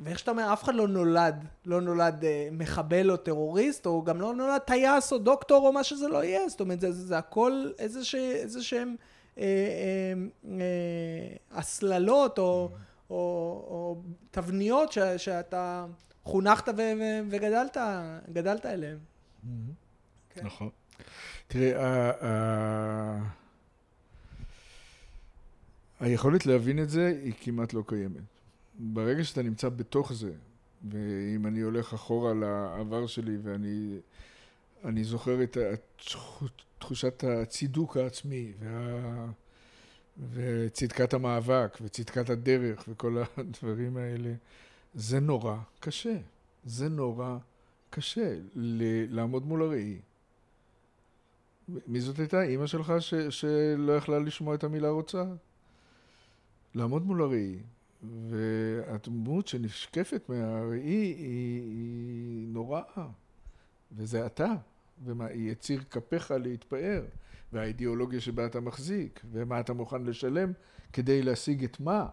ואיך 0.00 0.18
שאתה 0.18 0.30
אומר, 0.30 0.52
אף 0.52 0.64
אחד 0.64 0.74
לא 0.74 0.88
נולד, 0.88 1.44
לא 1.66 1.80
נולד 1.80 2.24
אה, 2.24 2.48
מחבל 2.52 3.10
או 3.10 3.16
טרוריסט, 3.16 3.86
או 3.86 4.04
גם 4.04 4.20
לא 4.20 4.34
נולד 4.34 4.58
טייס 4.58 5.12
או 5.12 5.18
דוקטור 5.18 5.66
או 5.66 5.72
מה 5.72 5.84
שזה 5.84 6.08
לא 6.08 6.24
יהיה, 6.24 6.48
זאת 6.48 6.60
אומרת, 6.60 6.80
זה, 6.80 6.92
זה, 6.92 7.06
זה 7.06 7.18
הכל 7.18 7.70
איזה, 7.78 8.04
ש, 8.04 8.14
איזה 8.14 8.62
שהם 8.62 8.96
אה, 9.38 9.44
אה, 9.44 10.58
אה, 10.60 11.58
הסללות 11.58 12.38
או, 12.38 12.68
mm. 12.72 12.76
או, 13.10 13.16
או 13.68 13.96
תבניות 14.30 14.92
ש, 14.92 14.98
שאתה 14.98 15.86
חונכת 16.24 16.68
ו, 16.68 16.80
ו, 16.98 17.02
וגדלת 17.30 17.76
גדלת 18.32 18.66
אליהן. 18.66 18.98
כן. 20.30 20.46
נכון. 20.46 20.68
תראה, 21.48 22.12
היכולת 26.00 26.46
להבין 26.46 26.82
את 26.82 26.90
זה 26.90 27.20
היא 27.22 27.32
כמעט 27.40 27.72
לא 27.72 27.82
קיימת. 27.86 28.22
ברגע 28.78 29.24
שאתה 29.24 29.42
נמצא 29.42 29.68
בתוך 29.68 30.12
זה, 30.12 30.32
ואם 30.90 31.46
אני 31.46 31.60
הולך 31.60 31.94
אחורה 31.94 32.34
לעבר 32.34 33.06
שלי 33.06 33.36
ואני 33.42 33.98
אני 34.84 35.04
זוכר 35.04 35.42
את 35.42 35.58
תחושת 36.78 37.24
הצידוק 37.24 37.96
העצמי 37.96 38.52
וה, 38.60 39.26
וצדקת 40.32 41.14
המאבק 41.14 41.78
וצדקת 41.80 42.30
הדרך 42.30 42.84
וכל 42.88 43.22
הדברים 43.36 43.96
האלה, 43.96 44.32
זה 44.94 45.20
נורא 45.20 45.56
קשה. 45.80 46.16
זה 46.64 46.88
נורא 46.88 47.38
קשה 47.90 48.38
לעמוד 49.10 49.46
מול 49.46 49.62
הראי. 49.62 49.98
מי 51.86 52.00
זאת 52.00 52.18
הייתה? 52.18 52.42
אימא 52.42 52.66
שלך 52.66 52.92
ש, 53.00 53.14
שלא 53.14 53.96
יכלה 53.96 54.18
לשמוע 54.18 54.54
את 54.54 54.64
המילה 54.64 54.88
רוצה? 54.88 55.24
לעמוד 56.74 57.06
מול 57.06 57.22
הראי, 57.22 57.58
והדמות 58.02 59.48
שנשקפת 59.48 60.28
מהראי 60.28 60.80
היא, 60.80 61.16
היא 61.16 62.48
נוראה, 62.48 63.08
וזה 63.96 64.26
אתה, 64.26 64.52
והיא 65.04 65.50
יציר 65.50 65.82
כפיך 65.90 66.30
להתפאר, 66.30 67.04
והאידיאולוגיה 67.52 68.20
שבה 68.20 68.46
אתה 68.46 68.60
מחזיק, 68.60 69.20
ומה 69.32 69.60
אתה 69.60 69.72
מוכן 69.72 70.02
לשלם 70.02 70.52
כדי 70.92 71.22
להשיג 71.22 71.64
את 71.64 71.80
מה. 71.80 72.06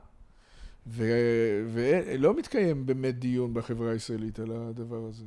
ולא 0.88 2.38
מתקיים 2.38 2.86
באמת 2.86 3.20
דיון 3.20 3.54
בחברה 3.54 3.92
הישראלית 3.92 4.40
על 4.40 4.52
הדבר 4.52 5.06
הזה. 5.06 5.26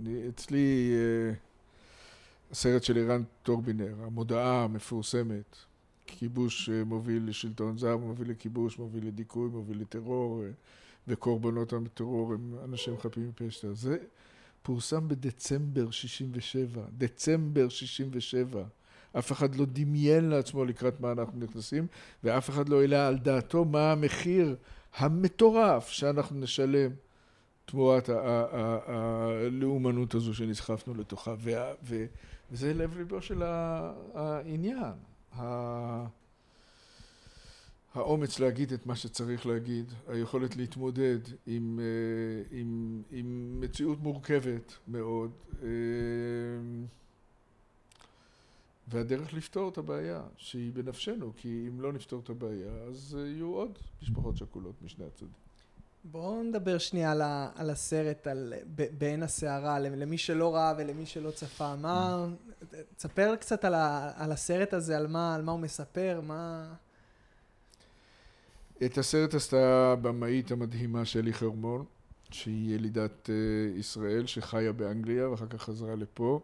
אני, 0.00 0.28
אצלי 0.28 0.92
אה, 0.92 1.34
הסרט 2.50 2.82
של 2.82 2.98
ערן 2.98 3.22
טורבינר, 3.42 3.94
המודעה 4.02 4.64
המפורסמת, 4.64 5.56
כיבוש 6.06 6.70
אה, 6.70 6.84
מוביל 6.84 7.28
לשלטון 7.28 7.78
זר, 7.78 7.96
מוביל 7.96 8.30
לכיבוש, 8.30 8.78
מוביל 8.78 9.06
לדיכוי, 9.06 9.48
מוביל 9.48 9.80
לטרור, 9.80 10.42
אה, 10.42 10.50
וקורבנות 11.08 11.72
הטרור 11.72 12.32
הם 12.32 12.54
אנשים 12.64 12.98
חפים 12.98 13.28
מפשע. 13.28 13.68
זה 13.72 13.96
פורסם 14.62 15.08
בדצמבר 15.08 15.90
67, 15.90 16.82
דצמבר 16.98 17.68
67. 17.68 18.64
אף 19.18 19.32
אחד 19.32 19.54
לא 19.54 19.66
דמיין 19.72 20.24
לעצמו 20.28 20.64
לקראת 20.64 21.00
מה 21.00 21.12
אנחנו 21.12 21.38
נכנסים, 21.40 21.86
ואף 22.24 22.50
אחד 22.50 22.68
לא 22.68 22.80
העלה 22.80 23.08
על 23.08 23.18
דעתו 23.18 23.64
מה 23.64 23.92
המחיר 23.92 24.56
המטורף 24.96 25.88
שאנחנו 25.88 26.40
נשלם 26.40 26.90
תמורת 27.64 28.08
הלאומנות 28.86 30.14
הזו 30.14 30.34
שנסחפנו 30.34 30.94
לתוכה, 30.94 31.34
וזה 31.82 32.74
לב 32.74 32.96
ליבו 32.96 33.22
של 33.22 33.42
העניין. 34.14 34.92
האומץ 37.94 38.38
להגיד 38.38 38.72
את 38.72 38.86
מה 38.86 38.96
שצריך 38.96 39.46
להגיד, 39.46 39.92
היכולת 40.08 40.56
להתמודד 40.56 41.18
עם, 41.46 41.80
אה, 41.82 42.58
עם, 42.58 43.02
עם 43.10 43.60
מציאות 43.60 44.00
מורכבת 44.00 44.72
מאוד, 44.88 45.30
אה, 45.62 45.68
והדרך 48.88 49.34
לפתור 49.34 49.68
את 49.68 49.78
הבעיה, 49.78 50.22
שהיא 50.36 50.72
בנפשנו, 50.72 51.32
כי 51.36 51.68
אם 51.68 51.80
לא 51.80 51.92
נפתור 51.92 52.20
את 52.24 52.30
הבעיה, 52.30 52.72
אז 52.88 53.18
יהיו 53.34 53.54
עוד 53.54 53.78
משפחות 54.02 54.36
שכולות 54.36 54.82
משני 54.82 55.04
הצדדים. 55.04 55.41
בואו 56.04 56.42
נדבר 56.42 56.78
שנייה 56.78 57.12
על, 57.12 57.22
על 57.54 57.70
הסרט, 57.70 58.26
על 58.26 58.54
בעין 58.98 59.22
הסערה, 59.22 59.78
למי 59.78 60.18
שלא 60.18 60.54
ראה 60.54 60.74
ולמי 60.78 61.06
שלא 61.06 61.30
צפה. 61.30 61.76
מה... 61.76 62.26
תספר 62.96 63.36
קצת 63.36 63.64
על, 63.64 63.74
ה, 63.74 64.12
על 64.16 64.32
הסרט 64.32 64.74
הזה, 64.74 64.96
על 64.96 65.06
מה, 65.06 65.34
על 65.34 65.42
מה 65.42 65.52
הוא 65.52 65.60
מספר, 65.60 66.20
מה... 66.26 66.74
את 68.84 68.98
הסרט 68.98 69.34
עשתה 69.34 69.92
הבמאית 69.92 70.50
המדהימה 70.50 71.04
שלי 71.04 71.32
חרמון, 71.32 71.84
שהיא 72.30 72.74
ילידת 72.74 73.26
uh, 73.28 73.78
ישראל, 73.78 74.26
שחיה 74.26 74.72
באנגליה 74.72 75.30
ואחר 75.30 75.46
כך 75.46 75.62
חזרה 75.62 75.94
לפה. 75.94 76.40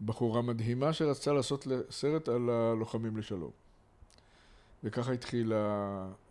בחורה 0.00 0.42
מדהימה 0.42 0.92
שרצתה 0.92 1.32
לעשות 1.32 1.66
סרט 1.90 2.28
על 2.28 2.50
הלוחמים 2.50 3.16
לשלום. 3.16 3.67
וככה 4.84 5.12
התחיל 5.12 5.52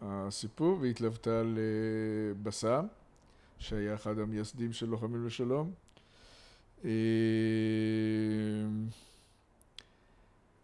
הסיפור, 0.01 0.77
והתלוותה 0.81 1.41
לבסם, 1.45 2.85
שהיה 3.59 3.95
אחד 3.95 4.19
המייסדים 4.19 4.73
של 4.73 4.85
לוחמים 4.85 5.25
לשלום. 5.25 5.71
אה, 6.85 6.91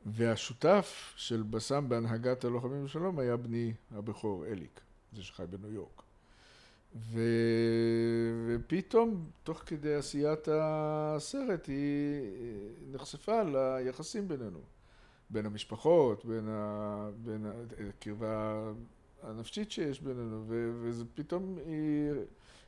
והשותף 0.05 1.13
של 1.15 1.43
בסם 1.43 1.89
בהנהגת 1.89 2.45
הלוחמים 2.45 2.86
לשלום 2.86 3.19
היה 3.19 3.38
בני 3.38 3.73
הבכור 3.91 4.45
אליק, 4.45 4.81
זה 5.13 5.23
שחי 5.23 5.43
בניו 5.49 5.71
יורק. 5.71 6.03
ו... 6.95 7.19
ופתאום, 8.47 9.29
תוך 9.43 9.63
כדי 9.65 9.95
עשיית 9.95 10.47
הסרט, 10.51 11.67
היא 11.67 12.21
נחשפה 12.91 13.41
ליחסים 13.43 14.27
בינינו. 14.27 14.59
בין 15.34 15.45
המשפחות, 15.45 16.25
בין, 16.25 16.47
ה... 16.49 17.09
בין 17.23 17.45
הקרבה 17.89 18.63
הנפשית 19.23 19.71
שיש 19.71 20.01
בינינו, 20.01 20.43
ו... 20.47 20.71
וזה 20.81 21.03
פתאום 21.15 21.57
היא 21.65 22.11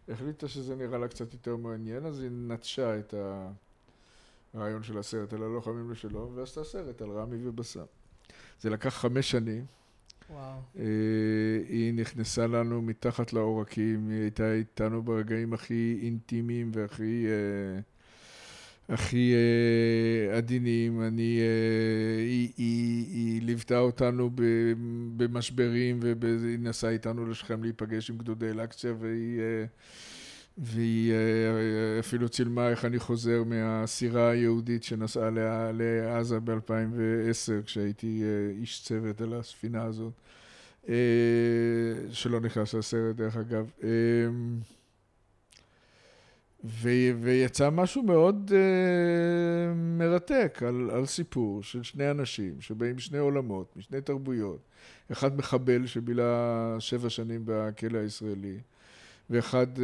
החליטה 0.09 0.47
שזה 0.47 0.75
נראה 0.75 0.97
לה 0.97 1.07
קצת 1.07 1.33
יותר 1.33 1.55
מעניין, 1.55 2.05
אז 2.05 2.21
היא 2.21 2.29
נטשה 2.31 2.99
את 2.99 3.13
הרעיון 4.53 4.83
של 4.83 4.97
הסרט 4.97 5.33
על 5.33 5.43
הלוחמים 5.43 5.91
לשלום, 5.91 6.31
ועשתה 6.35 6.63
סרט 6.63 7.01
על 7.01 7.09
רמי 7.09 7.47
ובסם. 7.47 7.85
זה 8.61 8.69
לקח 8.69 8.89
חמש 8.89 9.31
שנים. 9.31 9.65
וואו. 10.29 10.59
היא 11.69 11.93
נכנסה 11.93 12.47
לנו 12.47 12.81
מתחת 12.81 13.33
לעורקים, 13.33 14.09
היא 14.09 14.21
הייתה 14.21 14.53
איתנו 14.53 15.03
ברגעים 15.03 15.53
הכי 15.53 15.99
אינטימיים 16.01 16.71
והכי... 16.73 17.25
אה, 17.27 17.81
הכי 18.89 19.33
uh, 19.33 20.35
עדינים, 20.37 21.01
אני, 21.01 21.39
uh, 21.39 22.19
היא, 22.19 22.51
היא, 22.57 23.05
היא 23.07 23.41
ליוותה 23.41 23.79
אותנו 23.79 24.29
במשברים 25.17 25.99
והיא 26.01 26.59
נסעה 26.59 26.91
איתנו 26.91 27.25
לשכם 27.25 27.63
להיפגש 27.63 28.09
עם 28.09 28.17
גדודי 28.17 28.49
אל-אקציה 28.49 28.93
והיא, 28.99 29.39
uh, 29.39 29.69
והיא 30.57 31.11
uh, 31.11 31.99
אפילו 31.99 32.29
צילמה 32.29 32.69
איך 32.69 32.85
אני 32.85 32.99
חוזר 32.99 33.43
מהסירה 33.43 34.29
היהודית 34.29 34.83
שנסעה 34.83 35.29
לעזה 35.73 36.39
ב-2010 36.39 37.65
כשהייתי 37.65 38.21
uh, 38.23 38.59
איש 38.61 38.83
צוות 38.83 39.21
על 39.21 39.33
הספינה 39.33 39.83
הזאת. 39.83 40.13
שלא 42.11 42.39
נכנס 42.39 42.73
לסרט 42.73 43.15
דרך 43.15 43.37
אגב. 43.37 43.69
ו- 46.67 47.21
ויצא 47.21 47.69
משהו 47.69 48.03
מאוד 48.03 48.51
uh, 48.51 49.75
מרתק 49.75 50.61
על, 50.67 50.89
על 50.91 51.05
סיפור 51.05 51.63
של 51.63 51.83
שני 51.83 52.11
אנשים 52.11 52.61
שבאים 52.61 52.95
משני 52.95 53.17
עולמות, 53.17 53.75
משני 53.75 54.01
תרבויות. 54.01 54.59
אחד 55.11 55.37
מחבל 55.37 55.87
שבילה 55.87 56.75
שבע 56.79 57.09
שנים 57.09 57.41
בכלא 57.45 57.97
הישראלי, 57.97 58.57
ואחד 59.29 59.67
uh, 59.77 59.79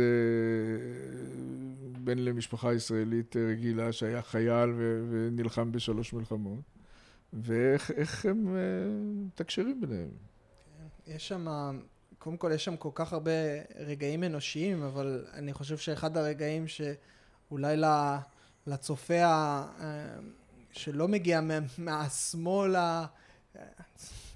בן 2.04 2.18
למשפחה 2.18 2.74
ישראלית 2.74 3.36
רגילה 3.36 3.92
שהיה 3.92 4.22
חייל 4.22 4.70
ו- 4.70 5.08
ונלחם 5.12 5.72
בשלוש 5.72 6.14
מלחמות. 6.14 6.62
ואיך 7.34 8.26
הם 8.26 8.48
uh, 8.48 8.50
מתקשרים 9.28 9.82
ביניהם. 9.82 10.10
כן, 11.06 11.12
יש 11.12 11.28
שם 11.28 11.48
קודם 12.24 12.38
כל 12.38 12.52
יש 12.56 12.66
שם 12.66 12.76
כל 12.78 12.90
כך 12.94 13.14
הרבה 13.14 13.32
רגעים 13.80 14.24
אנושיים, 14.24 14.84
אבל 14.84 15.26
אני 15.34 15.54
חושב 15.54 15.78
שאחד 15.78 16.18
הרגעים 16.18 16.66
שאולי 16.68 17.76
לצופה 18.68 19.24
אה, 19.24 19.66
שלא 20.72 21.08
מגיע 21.08 21.42
מהשמאל 21.78 22.76
ה... 22.76 23.06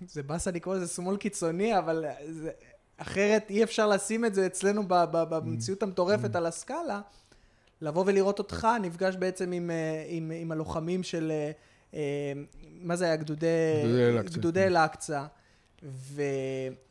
זה 0.07 0.23
באסה 0.23 0.51
לקרוא 0.51 0.75
לזה 0.75 0.87
שמאל 0.87 1.17
קיצוני, 1.17 1.77
אבל 1.77 2.05
זה... 2.29 2.51
אחרת 2.97 3.49
אי 3.49 3.63
אפשר 3.63 3.87
לשים 3.87 4.25
את 4.25 4.35
זה 4.35 4.45
אצלנו 4.45 4.83
במציאות 5.11 5.83
המטורפת 5.83 6.35
על 6.35 6.45
הסקאלה, 6.45 7.01
לבוא 7.81 8.03
ולראות 8.07 8.39
אותך 8.39 8.67
נפגש 8.81 9.15
בעצם 9.15 9.51
עם, 9.51 9.71
אה, 9.71 10.05
עם, 10.07 10.31
עם 10.35 10.51
הלוחמים 10.51 11.03
של, 11.03 11.31
אה, 11.93 12.33
מה 12.81 12.95
זה 12.95 13.05
היה? 13.05 13.15
גדודי 14.35 14.63
אל-אקצא. 14.63 15.25
ו... 15.85 16.21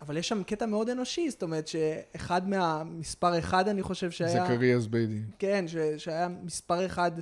אבל 0.01 0.17
יש 0.17 0.29
שם 0.29 0.43
קטע 0.43 0.67
מאוד 0.67 0.89
אנושי, 0.89 1.31
זאת 1.31 1.43
אומרת 1.43 1.69
שאחד 1.69 2.49
מהמספר 2.49 3.39
אחד 3.39 3.69
אני 3.69 3.83
חושב 3.83 4.11
שהיה... 4.11 4.45
זכריה 4.45 4.81
זביידי. 4.81 5.21
כן, 5.39 5.65
ש... 5.69 5.77
שהיה 5.77 6.29
מספר 6.29 6.87
אחד 6.87 7.13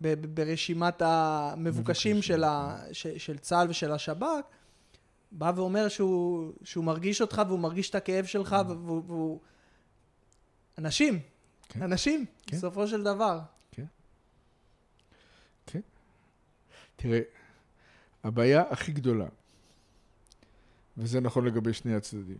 ב... 0.00 0.14
ברשימת 0.34 1.02
המבוקשים 1.04 2.22
של, 2.22 2.44
ה... 2.44 2.78
ש... 2.92 3.06
של 3.06 3.38
צה"ל 3.38 3.70
ושל 3.70 3.92
השב"כ, 3.92 4.26
בא 5.32 5.52
ואומר 5.56 5.88
שהוא, 5.88 6.52
שהוא 6.64 6.84
מרגיש 6.84 7.20
אותך 7.20 7.42
והוא 7.46 7.58
מרגיש 7.58 7.90
את 7.90 7.94
הכאב 7.94 8.24
שלך 8.24 8.52
mm. 8.52 8.72
והוא... 8.72 9.02
והוא... 9.06 9.38
אנשים, 10.78 11.20
כן. 11.68 11.82
אנשים, 11.82 12.24
כן. 12.46 12.56
בסופו 12.56 12.88
של 12.88 13.02
דבר. 13.02 13.40
כן. 13.72 13.84
כן. 15.66 15.80
תראה, 16.96 17.20
הבעיה 18.24 18.62
הכי 18.70 18.92
גדולה 18.92 19.26
וזה 20.98 21.20
נכון 21.20 21.44
לגבי 21.44 21.72
שני 21.72 21.94
הצדדים, 21.94 22.38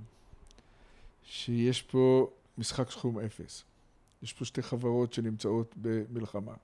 שיש 1.24 1.82
פה 1.82 2.30
משחק 2.59 2.90
סכום 2.90 3.18
אפס. 3.18 3.64
יש 4.22 4.32
פה 4.32 4.44
שתי 4.44 4.62
חברות 4.62 5.12
שנמצאות 5.12 5.74
במלחמה. 5.76 6.54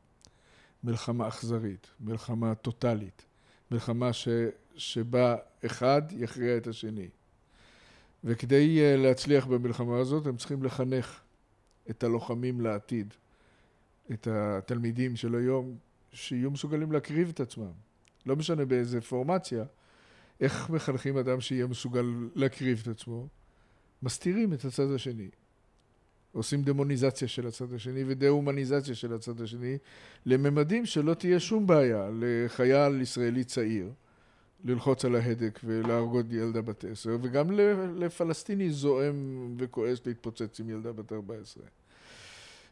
מלחמה 0.84 1.28
אכזרית, 1.28 1.86
מלחמה 2.00 2.54
טוטאלית, 2.54 3.22
מלחמה 3.70 4.12
ש, 4.12 4.28
שבה 4.76 5.36
אחד 5.66 6.02
יכריע 6.10 6.56
את 6.56 6.66
השני. 6.66 7.08
וכדי 8.24 8.78
uh, 8.78 9.00
להצליח 9.00 9.46
במלחמה 9.46 9.98
הזאת 9.98 10.26
הם 10.26 10.36
צריכים 10.36 10.62
לחנך 10.62 11.20
את 11.90 12.04
הלוחמים 12.04 12.60
לעתיד, 12.60 13.14
את 14.12 14.26
התלמידים 14.30 15.16
של 15.16 15.34
היום, 15.34 15.76
שיהיו 16.12 16.50
מסוגלים 16.50 16.92
להקריב 16.92 17.28
את 17.28 17.40
עצמם. 17.40 17.72
לא 18.26 18.36
משנה 18.36 18.64
באיזה 18.64 19.00
פורמציה, 19.00 19.64
איך 20.40 20.70
מחנכים 20.70 21.16
אדם 21.16 21.40
שיהיה 21.40 21.66
מסוגל 21.66 22.04
להקריב 22.34 22.80
את 22.82 22.88
עצמו? 22.88 23.26
מסתירים 24.02 24.52
את 24.52 24.64
הצד 24.64 24.90
השני. 24.94 25.28
עושים 26.32 26.62
דמוניזציה 26.62 27.28
של 27.28 27.46
הצד 27.46 27.72
השני 27.72 28.04
ודה-הומניזציה 28.06 28.94
של 28.94 29.12
הצד 29.14 29.40
השני 29.40 29.78
לממדים 30.26 30.86
שלא 30.86 31.14
תהיה 31.14 31.40
שום 31.40 31.66
בעיה 31.66 32.10
לחייל 32.20 33.00
ישראלי 33.00 33.44
צעיר 33.44 33.90
ללחוץ 34.64 35.04
על 35.04 35.16
ההדק 35.16 35.60
ולהרגות 35.64 36.26
ילדה 36.30 36.62
בת 36.62 36.84
עשר 36.84 37.16
וגם 37.22 37.50
לפלסטיני 37.96 38.70
זועם 38.70 39.48
וכועס 39.58 40.06
להתפוצץ 40.06 40.60
עם 40.60 40.70
ילדה 40.70 40.92
בת 40.92 41.12
ארבע 41.12 41.34
עשרה. 41.42 41.64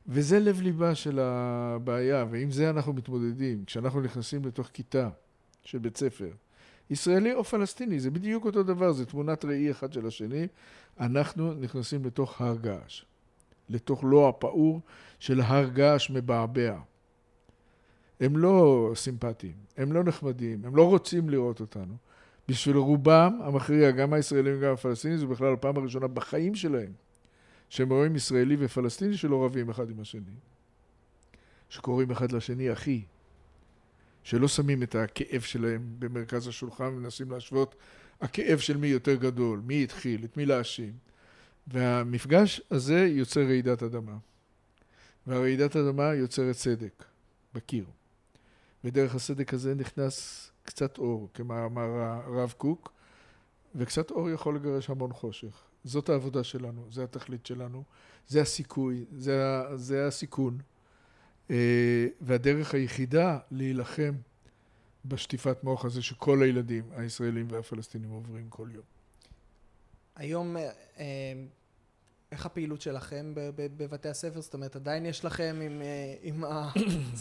וזה 0.06 0.40
לב 0.40 0.60
ליבה 0.60 0.94
של 0.94 1.18
הבעיה 1.18 2.26
ועם 2.30 2.50
זה 2.50 2.70
אנחנו 2.70 2.92
מתמודדים 2.92 3.64
כשאנחנו 3.64 4.00
נכנסים 4.00 4.44
לתוך 4.44 4.66
כיתה 4.72 5.08
של 5.64 5.78
בית 5.78 5.96
ספר 5.96 6.30
ישראלי 6.92 7.34
או 7.34 7.44
פלסטיני, 7.44 8.00
זה 8.00 8.10
בדיוק 8.10 8.44
אותו 8.44 8.62
דבר, 8.62 8.92
זה 8.92 9.06
תמונת 9.06 9.44
ראי 9.44 9.70
אחד 9.70 9.92
של 9.92 10.06
השני. 10.06 10.46
אנחנו 11.00 11.54
נכנסים 11.54 12.04
לתוך 12.04 12.40
הר 12.40 12.56
געש, 12.56 13.04
לתוך 13.68 14.04
לא 14.04 14.28
הפעור 14.28 14.80
של 15.18 15.40
הר 15.40 15.68
געש 15.68 16.10
מבעבע. 16.10 16.78
הם 18.20 18.36
לא 18.36 18.90
סימפטיים, 18.94 19.54
הם 19.76 19.92
לא 19.92 20.04
נחמדים, 20.04 20.64
הם 20.64 20.76
לא 20.76 20.88
רוצים 20.88 21.30
לראות 21.30 21.60
אותנו. 21.60 21.94
בשביל 22.48 22.76
רובם 22.76 23.38
המכריע, 23.42 23.90
גם 23.90 24.12
הישראלים 24.12 24.54
וגם 24.58 24.72
הפלסטינים, 24.72 25.18
זו 25.18 25.28
בכלל 25.28 25.52
הפעם 25.52 25.76
הראשונה 25.76 26.06
בחיים 26.06 26.54
שלהם 26.54 26.92
שהם 27.68 27.92
רואים 27.92 28.16
ישראלי 28.16 28.56
ופלסטיני 28.58 29.16
שלא 29.16 29.44
רבים 29.44 29.70
אחד 29.70 29.90
עם 29.90 30.00
השני. 30.00 30.34
שקוראים 31.68 32.10
אחד 32.10 32.32
לשני 32.32 32.72
אחי, 32.72 33.02
שלא 34.22 34.48
שמים 34.48 34.82
את 34.82 34.94
הכאב 34.94 35.40
שלהם 35.40 35.94
במרכז 35.98 36.48
השולחן 36.48 36.84
ומנסים 36.84 37.30
להשוות 37.30 37.74
הכאב 38.20 38.58
של 38.58 38.76
מי 38.76 38.86
יותר 38.86 39.14
גדול, 39.14 39.62
מי 39.64 39.84
התחיל, 39.84 40.24
את 40.24 40.36
מי 40.36 40.46
להאשים. 40.46 40.92
והמפגש 41.66 42.60
הזה 42.70 43.06
יוצר 43.06 43.40
רעידת 43.40 43.82
אדמה. 43.82 44.16
והרעידת 45.26 45.76
אדמה 45.76 46.14
יוצרת 46.14 46.56
צדק 46.56 47.04
בקיר. 47.54 47.84
ודרך 48.84 49.14
הסדק 49.14 49.54
הזה 49.54 49.74
נכנס 49.74 50.50
קצת 50.64 50.98
אור, 50.98 51.28
כמאמר 51.34 51.88
הרב 52.00 52.54
קוק, 52.58 52.92
וקצת 53.74 54.10
אור 54.10 54.30
יכול 54.30 54.56
לגרש 54.56 54.90
המון 54.90 55.12
חושך. 55.12 55.62
זאת 55.84 56.08
העבודה 56.08 56.44
שלנו, 56.44 56.86
זה 56.90 57.04
התכלית 57.04 57.46
שלנו, 57.46 57.84
זה 58.28 58.40
הסיכוי, 58.40 59.04
זה, 59.18 59.62
זה 59.74 60.06
הסיכון. 60.06 60.58
אה, 61.50 62.06
והדרך 62.20 62.74
היחידה 62.74 63.38
להילחם 63.50 64.12
בשטיפת 65.04 65.64
מוח 65.64 65.84
הזה 65.84 66.02
שכל 66.02 66.42
הילדים 66.42 66.84
הישראלים 66.96 67.46
והפלסטינים 67.50 68.10
עוברים 68.10 68.48
כל 68.48 68.68
יום. 68.74 68.84
היום 70.16 70.56
אה, 70.56 70.70
אה, 70.98 71.04
איך 72.32 72.46
הפעילות 72.46 72.80
שלכם 72.80 73.32
בבתי 73.54 74.08
הספר? 74.08 74.40
זאת 74.40 74.54
אומרת, 74.54 74.76
עדיין 74.76 75.06
יש 75.06 75.24
לכם 75.24 75.60
עם, 75.62 75.82
עם 76.22 76.44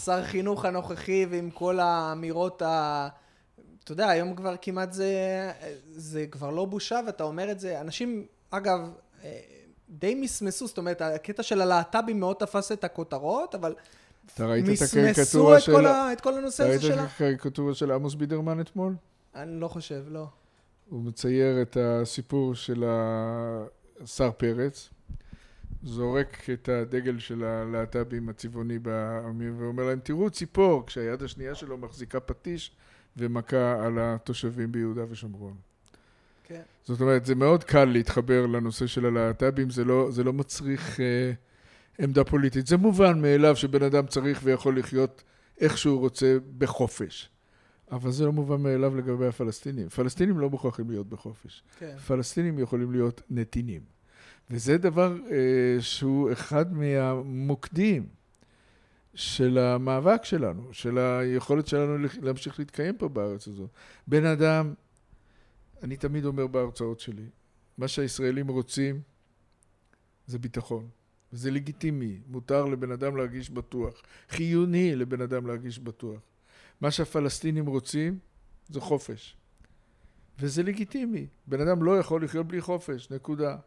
שר 0.06 0.20
החינוך 0.20 0.66
הנוכחי 0.66 1.26
ועם 1.30 1.52
כל 1.52 1.80
האמירות 1.80 2.62
ה... 2.62 3.08
אתה 3.84 3.92
יודע, 3.92 4.10
היום 4.10 4.36
כבר 4.36 4.56
כמעט 4.62 4.94
זה, 4.94 5.52
זה 5.92 6.28
כבר 6.32 6.50
לא 6.50 6.66
בושה, 6.66 7.00
ואתה 7.08 7.24
אומר 7.24 7.52
את 7.52 7.60
זה, 7.60 7.82
אנשים, 7.82 8.26
אגב, 8.50 8.80
די 9.90 10.16
מסמסו, 10.16 10.68
זאת 10.68 10.78
אומרת, 10.78 11.02
הקטע 11.02 11.44
של 11.44 11.62
הלהט"בים 11.62 12.20
מאוד 12.20 12.36
תפס 12.40 12.72
את 12.72 12.84
הכותרות, 12.84 13.56
אבל 13.56 13.76
אתה 14.26 14.46
ראית 14.46 14.66
את 14.66 14.82
הקריקטורה 14.82 15.60
של... 15.60 15.72
מסמסו 15.72 16.12
את 16.14 16.22
כל 16.22 16.38
הנושא 16.38 16.64
הזה 16.64 16.82
שלה? 16.82 16.96
ראית 16.96 17.06
את 17.06 17.12
הקריקטורה 17.16 17.74
של 17.74 17.92
עמוס 17.92 18.14
בידרמן 18.14 18.60
אתמול? 18.60 18.96
אני 19.36 19.60
לא 19.60 19.68
חושב, 19.68 20.04
לא. 20.08 20.28
הוא 20.90 21.04
מצייר 21.04 21.62
את 21.62 21.78
הסיפור 21.80 22.56
של 22.56 22.84
השר 24.04 24.32
פרץ, 24.32 24.90
זורק 25.84 26.50
את 26.54 26.70
הדגל 26.70 27.20
של 27.20 27.44
הלהט"בים 27.44 28.30
הצבעוני 28.30 28.80
בעמים 28.80 29.62
ואומר 29.62 29.84
להם, 29.84 30.00
תראו 30.04 30.30
ציפור, 30.30 30.86
כשהיד 30.86 31.24
השנייה 31.24 31.56
שלו 31.56 31.78
מחזיקה 31.78 32.20
פטיש 32.20 32.72
ומכה 33.18 33.86
על 33.86 33.98
התושבים 34.00 34.72
ביהודה 34.72 35.02
ושומרון. 35.10 35.56
כן. 36.44 36.62
זאת 36.84 37.02
אומרת, 37.02 37.26
זה 37.26 37.36
מאוד 37.36 37.64
קל 37.64 37.86
להתחבר 37.86 38.46
לנושא 38.46 38.88
של 38.88 39.06
הלהט"בים, 39.06 39.70
זה 39.70 39.84
לא, 39.84 40.12
זה 40.12 40.24
לא 40.24 40.34
מצריך... 40.34 40.98
Uh, 40.98 41.51
עמדה 42.00 42.24
פוליטית. 42.24 42.68
זה 42.68 42.78
מובן 42.78 43.22
מאליו 43.22 43.56
שבן 43.56 43.84
אדם 43.84 44.08
צריך 44.08 44.40
ויכול 44.44 44.80
לחיות 44.80 45.24
איך 45.60 45.78
שהוא 45.78 46.00
רוצה 46.00 46.38
בחופש. 46.58 47.30
אבל 47.92 48.12
זה 48.12 48.26
לא 48.26 48.32
מובן 48.32 48.62
מאליו 48.62 48.96
לגבי 48.96 49.28
הפלסטינים. 49.28 49.90
פלסטינים 49.90 50.40
לא 50.40 50.50
מוכרחים 50.50 50.90
להיות 50.90 51.10
בחופש. 51.10 51.64
כן. 51.80 51.98
פלסטינים 52.08 52.60
יכולים 52.60 52.92
להיות 52.92 53.22
נתינים. 53.30 53.82
וזה 54.50 54.78
דבר 54.78 55.16
אה, 55.32 55.82
שהוא 55.82 56.32
אחד 56.32 56.74
מהמוקדים 56.74 58.08
של 59.14 59.58
המאבק 59.58 60.26
שלנו, 60.26 60.74
של 60.74 60.98
היכולת 60.98 61.68
שלנו 61.68 62.08
להמשיך 62.22 62.60
להתקיים 62.60 62.98
פה 62.98 63.10
בארץ 63.10 63.48
הזאת. 63.48 63.70
בן 64.08 64.26
אדם, 64.26 64.74
אני 65.84 65.98
תמיד 65.98 66.26
אומר 66.26 66.48
בהרצאות 66.48 67.00
שלי, 67.00 67.26
מה 67.78 67.88
שהישראלים 67.88 68.48
רוצים 68.48 69.02
זה 70.28 70.40
ביטחון. 70.40 70.90
זה 71.32 71.52
לגיטימי, 71.52 72.20
מותר 72.28 72.66
לבן 72.66 72.92
אדם 72.92 73.18
להרגיש 73.18 73.50
בטוח, 73.50 74.02
חיוני 74.30 74.96
לבן 74.96 75.22
אדם 75.22 75.48
להרגיש 75.48 75.80
בטוח. 75.80 76.20
מה 76.82 76.92
שהפלסטינים 76.92 77.66
רוצים 77.66 78.20
זה 78.70 78.82
חופש. 78.82 79.38
וזה 80.40 80.64
לגיטימי. 80.64 81.28
בן 81.48 81.62
אדם 81.62 81.84
לא 81.84 82.00
יכול 82.00 82.24
לחיות 82.24 82.48
בלי 82.48 82.62
חופש, 82.62 83.12
נקודה. 83.12 83.58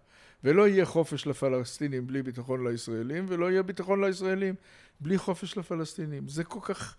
ולא 0.44 0.68
יהיה 0.68 0.84
חופש 0.86 1.26
לפלסטינים 1.26 2.06
בלי 2.06 2.22
ביטחון 2.22 2.66
לישראלים, 2.66 3.26
ולא 3.28 3.50
יהיה 3.50 3.62
ביטחון 3.62 4.04
לישראלים 4.04 4.54
בלי 5.00 5.18
חופש 5.18 5.56
לפלסטינים. 5.56 6.28
זה 6.28 6.44
כל 6.44 6.60
כך 6.62 6.96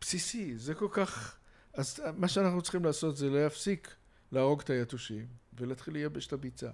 בסיסי, 0.00 0.58
זה 0.58 0.74
כל 0.74 0.88
כך... 0.90 1.36
אז 1.74 2.02
מה 2.16 2.28
שאנחנו 2.28 2.62
צריכים 2.62 2.84
לעשות 2.84 3.16
זה 3.16 3.30
להפסיק 3.30 3.94
להרוג 4.32 4.60
את 4.60 4.70
היתושים, 4.70 5.26
ולהתחיל 5.58 5.94
לייבש 5.94 6.26
את 6.26 6.32
הביצה. 6.32 6.70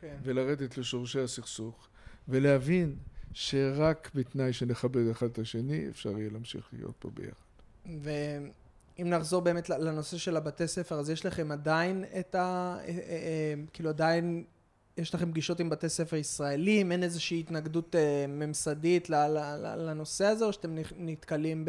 כן. 0.00 0.16
ולרדת 0.22 0.78
לשורשי 0.78 1.20
הסכסוך, 1.20 1.88
ולהבין 2.28 2.96
שרק 3.32 4.10
בתנאי 4.14 4.52
שנכבד 4.52 5.08
אחד 5.10 5.26
את 5.26 5.38
השני, 5.38 5.88
אפשר 5.88 6.18
יהיה 6.18 6.30
להמשיך 6.30 6.68
להיות 6.72 6.94
פה 6.98 7.10
ביחד. 7.14 7.50
ואם 8.02 9.10
נחזור 9.10 9.42
באמת 9.42 9.68
לנושא 9.68 10.16
של 10.18 10.36
הבתי 10.36 10.68
ספר, 10.68 10.98
אז 10.98 11.10
יש 11.10 11.26
לכם 11.26 11.52
עדיין 11.52 12.04
את 12.20 12.34
ה... 12.34 12.38
אה, 12.38 12.84
אה, 12.86 12.92
אה, 12.92 13.54
כאילו 13.72 13.88
עדיין 13.88 14.44
יש 14.96 15.14
לכם 15.14 15.30
פגישות 15.30 15.60
עם 15.60 15.70
בתי 15.70 15.88
ספר 15.88 16.16
ישראלים? 16.16 16.92
אין 16.92 17.02
איזושהי 17.02 17.40
התנגדות 17.40 17.94
ממסדית 18.28 19.10
לנושא 19.10 20.24
הזה, 20.24 20.44
או 20.44 20.52
שאתם 20.52 20.76
נתקלים 20.96 21.68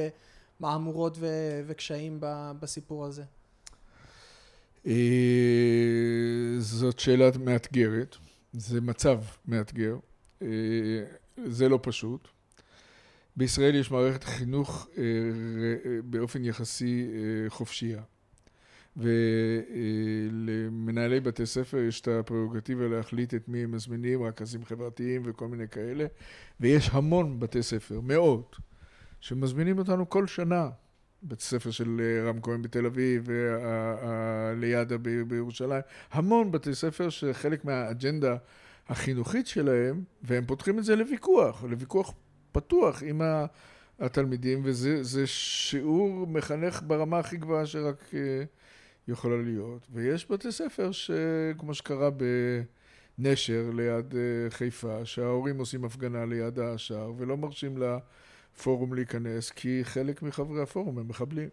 במהמורות 0.60 1.18
וקשיים 1.68 2.18
בסיפור 2.60 3.06
הזה? 3.06 3.24
זאת 6.60 7.00
שאלה 7.00 7.30
מאתגרת, 7.40 8.16
זה 8.54 8.82
מצב 8.82 9.20
מאתגר. 9.46 9.96
זה 11.46 11.70
לא 11.70 11.80
פשוט. 11.82 12.28
בישראל 13.36 13.76
יש 13.76 13.92
מערכת 13.92 14.24
חינוך 14.24 14.88
אה, 14.98 15.04
באופן 16.04 16.46
יחסי 16.46 17.08
אה, 17.14 17.50
חופשייה. 17.50 18.02
ולמנהלי 20.38 21.20
בתי 21.20 21.46
ספר 21.46 21.78
יש 21.78 22.02
את 22.02 22.08
הפררוגטיבה 22.08 22.88
להחליט 22.88 23.34
את 23.34 23.48
מי 23.50 23.64
הם 23.64 23.72
מזמינים, 23.72 24.24
רכזים 24.24 24.66
חברתיים 24.66 25.22
וכל 25.26 25.48
מיני 25.48 25.68
כאלה, 25.68 26.06
ויש 26.60 26.90
המון 26.94 27.40
בתי 27.40 27.64
ספר, 27.64 28.00
מאות, 28.02 28.56
שמזמינים 29.20 29.78
אותנו 29.78 30.10
כל 30.10 30.28
שנה. 30.28 30.70
בית 31.24 31.40
ספר 31.40 31.72
של 31.72 32.02
אה, 32.04 32.30
רם 32.30 32.42
כהן 32.42 32.62
בתל 32.62 32.86
אביב, 32.86 33.30
ליד"ה 34.56 34.98
בירושלים, 35.28 35.82
המון 36.12 36.52
בתי 36.52 36.76
ספר 36.76 37.10
שחלק 37.10 37.66
מהאג'נדה 37.66 38.36
החינוכית 38.90 39.48
שלהם, 39.48 40.04
והם 40.24 40.46
פותחים 40.46 40.80
את 40.80 40.84
זה 40.84 40.96
לוויכוח, 40.96 41.64
לוויכוח 41.64 42.14
פתוח 42.52 43.04
עם 43.04 43.22
התלמידים, 44.00 44.62
וזה 44.64 45.28
שיעור 45.28 46.28
מחנך 46.28 46.82
ברמה 46.88 47.20
הכי 47.20 47.38
גבוהה 47.38 47.66
שרק 47.66 48.12
אה, 48.14 48.44
יכולה 49.08 49.42
להיות. 49.42 49.88
ויש 49.94 50.32
בתי 50.32 50.52
ספר 50.52 50.92
שכמו 50.92 51.74
שקרה 51.74 52.10
בנשר 53.18 53.70
ליד 53.74 54.16
אה, 54.16 54.50
חיפה, 54.50 55.06
שההורים 55.06 55.60
עושים 55.60 55.86
הפגנה 55.86 56.26
ליד 56.26 56.60
השער 56.60 57.12
ולא 57.18 57.38
מרשים 57.38 57.78
לפורום 57.78 58.94
להיכנס, 58.94 59.52
כי 59.52 59.80
חלק 59.84 60.22
מחברי 60.22 60.62
הפורום 60.62 61.00
הם 61.00 61.08
מחבלים. 61.08 61.50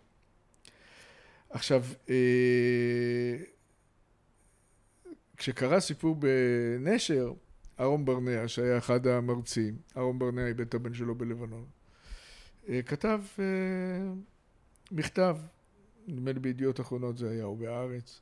עכשיו, 1.50 1.84
אה, 2.10 3.36
כשקרה 5.38 5.80
סיפור 5.80 6.16
בנשר, 6.16 7.32
אהרון 7.80 8.04
ברנע, 8.04 8.48
שהיה 8.48 8.78
אחד 8.78 9.06
המרצים, 9.06 9.76
אהרון 9.96 10.18
ברנע 10.18 10.46
איבד 10.46 10.60
את 10.60 10.74
הבן 10.74 10.94
שלו 10.94 11.14
בלבנון, 11.14 11.64
אה, 12.68 12.82
כתב 12.82 13.20
אה, 13.38 13.44
מכתב, 14.92 15.36
נדמה 16.08 16.32
לי 16.32 16.40
בידיעות 16.40 16.80
אחרונות 16.80 17.18
זה 17.18 17.30
היה, 17.30 17.44
או 17.44 17.56
בהארץ, 17.56 18.20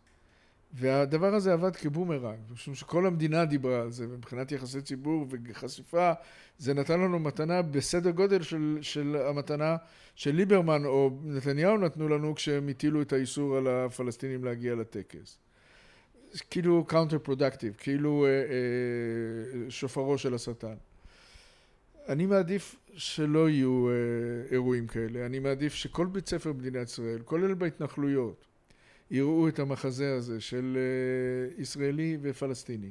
והדבר 0.72 1.34
הזה 1.34 1.52
עבד 1.52 1.76
כבומרנג, 1.76 2.38
משום 2.52 2.74
שכל 2.74 3.06
המדינה 3.06 3.44
דיברה 3.44 3.80
על 3.80 3.90
זה, 3.92 4.06
ומבחינת 4.08 4.52
יחסי 4.52 4.82
ציבור 4.82 5.26
וחשיפה, 5.30 6.12
זה 6.58 6.74
נתן 6.74 7.00
לנו 7.00 7.18
מתנה 7.18 7.62
בסדר 7.62 8.10
גודל 8.10 8.42
של, 8.42 8.78
של 8.80 9.16
המתנה 9.28 9.76
של 10.14 10.34
ליברמן 10.34 10.84
או 10.84 11.10
נתניהו 11.24 11.78
נתנו 11.78 12.08
לנו 12.08 12.34
כשהם 12.34 12.68
הטילו 12.68 13.02
את 13.02 13.12
האיסור 13.12 13.56
על 13.56 13.66
הפלסטינים 13.66 14.44
להגיע 14.44 14.74
לטקס. 14.74 15.38
כאילו 16.40 16.84
counterproductive, 16.84 17.74
כאילו 17.78 18.26
אה, 18.26 18.30
אה, 18.30 19.70
שופרו 19.70 20.18
של 20.18 20.34
השטן. 20.34 20.74
אני 22.08 22.26
מעדיף 22.26 22.76
שלא 22.92 23.50
יהיו 23.50 23.88
אה, 23.88 23.94
אירועים 24.50 24.86
כאלה, 24.86 25.26
אני 25.26 25.38
מעדיף 25.38 25.74
שכל 25.74 26.06
בית 26.06 26.28
ספר 26.28 26.52
במדינת 26.52 26.88
ישראל, 26.88 27.22
כולל 27.24 27.54
בהתנחלויות, 27.54 28.46
יראו 29.10 29.48
את 29.48 29.58
המחזה 29.58 30.14
הזה 30.14 30.40
של 30.40 30.78
ישראלי 31.58 32.18
ופלסטיני, 32.22 32.90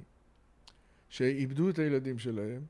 שאיבדו 1.09 1.69
את 1.69 1.79
הילדים 1.79 2.19
שלהם 2.19 2.61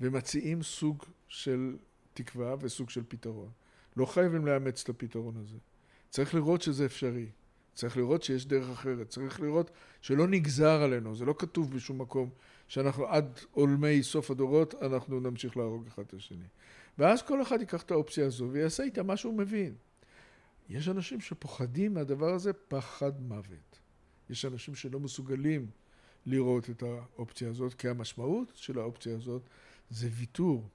ומציעים 0.00 0.62
סוג 0.62 1.04
של 1.28 1.76
תקווה 2.14 2.54
וסוג 2.60 2.90
של 2.90 3.02
פתרון. 3.08 3.50
לא 3.96 4.06
חייבים 4.06 4.46
לאמץ 4.46 4.82
את 4.82 4.88
הפתרון 4.88 5.36
הזה. 5.36 5.56
צריך 6.10 6.34
לראות 6.34 6.62
שזה 6.62 6.86
אפשרי. 6.86 7.26
צריך 7.74 7.96
לראות 7.96 8.22
שיש 8.22 8.46
דרך 8.46 8.70
אחרת, 8.70 9.08
צריך 9.08 9.40
לראות 9.40 9.70
שלא 10.00 10.26
נגזר 10.26 10.82
עלינו, 10.82 11.14
זה 11.14 11.24
לא 11.24 11.34
כתוב 11.38 11.74
בשום 11.74 12.00
מקום 12.00 12.30
שאנחנו 12.68 13.06
עד 13.06 13.38
עולמי 13.50 14.02
סוף 14.02 14.30
הדורות 14.30 14.74
אנחנו 14.82 15.20
נמשיך 15.20 15.56
להרוג 15.56 15.86
אחד 15.86 16.02
את 16.02 16.14
השני. 16.14 16.44
ואז 16.98 17.22
כל 17.22 17.42
אחד 17.42 17.60
ייקח 17.60 17.82
את 17.82 17.90
האופציה 17.90 18.26
הזו 18.26 18.48
ויעשה 18.52 18.82
איתה 18.82 19.02
מה 19.02 19.16
שהוא 19.16 19.34
מבין. 19.34 19.74
יש 20.68 20.88
אנשים 20.88 21.20
שפוחדים 21.20 21.94
מהדבר 21.94 22.34
הזה 22.34 22.52
פחד 22.52 23.22
מוות. 23.22 23.78
יש 24.30 24.44
אנשים 24.44 24.74
שלא 24.74 25.00
מסוגלים 25.00 25.66
לראות 26.26 26.70
את 26.70 26.82
האופציה 26.82 27.50
הזאת, 27.50 27.74
כי 27.74 27.88
המשמעות 27.88 28.52
של 28.54 28.78
האופציה 28.78 29.14
הזאת 29.16 29.42
זה 29.90 30.08
ויתור 30.12 30.68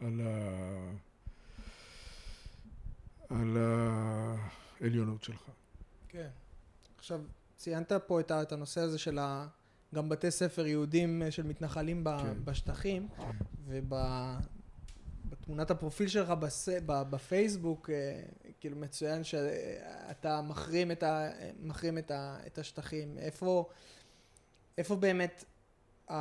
על, 0.00 0.20
ה... 0.20 0.92
על 3.28 3.56
העליונות 4.80 5.24
שלך. 5.24 5.50
כן. 6.12 6.28
עכשיו, 6.98 7.20
ציינת 7.56 7.92
פה 7.92 8.20
את, 8.20 8.32
את 8.32 8.52
הנושא 8.52 8.80
הזה 8.80 8.98
של 8.98 9.18
ה... 9.18 9.46
גם 9.94 10.08
בתי 10.08 10.30
ספר 10.30 10.66
יהודים 10.66 11.22
אה, 11.22 11.30
של 11.30 11.42
מתנחלים 11.42 12.04
כן. 12.04 12.44
בשטחים, 12.44 13.08
כן. 13.16 13.22
ובתמונת 15.26 15.70
הפרופיל 15.70 16.08
שלך 16.08 16.30
בס... 16.30 16.68
בפייסבוק, 16.86 17.90
אה, 17.90 18.22
כאילו 18.60 18.76
מצוין 18.76 19.24
שאתה 19.24 20.42
מחרים 20.42 20.90
את, 20.90 21.02
ה... 21.02 21.30
מחרים 21.62 21.98
את, 21.98 22.10
ה... 22.10 22.38
את 22.46 22.58
השטחים. 22.58 23.18
איפה, 23.18 23.68
איפה 24.78 24.96
באמת 24.96 25.44
ה... 26.08 26.14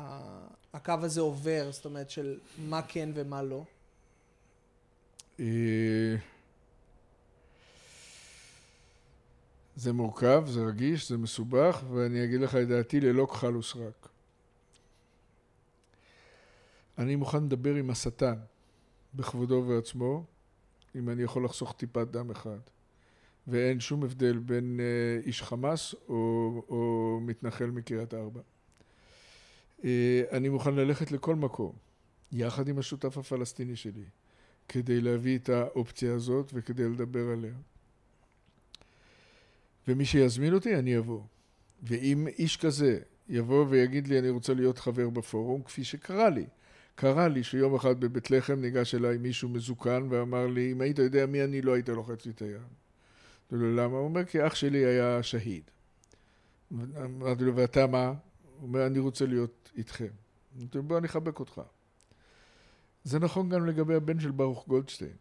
ה... 0.00 0.46
הקו 0.72 0.94
הזה 1.02 1.20
עובר? 1.20 1.68
זאת 1.72 1.84
אומרת, 1.84 2.10
של 2.10 2.38
מה 2.58 2.82
כן 2.82 3.10
ומה 3.14 3.42
לא? 3.42 3.64
אה, 5.40 6.16
זה 9.80 9.92
מורכב, 9.92 10.44
זה 10.46 10.64
רגיש, 10.66 11.08
זה 11.08 11.18
מסובך, 11.18 11.82
ואני 11.90 12.24
אגיד 12.24 12.40
לך 12.40 12.54
את 12.54 12.68
דעתי 12.68 13.00
ללא 13.00 13.26
כחל 13.26 13.56
וסרק. 13.56 14.08
אני 16.98 17.16
מוכן 17.16 17.44
לדבר 17.44 17.74
עם 17.74 17.90
השטן 17.90 18.34
בכבודו 19.14 19.54
ובעצמו, 19.54 20.24
אם 20.96 21.08
אני 21.08 21.22
יכול 21.22 21.44
לחסוך 21.44 21.72
טיפת 21.72 22.06
דם 22.10 22.30
אחד. 22.30 22.58
ואין 23.46 23.80
שום 23.80 24.04
הבדל 24.04 24.38
בין 24.38 24.80
אה, 24.80 25.26
איש 25.26 25.42
חמאס 25.42 25.94
או, 26.08 26.14
או 26.68 27.18
מתנחל 27.22 27.66
מקריית 27.66 28.14
ארבע. 28.14 28.40
אה, 29.84 30.22
אני 30.32 30.48
מוכן 30.48 30.74
ללכת 30.74 31.12
לכל 31.12 31.34
מקום, 31.34 31.72
יחד 32.32 32.68
עם 32.68 32.78
השותף 32.78 33.18
הפלסטיני 33.18 33.76
שלי, 33.76 34.04
כדי 34.68 35.00
להביא 35.00 35.38
את 35.38 35.48
האופציה 35.48 36.14
הזאת 36.14 36.50
וכדי 36.54 36.88
לדבר 36.88 37.28
עליה. 37.28 37.54
ומי 39.90 40.04
שיזמין 40.04 40.54
אותי, 40.54 40.76
אני 40.76 40.98
אבוא. 40.98 41.20
ואם 41.82 42.26
איש 42.38 42.56
כזה 42.56 42.98
יבוא 43.28 43.66
ויגיד 43.68 44.08
לי, 44.08 44.18
אני 44.18 44.28
רוצה 44.28 44.54
להיות 44.54 44.78
חבר 44.78 45.10
בפורום, 45.10 45.62
כפי 45.62 45.84
שקרה 45.84 46.30
לי. 46.30 46.46
קרה 46.94 47.28
לי 47.28 47.42
שיום 47.44 47.74
אחד 47.74 48.00
בבית 48.00 48.30
לחם 48.30 48.60
ניגש 48.60 48.94
אליי 48.94 49.18
מישהו 49.18 49.48
מזוקן 49.48 50.06
ואמר 50.10 50.46
לי, 50.46 50.72
אם 50.72 50.80
היית 50.80 50.98
יודע 50.98 51.26
מי 51.26 51.44
אני, 51.44 51.62
לא 51.62 51.74
היית 51.74 51.88
לוחץ 51.88 52.26
לי 52.26 52.32
את 52.32 52.42
היד. 52.42 52.52
אמרתי 52.52 53.64
לו, 53.64 53.76
למה? 53.76 53.96
הוא 53.96 54.04
אומר, 54.04 54.24
כי 54.24 54.46
אח 54.46 54.54
שלי 54.54 54.84
היה 54.84 55.22
שהיד. 55.22 55.62
אמרתי 57.04 57.44
לו, 57.44 57.56
ואתה 57.56 57.86
מה? 57.86 58.06
הוא 58.06 58.14
אומר, 58.62 58.86
אני 58.86 58.98
רוצה 58.98 59.26
להיות 59.26 59.70
איתכם. 59.76 60.08
אמרתי 60.58 60.78
לו, 60.78 60.84
בוא, 60.84 60.98
אני 60.98 61.06
אחבק 61.06 61.40
אותך. 61.40 61.60
זה 63.04 63.18
נכון 63.18 63.48
גם 63.48 63.66
לגבי 63.66 63.94
הבן 63.94 64.20
של 64.20 64.30
ברוך 64.30 64.68
גולדשטיין. 64.68 65.16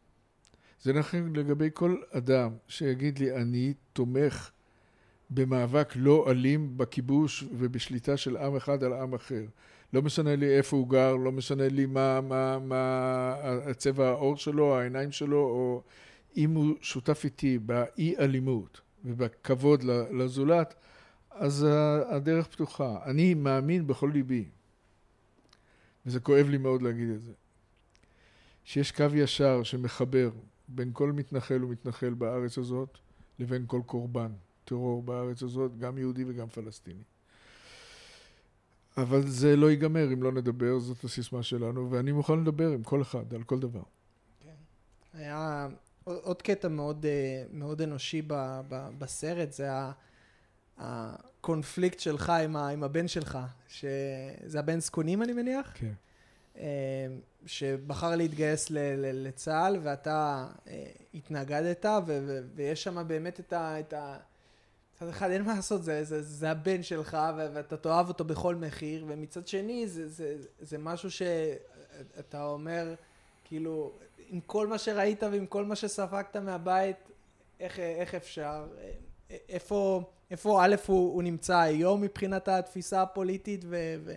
זה 0.81 0.93
נכון 0.93 1.35
לגבי 1.35 1.69
כל 1.73 2.01
אדם 2.11 2.51
שיגיד 2.67 3.19
לי, 3.19 3.35
אני 3.35 3.73
תומך 3.93 4.51
במאבק 5.29 5.93
לא 5.95 6.31
אלים 6.31 6.77
בכיבוש 6.77 7.43
ובשליטה 7.57 8.17
של 8.17 8.37
עם 8.37 8.55
אחד 8.55 8.83
על 8.83 8.93
עם 8.93 9.13
אחר. 9.13 9.43
לא 9.93 10.01
משנה 10.01 10.35
לי 10.35 10.57
איפה 10.57 10.77
הוא 10.77 10.89
גר, 10.89 11.15
לא 11.15 11.31
משנה 11.31 11.67
לי 11.67 11.85
מה, 11.85 12.21
מה, 12.21 12.59
מה 12.59 13.73
צבע 13.77 14.07
העור 14.07 14.37
שלו, 14.37 14.77
העיניים 14.77 15.11
שלו, 15.11 15.37
או 15.37 15.81
אם 16.37 16.55
הוא 16.55 16.75
שותף 16.81 17.21
איתי 17.23 17.59
באי 17.59 18.15
אלימות 18.19 18.81
ובכבוד 19.05 19.83
לזולת, 20.11 20.75
אז 21.31 21.67
הדרך 22.09 22.47
פתוחה. 22.47 22.99
אני 23.05 23.33
מאמין 23.33 23.87
בכל 23.87 24.09
ליבי, 24.13 24.45
וזה 26.05 26.19
כואב 26.19 26.47
לי 26.49 26.57
מאוד 26.57 26.81
להגיד 26.81 27.09
את 27.09 27.21
זה, 27.21 27.31
שיש 28.63 28.91
קו 28.91 29.05
ישר 29.13 29.63
שמחבר 29.63 30.29
בין 30.67 30.89
כל 30.93 31.11
מתנחל 31.11 31.63
ומתנחל 31.63 32.13
בארץ 32.13 32.57
הזאת 32.57 32.97
לבין 33.39 33.63
כל 33.67 33.81
קורבן 33.85 34.31
טרור 34.69 35.03
בארץ 35.03 35.43
הזאת, 35.43 35.77
גם 35.77 35.97
יהודי 35.97 36.23
וגם 36.27 36.47
פלסטיני. 36.47 37.03
אבל 38.97 39.27
זה 39.27 39.55
לא 39.55 39.69
ייגמר 39.71 40.13
אם 40.13 40.23
לא 40.23 40.31
נדבר, 40.31 40.79
זאת 40.79 41.03
הסיסמה 41.03 41.43
שלנו, 41.43 41.91
ואני 41.91 42.11
מוכן 42.11 42.39
לדבר 42.39 42.71
עם 42.71 42.83
כל 42.83 43.01
אחד 43.01 43.33
על 43.33 43.43
כל 43.43 43.59
דבר. 43.59 43.83
כן. 44.39 44.55
היה 45.13 45.67
עוד 46.03 46.41
קטע 46.41 46.67
מאוד, 46.67 47.05
אה, 47.05 47.43
מאוד 47.51 47.81
אנושי 47.81 48.21
ב, 48.21 48.61
ב, 48.67 48.89
בסרט, 48.97 49.51
זה 49.51 49.69
הקונפליקט 50.77 51.99
שלך 51.99 52.29
עם, 52.29 52.55
ה, 52.55 52.67
עם 52.69 52.83
הבן 52.83 53.07
שלך, 53.07 53.37
שזה 53.67 54.59
הבן 54.59 54.79
זקונים 54.79 55.23
אני 55.23 55.33
מניח? 55.33 55.71
כן. 55.75 55.93
אה, 56.57 57.07
שבחר 57.45 58.15
להתגייס 58.15 58.71
ל, 58.71 58.77
ל, 58.77 59.27
לצה"ל 59.27 59.77
ואתה 59.83 60.47
אה, 60.67 60.91
התנגדת 61.13 61.85
ו, 61.85 62.19
ו, 62.27 62.39
ויש 62.55 62.83
שם 62.83 63.07
באמת 63.07 63.39
את 63.39 63.53
ה... 63.53 63.79
את 63.79 63.93
ה 63.93 64.17
מצד 65.01 65.09
אחד 65.09 65.31
אין 65.31 65.41
מה 65.41 65.55
לעשות, 65.55 65.83
זה, 65.83 66.03
זה, 66.03 66.21
זה 66.21 66.51
הבן 66.51 66.83
שלך 66.83 67.17
ואתה 67.37 67.77
תאהב 67.77 68.07
אותו 68.07 68.23
בכל 68.23 68.55
מחיר, 68.55 69.05
ומצד 69.07 69.47
שני 69.47 69.87
זה, 69.87 70.07
זה, 70.07 70.35
זה 70.59 70.77
משהו 70.77 71.11
שאתה 71.11 72.45
אומר, 72.45 72.93
כאילו, 73.45 73.91
עם 74.29 74.39
כל 74.39 74.67
מה 74.67 74.77
שראית 74.77 75.23
ועם 75.23 75.45
כל 75.45 75.65
מה 75.65 75.75
שספגת 75.75 76.37
מהבית, 76.37 76.95
איך, 77.59 77.79
איך 77.79 78.15
אפשר? 78.15 78.67
איפה, 79.49 80.03
איפה 80.31 80.65
א' 80.65 80.75
הוא, 80.87 81.13
הוא 81.13 81.23
נמצא 81.23 81.57
היום 81.57 82.01
מבחינת 82.01 82.47
התפיסה 82.47 83.01
הפוליטית, 83.01 83.65
ו, 83.67 83.95
ו, 84.05 84.13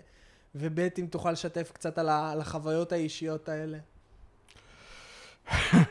וב' 0.55 0.79
אם 0.79 1.07
תוכל 1.09 1.31
לשתף 1.31 1.71
קצת 1.73 1.97
על, 1.97 2.09
ה, 2.09 2.31
על 2.31 2.41
החוויות 2.41 2.91
האישיות 2.91 3.49
האלה. 3.49 3.77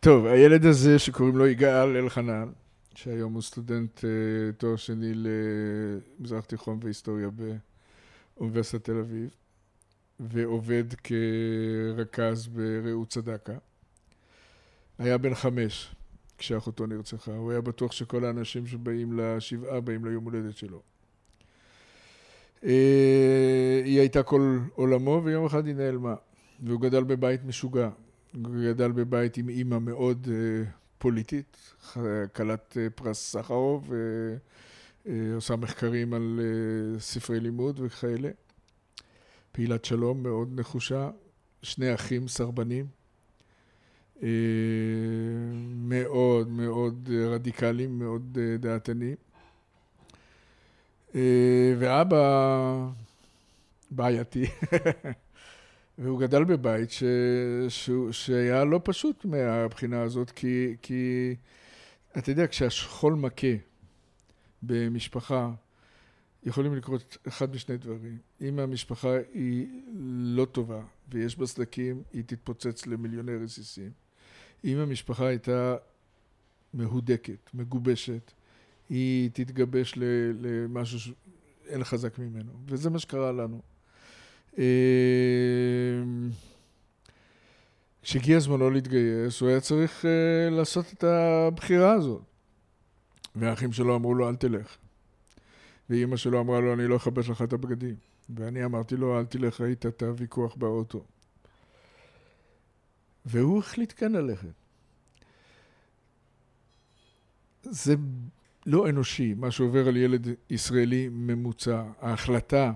טוב, 0.00 0.26
הילד 0.26 0.66
הזה 0.66 0.98
שקוראים 0.98 1.36
לו 1.36 1.46
יגאל 1.46 1.96
אלחנן, 1.96 2.48
שהיום 2.94 3.34
הוא 3.34 3.42
סטודנט 3.42 3.98
uh, 3.98 4.02
תואר 4.58 4.76
שני 4.76 5.12
למזרח 5.14 6.44
תיכון 6.44 6.78
והיסטוריה 6.82 7.28
באוניברסיטת 8.36 8.84
תל 8.84 8.98
אביב, 8.98 9.30
ועובד 10.20 10.84
כרכז 10.94 12.46
ברעות 12.46 13.08
צדקה. 13.08 13.58
היה 14.98 15.18
בן 15.18 15.34
חמש 15.34 15.94
כשאחותו 16.38 16.86
נרצחה, 16.86 17.32
הוא 17.32 17.50
היה 17.50 17.60
בטוח 17.60 17.92
שכל 17.92 18.24
האנשים 18.24 18.66
שבאים 18.66 19.18
לשבעה 19.18 19.80
באים 19.80 20.04
ליום 20.04 20.24
הולדת 20.24 20.56
שלו. 20.56 20.82
Uh, 22.62 22.66
היא 23.84 24.00
הייתה 24.00 24.22
כל 24.22 24.58
עולמו 24.74 25.20
ויום 25.24 25.46
אחד 25.46 25.66
היא 25.66 25.74
נעלמה, 25.74 26.14
והוא 26.62 26.80
גדל 26.80 27.04
בבית 27.04 27.44
משוגע. 27.44 27.88
הוא 28.34 28.70
גדל 28.70 28.92
בבית 28.92 29.36
עם 29.36 29.48
אימא 29.48 29.78
מאוד 29.78 30.28
uh, 30.30 30.83
פוליטית, 31.04 31.74
כלת 32.32 32.76
אה, 32.80 32.90
פרס 32.94 33.18
סחרוב, 33.32 33.92
ועושה 35.06 35.56
מחקרים 35.56 36.14
על 36.14 36.40
אה, 36.42 37.00
ספרי 37.00 37.40
לימוד 37.40 37.80
וכאלה. 37.82 38.30
פעילת 39.52 39.84
שלום 39.84 40.22
מאוד 40.22 40.60
נחושה, 40.60 41.10
שני 41.62 41.94
אחים 41.94 42.28
סרבנים, 42.28 42.86
אה, 44.22 44.28
מאוד 45.74 46.48
מאוד 46.48 47.08
רדיקליים, 47.34 47.98
מאוד 47.98 48.38
דעתנים. 48.60 49.16
ואבא 51.78 52.88
בעייתי. 53.90 54.44
והוא 55.98 56.20
גדל 56.20 56.44
בבית 56.44 56.90
ש... 56.90 57.04
ש... 57.68 57.90
שהיה 58.10 58.64
לא 58.64 58.80
פשוט 58.84 59.24
מהבחינה 59.24 60.02
הזאת, 60.02 60.30
כי, 60.30 60.76
כי 60.82 61.34
אתה 62.18 62.30
יודע, 62.30 62.46
כשהשכול 62.46 63.14
מכה 63.14 63.46
במשפחה, 64.62 65.50
יכולים 66.42 66.74
לקרות 66.74 67.18
אחד 67.28 67.54
משני 67.54 67.76
דברים. 67.76 68.18
אם 68.40 68.58
המשפחה 68.58 69.16
היא 69.32 69.82
לא 70.14 70.44
טובה 70.44 70.82
ויש 71.08 71.38
בה 71.38 71.46
סדקים, 71.46 72.02
היא 72.12 72.22
תתפוצץ 72.26 72.86
למיליוני 72.86 73.36
רסיסים. 73.36 73.90
אם 74.64 74.78
המשפחה 74.78 75.26
הייתה 75.26 75.76
מהודקת, 76.74 77.50
מגובשת, 77.54 78.32
היא 78.88 79.30
תתגבש 79.32 79.94
למשהו 80.40 81.00
שאין 81.00 81.84
חזק 81.84 82.18
ממנו. 82.18 82.52
וזה 82.66 82.90
מה 82.90 82.98
שקרה 82.98 83.32
לנו. 83.32 83.73
אמ, 84.58 86.30
כשהגיע 88.02 88.40
זמנו 88.40 88.70
להתגייס, 88.70 89.40
הוא 89.40 89.48
היה 89.48 89.60
צריך 89.60 90.04
uh, 90.04 90.54
לעשות 90.54 90.92
את 90.92 91.04
הבחירה 91.04 91.92
הזאת. 91.92 92.22
והאחים 93.36 93.72
שלו 93.72 93.96
אמרו 93.96 94.14
לו, 94.14 94.28
אל 94.28 94.36
תלך. 94.36 94.76
ואימא 95.90 96.16
שלו 96.16 96.40
אמרה 96.40 96.60
לו, 96.60 96.74
אני 96.74 96.86
לא 96.86 96.96
אכבש 96.96 97.30
לך 97.30 97.42
את 97.42 97.52
הבגדים. 97.52 97.94
ואני 98.36 98.64
אמרתי 98.64 98.96
לו, 98.96 99.18
אל 99.18 99.24
תלך, 99.24 99.60
ראית 99.60 99.86
את 99.86 100.02
הוויכוח 100.02 100.54
באוטו. 100.54 101.04
והוא 103.26 103.58
החליט 103.58 103.92
כן 103.96 104.12
ללכת. 104.12 104.48
זה 107.62 107.94
לא 108.66 108.88
אנושי, 108.88 109.34
מה 109.34 109.50
שעובר 109.50 109.88
על 109.88 109.96
ילד 109.96 110.26
ישראלי 110.50 111.08
ממוצע. 111.12 111.82
ההחלטה 112.00 112.72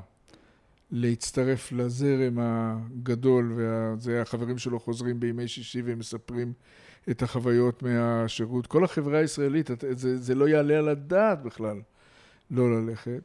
להצטרף 0.91 1.72
לזרם 1.72 2.39
הגדול, 2.41 3.53
וזה 3.57 4.22
החברים 4.22 4.59
שלו 4.59 4.80
חוזרים 4.80 5.20
בימי 5.20 5.49
שישי 5.49 5.82
והם 5.82 5.99
מספרים 5.99 6.53
את 7.11 7.22
החוויות 7.22 7.82
מהשירות. 7.82 8.66
כל 8.66 8.84
החברה 8.84 9.18
הישראלית, 9.18 9.70
זה, 9.91 10.16
זה 10.16 10.34
לא 10.34 10.49
יעלה 10.49 10.78
על 10.78 10.89
הדעת 10.89 11.43
בכלל 11.43 11.80
לא 12.51 12.80
ללכת. 12.80 13.22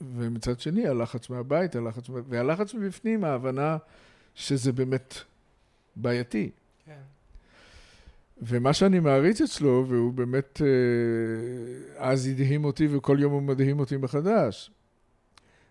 ומצד 0.00 0.60
שני, 0.60 0.86
הלחץ 0.86 1.30
מהבית, 1.30 1.76
הלחץ, 1.76 2.04
והלחץ 2.28 2.74
מבפנים, 2.74 3.24
ההבנה 3.24 3.76
שזה 4.34 4.72
באמת 4.72 5.14
בעייתי. 5.96 6.50
כן. 6.86 7.00
ומה 8.42 8.72
שאני 8.72 9.00
מעריץ 9.00 9.40
אצלו, 9.40 9.84
והוא 9.88 10.12
באמת 10.12 10.62
אה, 10.62 12.10
אז 12.10 12.26
הדהים 12.26 12.64
אותי, 12.64 12.88
וכל 12.90 13.16
יום 13.20 13.32
הוא 13.32 13.42
מדהים 13.42 13.78
אותי 13.78 13.96
מחדש, 13.96 14.70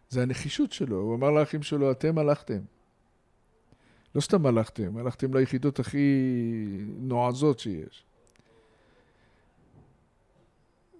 זה 0.10 0.22
הנחישות 0.22 0.72
שלו. 0.72 0.98
הוא 0.98 1.16
אמר 1.16 1.32
לאחים 1.32 1.64
שלו, 1.64 1.92
אתם 1.92 2.18
הלכתם. 2.18 2.60
לא 4.16 4.22
סתם 4.22 4.46
הלכתם, 4.46 4.98
הלכתם 4.98 5.34
ליחידות 5.34 5.80
הכי 5.80 6.18
נועזות 7.00 7.60
שיש. 7.60 8.06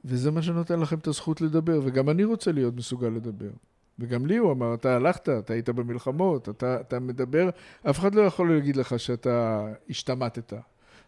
וזה 0.06 0.32
מה 0.32 0.42
שנותן 0.42 0.80
לכם 0.80 0.98
את 0.98 1.08
הזכות 1.08 1.42
לדבר, 1.42 1.80
וגם 1.84 2.10
אני 2.10 2.24
רוצה 2.24 2.52
להיות 2.52 2.76
מסוגל 2.76 3.08
לדבר. 3.08 3.50
וגם 4.00 4.26
לי 4.26 4.38
הוא 4.38 4.52
אמר, 4.52 4.74
אתה 4.74 4.96
הלכת, 4.96 5.30
אתה 5.30 5.54
היית 5.54 5.70
במלחמות, 5.70 6.50
אתה, 6.50 6.82
אתה 6.82 7.00
מדבר, 7.00 7.50
אף 7.90 8.00
אחד 8.00 8.16
לא 8.16 8.22
יכול 8.22 8.54
להגיד 8.54 8.76
לך 8.76 9.00
שאתה 9.00 9.68
השתמטת. 9.90 10.54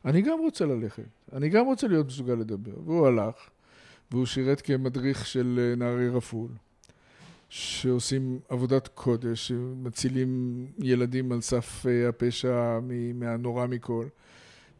אני 0.05 0.21
גם 0.21 0.39
רוצה 0.39 0.65
ללכת, 0.65 1.03
אני 1.33 1.49
גם 1.49 1.65
רוצה 1.65 1.87
להיות 1.87 2.07
מסוגל 2.07 2.33
לדבר. 2.33 2.79
והוא 2.85 3.07
הלך, 3.07 3.35
והוא 4.11 4.25
שירת 4.25 4.61
כמדריך 4.61 5.25
של 5.25 5.73
נערי 5.77 6.09
רפול. 6.09 6.49
שעושים 7.49 8.39
עבודת 8.49 8.87
קודש, 8.87 9.47
שמצילים 9.47 10.65
ילדים 10.79 11.31
על 11.31 11.41
סף 11.41 11.85
אה, 11.87 12.09
הפשע 12.09 12.79
מהנורא 13.13 13.67
מכל. 13.67 14.05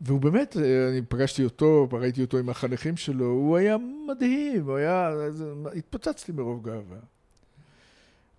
והוא 0.01 0.22
באמת, 0.22 0.57
אה, 0.57 0.89
אני 0.89 1.01
פגשתי 1.01 1.43
אותו, 1.43 1.88
ראיתי 1.91 2.22
אותו 2.22 2.38
עם 2.38 2.49
החניכים 2.49 2.97
שלו, 2.97 3.26
הוא 3.26 3.57
היה 3.57 3.78
מדהים, 4.07 4.65
הוא 4.65 4.76
היה, 4.76 5.11
התפוצצתי 5.76 6.32
מרוב 6.32 6.63
גאווה. 6.63 6.97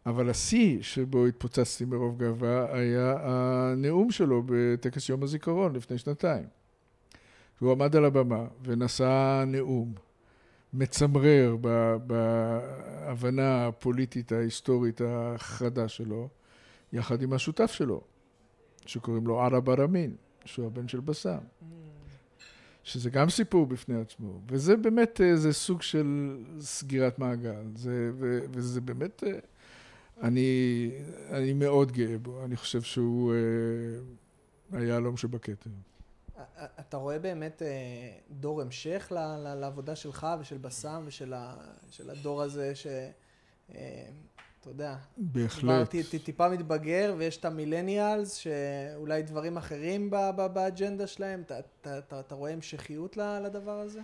אבל 0.06 0.30
השיא 0.30 0.82
שבו 0.82 1.26
התפוצצתי 1.26 1.84
מרוב 1.84 2.18
גאווה 2.18 2.76
היה 2.76 3.16
הנאום 3.20 4.10
שלו 4.10 4.42
בטקס 4.46 5.08
יום 5.08 5.22
הזיכרון 5.22 5.76
לפני 5.76 5.98
שנתיים. 5.98 6.44
הוא 7.58 7.72
עמד 7.72 7.96
על 7.96 8.04
הבמה 8.04 8.44
ונשא 8.62 9.44
נאום. 9.46 10.09
מצמרר 10.72 11.56
בהבנה 12.06 13.66
הפוליטית 13.66 14.32
ההיסטורית 14.32 15.00
החדה 15.04 15.88
שלו, 15.88 16.28
יחד 16.92 17.22
עם 17.22 17.32
השותף 17.32 17.72
שלו, 17.72 18.00
שקוראים 18.86 19.26
לו 19.26 19.40
ערב 19.40 19.70
ארמין, 19.70 20.16
שהוא 20.44 20.66
הבן 20.66 20.88
של 20.88 21.00
בסאם. 21.00 21.38
שזה 22.84 23.10
גם 23.10 23.30
סיפור 23.30 23.66
בפני 23.66 24.00
עצמו, 24.00 24.40
וזה 24.48 24.76
באמת 24.76 25.20
איזה 25.20 25.48
אה, 25.48 25.52
סוג 25.52 25.82
של 25.82 26.36
סגירת 26.60 27.18
מעגל, 27.18 27.64
זה, 27.76 28.10
ו, 28.18 28.40
וזה 28.52 28.80
באמת, 28.80 29.24
אה, 29.26 29.38
אני, 30.22 30.90
אני 31.30 31.52
מאוד 31.52 31.92
גאה 31.92 32.18
בו, 32.18 32.44
אני 32.44 32.56
חושב 32.56 32.82
שהוא 32.82 33.32
אה, 33.32 34.78
היהלום 34.78 35.16
שבכתר. 35.16 35.70
אתה 36.80 36.96
רואה 36.96 37.18
באמת 37.18 37.62
דור 38.30 38.60
המשך 38.60 39.12
לעבודה 39.56 39.96
שלך 39.96 40.26
ושל 40.40 40.58
בסאם 40.58 41.06
ושל 41.06 42.10
הדור 42.10 42.42
הזה 42.42 42.74
ש... 42.74 42.86
אתה 44.60 44.70
יודע, 44.70 44.96
בהחלט. 45.16 45.88
כבר 45.90 46.00
טיפה 46.24 46.48
מתבגר 46.48 47.14
ויש 47.18 47.36
את 47.36 47.44
המילניאלס 47.44 48.34
שאולי 48.34 49.22
דברים 49.22 49.56
אחרים 49.56 50.10
באג'נדה 50.52 51.06
שלהם, 51.06 51.42
אתה, 51.46 51.58
אתה, 51.58 51.98
אתה, 51.98 52.20
אתה 52.20 52.34
רואה 52.34 52.52
המשכיות 52.52 53.16
לדבר 53.16 53.78
הזה? 53.80 54.00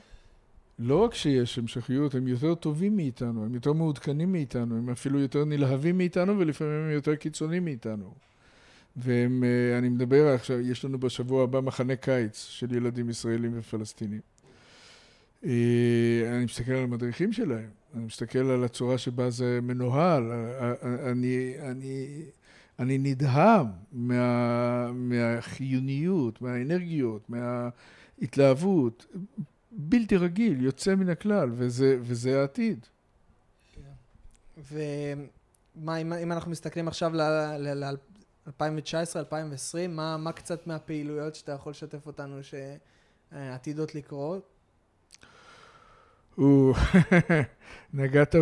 לא 0.78 1.05
רק 1.05 1.14
שיש 1.14 1.59
המשכיות, 1.59 2.14
הם 2.14 2.28
יותר 2.28 2.55
טובים 2.55 2.97
מאיתנו, 2.97 3.45
הם 3.45 3.55
יותר 3.55 3.72
מעודכנים 3.72 4.32
מאיתנו, 4.32 4.76
הם 4.76 4.91
אפילו 4.91 5.20
יותר 5.20 5.45
נלהבים 5.45 5.99
מאיתנו 5.99 6.39
ולפעמים 6.39 6.84
הם 6.84 6.91
יותר 6.91 7.14
קיצוניים 7.16 7.64
מאיתנו. 7.64 8.14
ואני 8.97 9.86
אה, 9.86 9.90
מדבר 9.90 10.28
עכשיו, 10.28 10.61
יש 10.61 10.84
לנו 10.84 10.99
בשבוע 10.99 11.42
הבא 11.42 11.61
מחנה 11.61 11.97
קיץ 11.97 12.47
של 12.51 12.74
ילדים 12.74 13.11
ישראלים 13.11 13.53
ופלסטינים. 13.55 14.20
אה, 15.44 15.51
אני 16.36 16.44
מסתכל 16.44 16.72
על 16.72 16.82
המדריכים 16.82 17.32
שלהם, 17.32 17.68
אני 17.94 18.05
מסתכל 18.05 18.38
על 18.38 18.64
הצורה 18.64 18.99
שבה 18.99 19.30
זה 19.30 19.59
מנוהל, 19.62 20.32
אני, 20.82 21.55
אני, 21.62 22.22
אני 22.78 22.99
נדהם 22.99 23.66
מה, 23.92 24.92
מהחיוניות, 24.92 26.42
מהאנרגיות, 26.42 27.30
מההתלהבות. 27.30 29.07
בלתי 29.72 30.16
רגיל, 30.16 30.64
יוצא 30.64 30.94
מן 30.94 31.09
הכלל, 31.09 31.51
וזה, 31.53 31.99
וזה 32.01 32.40
העתיד. 32.40 32.86
ומה, 34.72 35.97
אם, 35.97 36.12
אם 36.12 36.32
אנחנו 36.32 36.51
מסתכלים 36.51 36.88
עכשיו 36.88 37.12
ל-2019-2020, 38.47 39.88
מה, 39.88 40.16
מה 40.16 40.32
קצת 40.32 40.66
מהפעילויות 40.66 41.34
שאתה 41.34 41.53
יכול 41.53 41.70
לשתף 41.70 42.07
אותנו 42.07 42.40
שעתידות 42.42 43.94
לקרות? 43.94 44.57
נגעת 47.94 48.34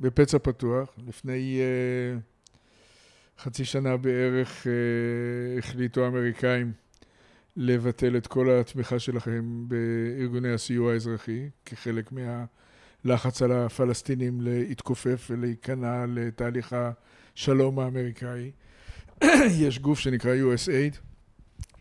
בפצע 0.00 0.38
פתוח. 0.38 0.88
לפני 1.06 1.60
uh, 1.60 3.42
חצי 3.42 3.64
שנה 3.64 3.96
בערך 3.96 4.66
uh, 4.66 5.58
החליטו 5.58 6.04
האמריקאים 6.04 6.72
לבטל 7.56 8.16
את 8.16 8.26
כל 8.26 8.50
התמיכה 8.50 8.98
שלכם 8.98 9.64
בארגוני 9.68 10.52
הסיוע 10.52 10.92
האזרחי, 10.92 11.48
כחלק 11.64 12.10
מהלחץ 12.12 13.42
על 13.42 13.52
הפלסטינים 13.52 14.40
להתכופף 14.40 15.26
ולהיכנע 15.30 16.04
לתהליך 16.08 16.76
השלום 17.34 17.78
האמריקאי. 17.78 18.50
יש 19.64 19.78
גוף 19.78 19.98
שנקרא 19.98 20.34
USAID, 20.34 20.96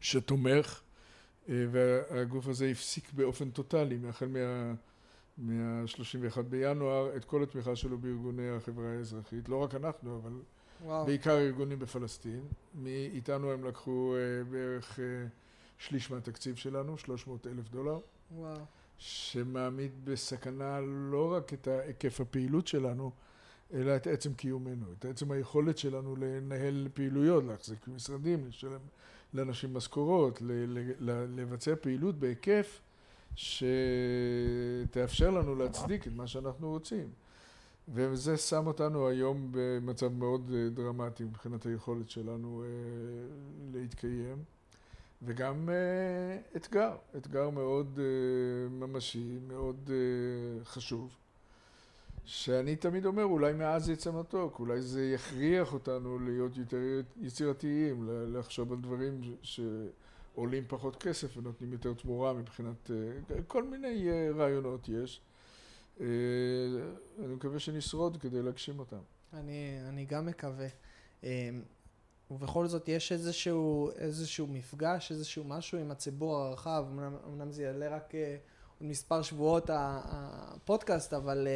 שתומך, 0.02 0.82
אה, 1.50 1.66
והגוף 1.72 2.48
הזה 2.48 2.68
הפסיק 2.68 3.14
באופן 3.14 3.50
טוטאלי, 3.50 3.98
החל 4.10 4.28
מה... 4.28 4.74
מה-31 5.38 6.42
בינואר, 6.42 7.16
את 7.16 7.26
כל 7.26 7.44
התמיכה 7.44 7.76
שלו 7.76 7.98
בארגוני 7.98 8.50
החברה 8.50 8.92
האזרחית. 8.92 9.50
לא 9.50 9.64
רק 9.64 9.76
אנחנו, 9.76 10.20
אבל 10.24 10.32
וואו. 10.86 11.06
בעיקר 11.06 11.38
ארגונים 11.38 11.80
בפלסטין. 11.80 12.42
מאיתנו 12.76 13.52
הם 13.52 13.64
לקחו 13.64 14.16
uh, 14.16 14.52
בערך 14.52 15.00
uh, 15.00 15.02
שליש 15.78 16.12
מהתקציב 16.12 16.56
שלנו, 16.56 16.98
300 16.98 17.48
אלף 17.48 17.70
דולר. 17.70 18.00
וואו. 18.32 18.58
שמעמיד 18.98 19.92
בסכנה 20.04 20.80
לא 20.82 21.34
רק 21.34 21.54
את 21.54 21.68
היקף 21.68 22.22
הפעילות 22.22 22.68
שלנו, 22.68 23.12
אלא 23.74 23.96
את 23.96 24.08
עצם 24.08 24.34
קיומנו, 24.34 24.86
את 25.00 25.06
עצם 25.06 25.32
היכולת 25.32 25.78
שלנו 25.78 26.16
לנהל 26.16 26.88
פעילויות, 26.94 27.44
להחזיק 27.44 27.88
משרדים, 27.88 28.48
לשלם 28.48 28.80
לאנשים 29.34 29.74
משכורות, 29.74 30.42
לבצע 31.30 31.76
פעילות 31.82 32.20
בהיקף 32.20 32.82
שתאפשר 33.36 35.32
לנו 35.32 35.56
להצדיק 35.56 36.08
את 36.08 36.12
מה 36.14 36.28
שאנחנו 36.28 36.70
רוצים. 36.70 37.10
וזה 37.94 38.38
שם 38.38 38.68
אותנו 38.68 39.08
היום 39.08 39.50
במצב 39.52 40.14
מאוד 40.14 40.52
אה, 40.54 40.70
דרמטי 40.70 41.24
מבחינת 41.24 41.66
היכולת 41.66 42.10
שלנו 42.10 42.64
אה, 42.64 42.68
להתקיים. 43.74 44.44
וגם 45.24 45.70
אה, 45.70 46.38
אתגר, 46.56 46.96
אתגר 47.18 47.50
מאוד 47.50 48.00
ממשי, 48.70 49.38
מאוד 49.48 49.90
חשוב, 50.64 51.16
שאני 52.26 52.76
תמיד 52.76 53.06
אומר, 53.06 53.24
אולי 53.24 53.54
מעז 53.54 53.90
יצא 53.90 54.12
מתוק, 54.12 54.60
אולי 54.60 54.82
זה 54.82 55.06
יכריח 55.06 55.74
אותנו 55.74 56.20
להיות 56.20 56.58
יותר 56.58 56.78
יצירתיים, 57.18 58.10
לחשוב 58.10 58.72
על 58.72 58.78
דברים 58.82 59.22
ש... 59.42 59.60
עולים 60.36 60.64
פחות 60.68 60.96
כסף 60.96 61.38
ונותנים 61.38 61.74
יותר 61.74 61.94
תמורה 61.94 62.34
מבחינת... 62.34 62.92
אה, 62.92 63.42
כל 63.48 63.64
מיני 63.64 64.10
אה, 64.10 64.30
רעיונות 64.36 64.90
יש. 64.90 65.22
אה, 66.00 66.06
אני 67.20 67.34
מקווה 67.34 67.60
שנשרוד 67.60 68.18
כדי 68.18 68.42
להגשים 68.42 68.80
אותם. 68.80 69.00
אני, 69.34 69.78
אני 69.90 70.06
גם 70.06 70.26
מקווה. 70.26 70.68
ובכל 72.32 72.68
זאת 72.68 72.88
יש 72.88 73.12
איזשהו, 73.12 73.90
איזשהו 73.96 74.48
מפגש, 74.48 75.12
איזשהו 75.12 75.44
משהו 75.44 75.78
עם 75.78 75.92
הציבור 75.92 76.38
הרחב, 76.38 76.86
אמנם 77.28 77.52
זה 77.52 77.64
יעלה 77.64 77.96
רק 77.96 78.14
עוד 78.80 78.90
מספר 78.90 79.22
שבועות 79.22 79.70
הפודקאסט, 79.74 81.14
אבל 81.14 81.48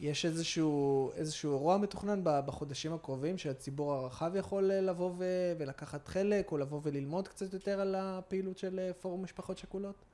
יש 0.00 0.26
איזשהו, 0.26 1.10
איזשהו 1.14 1.52
אירוע 1.52 1.78
מתוכנן 1.78 2.20
בחודשים 2.24 2.92
הקרובים 2.92 3.38
שהציבור 3.38 3.92
הרחב 3.92 4.32
יכול 4.36 4.70
אה, 4.70 4.80
לבוא 4.80 5.10
ו- 5.18 5.52
ולקחת 5.58 6.08
חלק, 6.08 6.52
או 6.52 6.58
לבוא 6.58 6.80
וללמוד 6.82 7.28
קצת 7.28 7.52
יותר 7.52 7.80
על 7.80 7.94
הפעילות 7.98 8.58
של 8.58 8.78
אה, 8.78 8.92
פורום 9.00 9.24
משפחות 9.24 9.58
שכולות? 9.58 10.04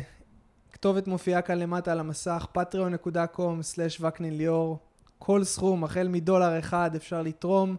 כתובת 0.73 1.07
מופיעה 1.07 1.41
כאן 1.41 1.59
למטה 1.59 1.91
על 1.91 1.99
המסך, 1.99 2.47
patreon.com/וקנין 2.57 4.37
ליאור. 4.37 4.79
כל 5.19 5.43
סכום, 5.43 5.83
החל 5.83 6.07
מדולר 6.07 6.59
אחד, 6.59 6.95
אפשר 6.95 7.21
לתרום 7.21 7.75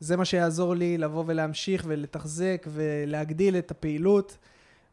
זה 0.00 0.16
מה 0.16 0.24
שיעזור 0.24 0.74
לי 0.74 0.98
לבוא 0.98 1.24
ולהמשיך 1.26 1.84
ולתחזק 1.86 2.66
ולהגדיל 2.68 3.56
את 3.56 3.70
הפעילות 3.70 4.36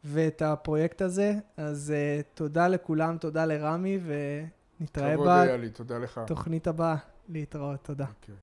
ואת 0.03 0.41
הפרויקט 0.41 1.01
הזה. 1.01 1.33
אז 1.57 1.93
uh, 1.95 2.23
תודה 2.33 2.67
לכולם, 2.67 3.17
תודה 3.17 3.45
לרמי, 3.45 3.99
ונתראה. 4.79 5.15
בתוכנית 6.23 6.67
הבאה. 6.67 6.95
להתראות, 7.27 7.83
תודה. 7.83 8.05
אוקיי. 8.09 8.33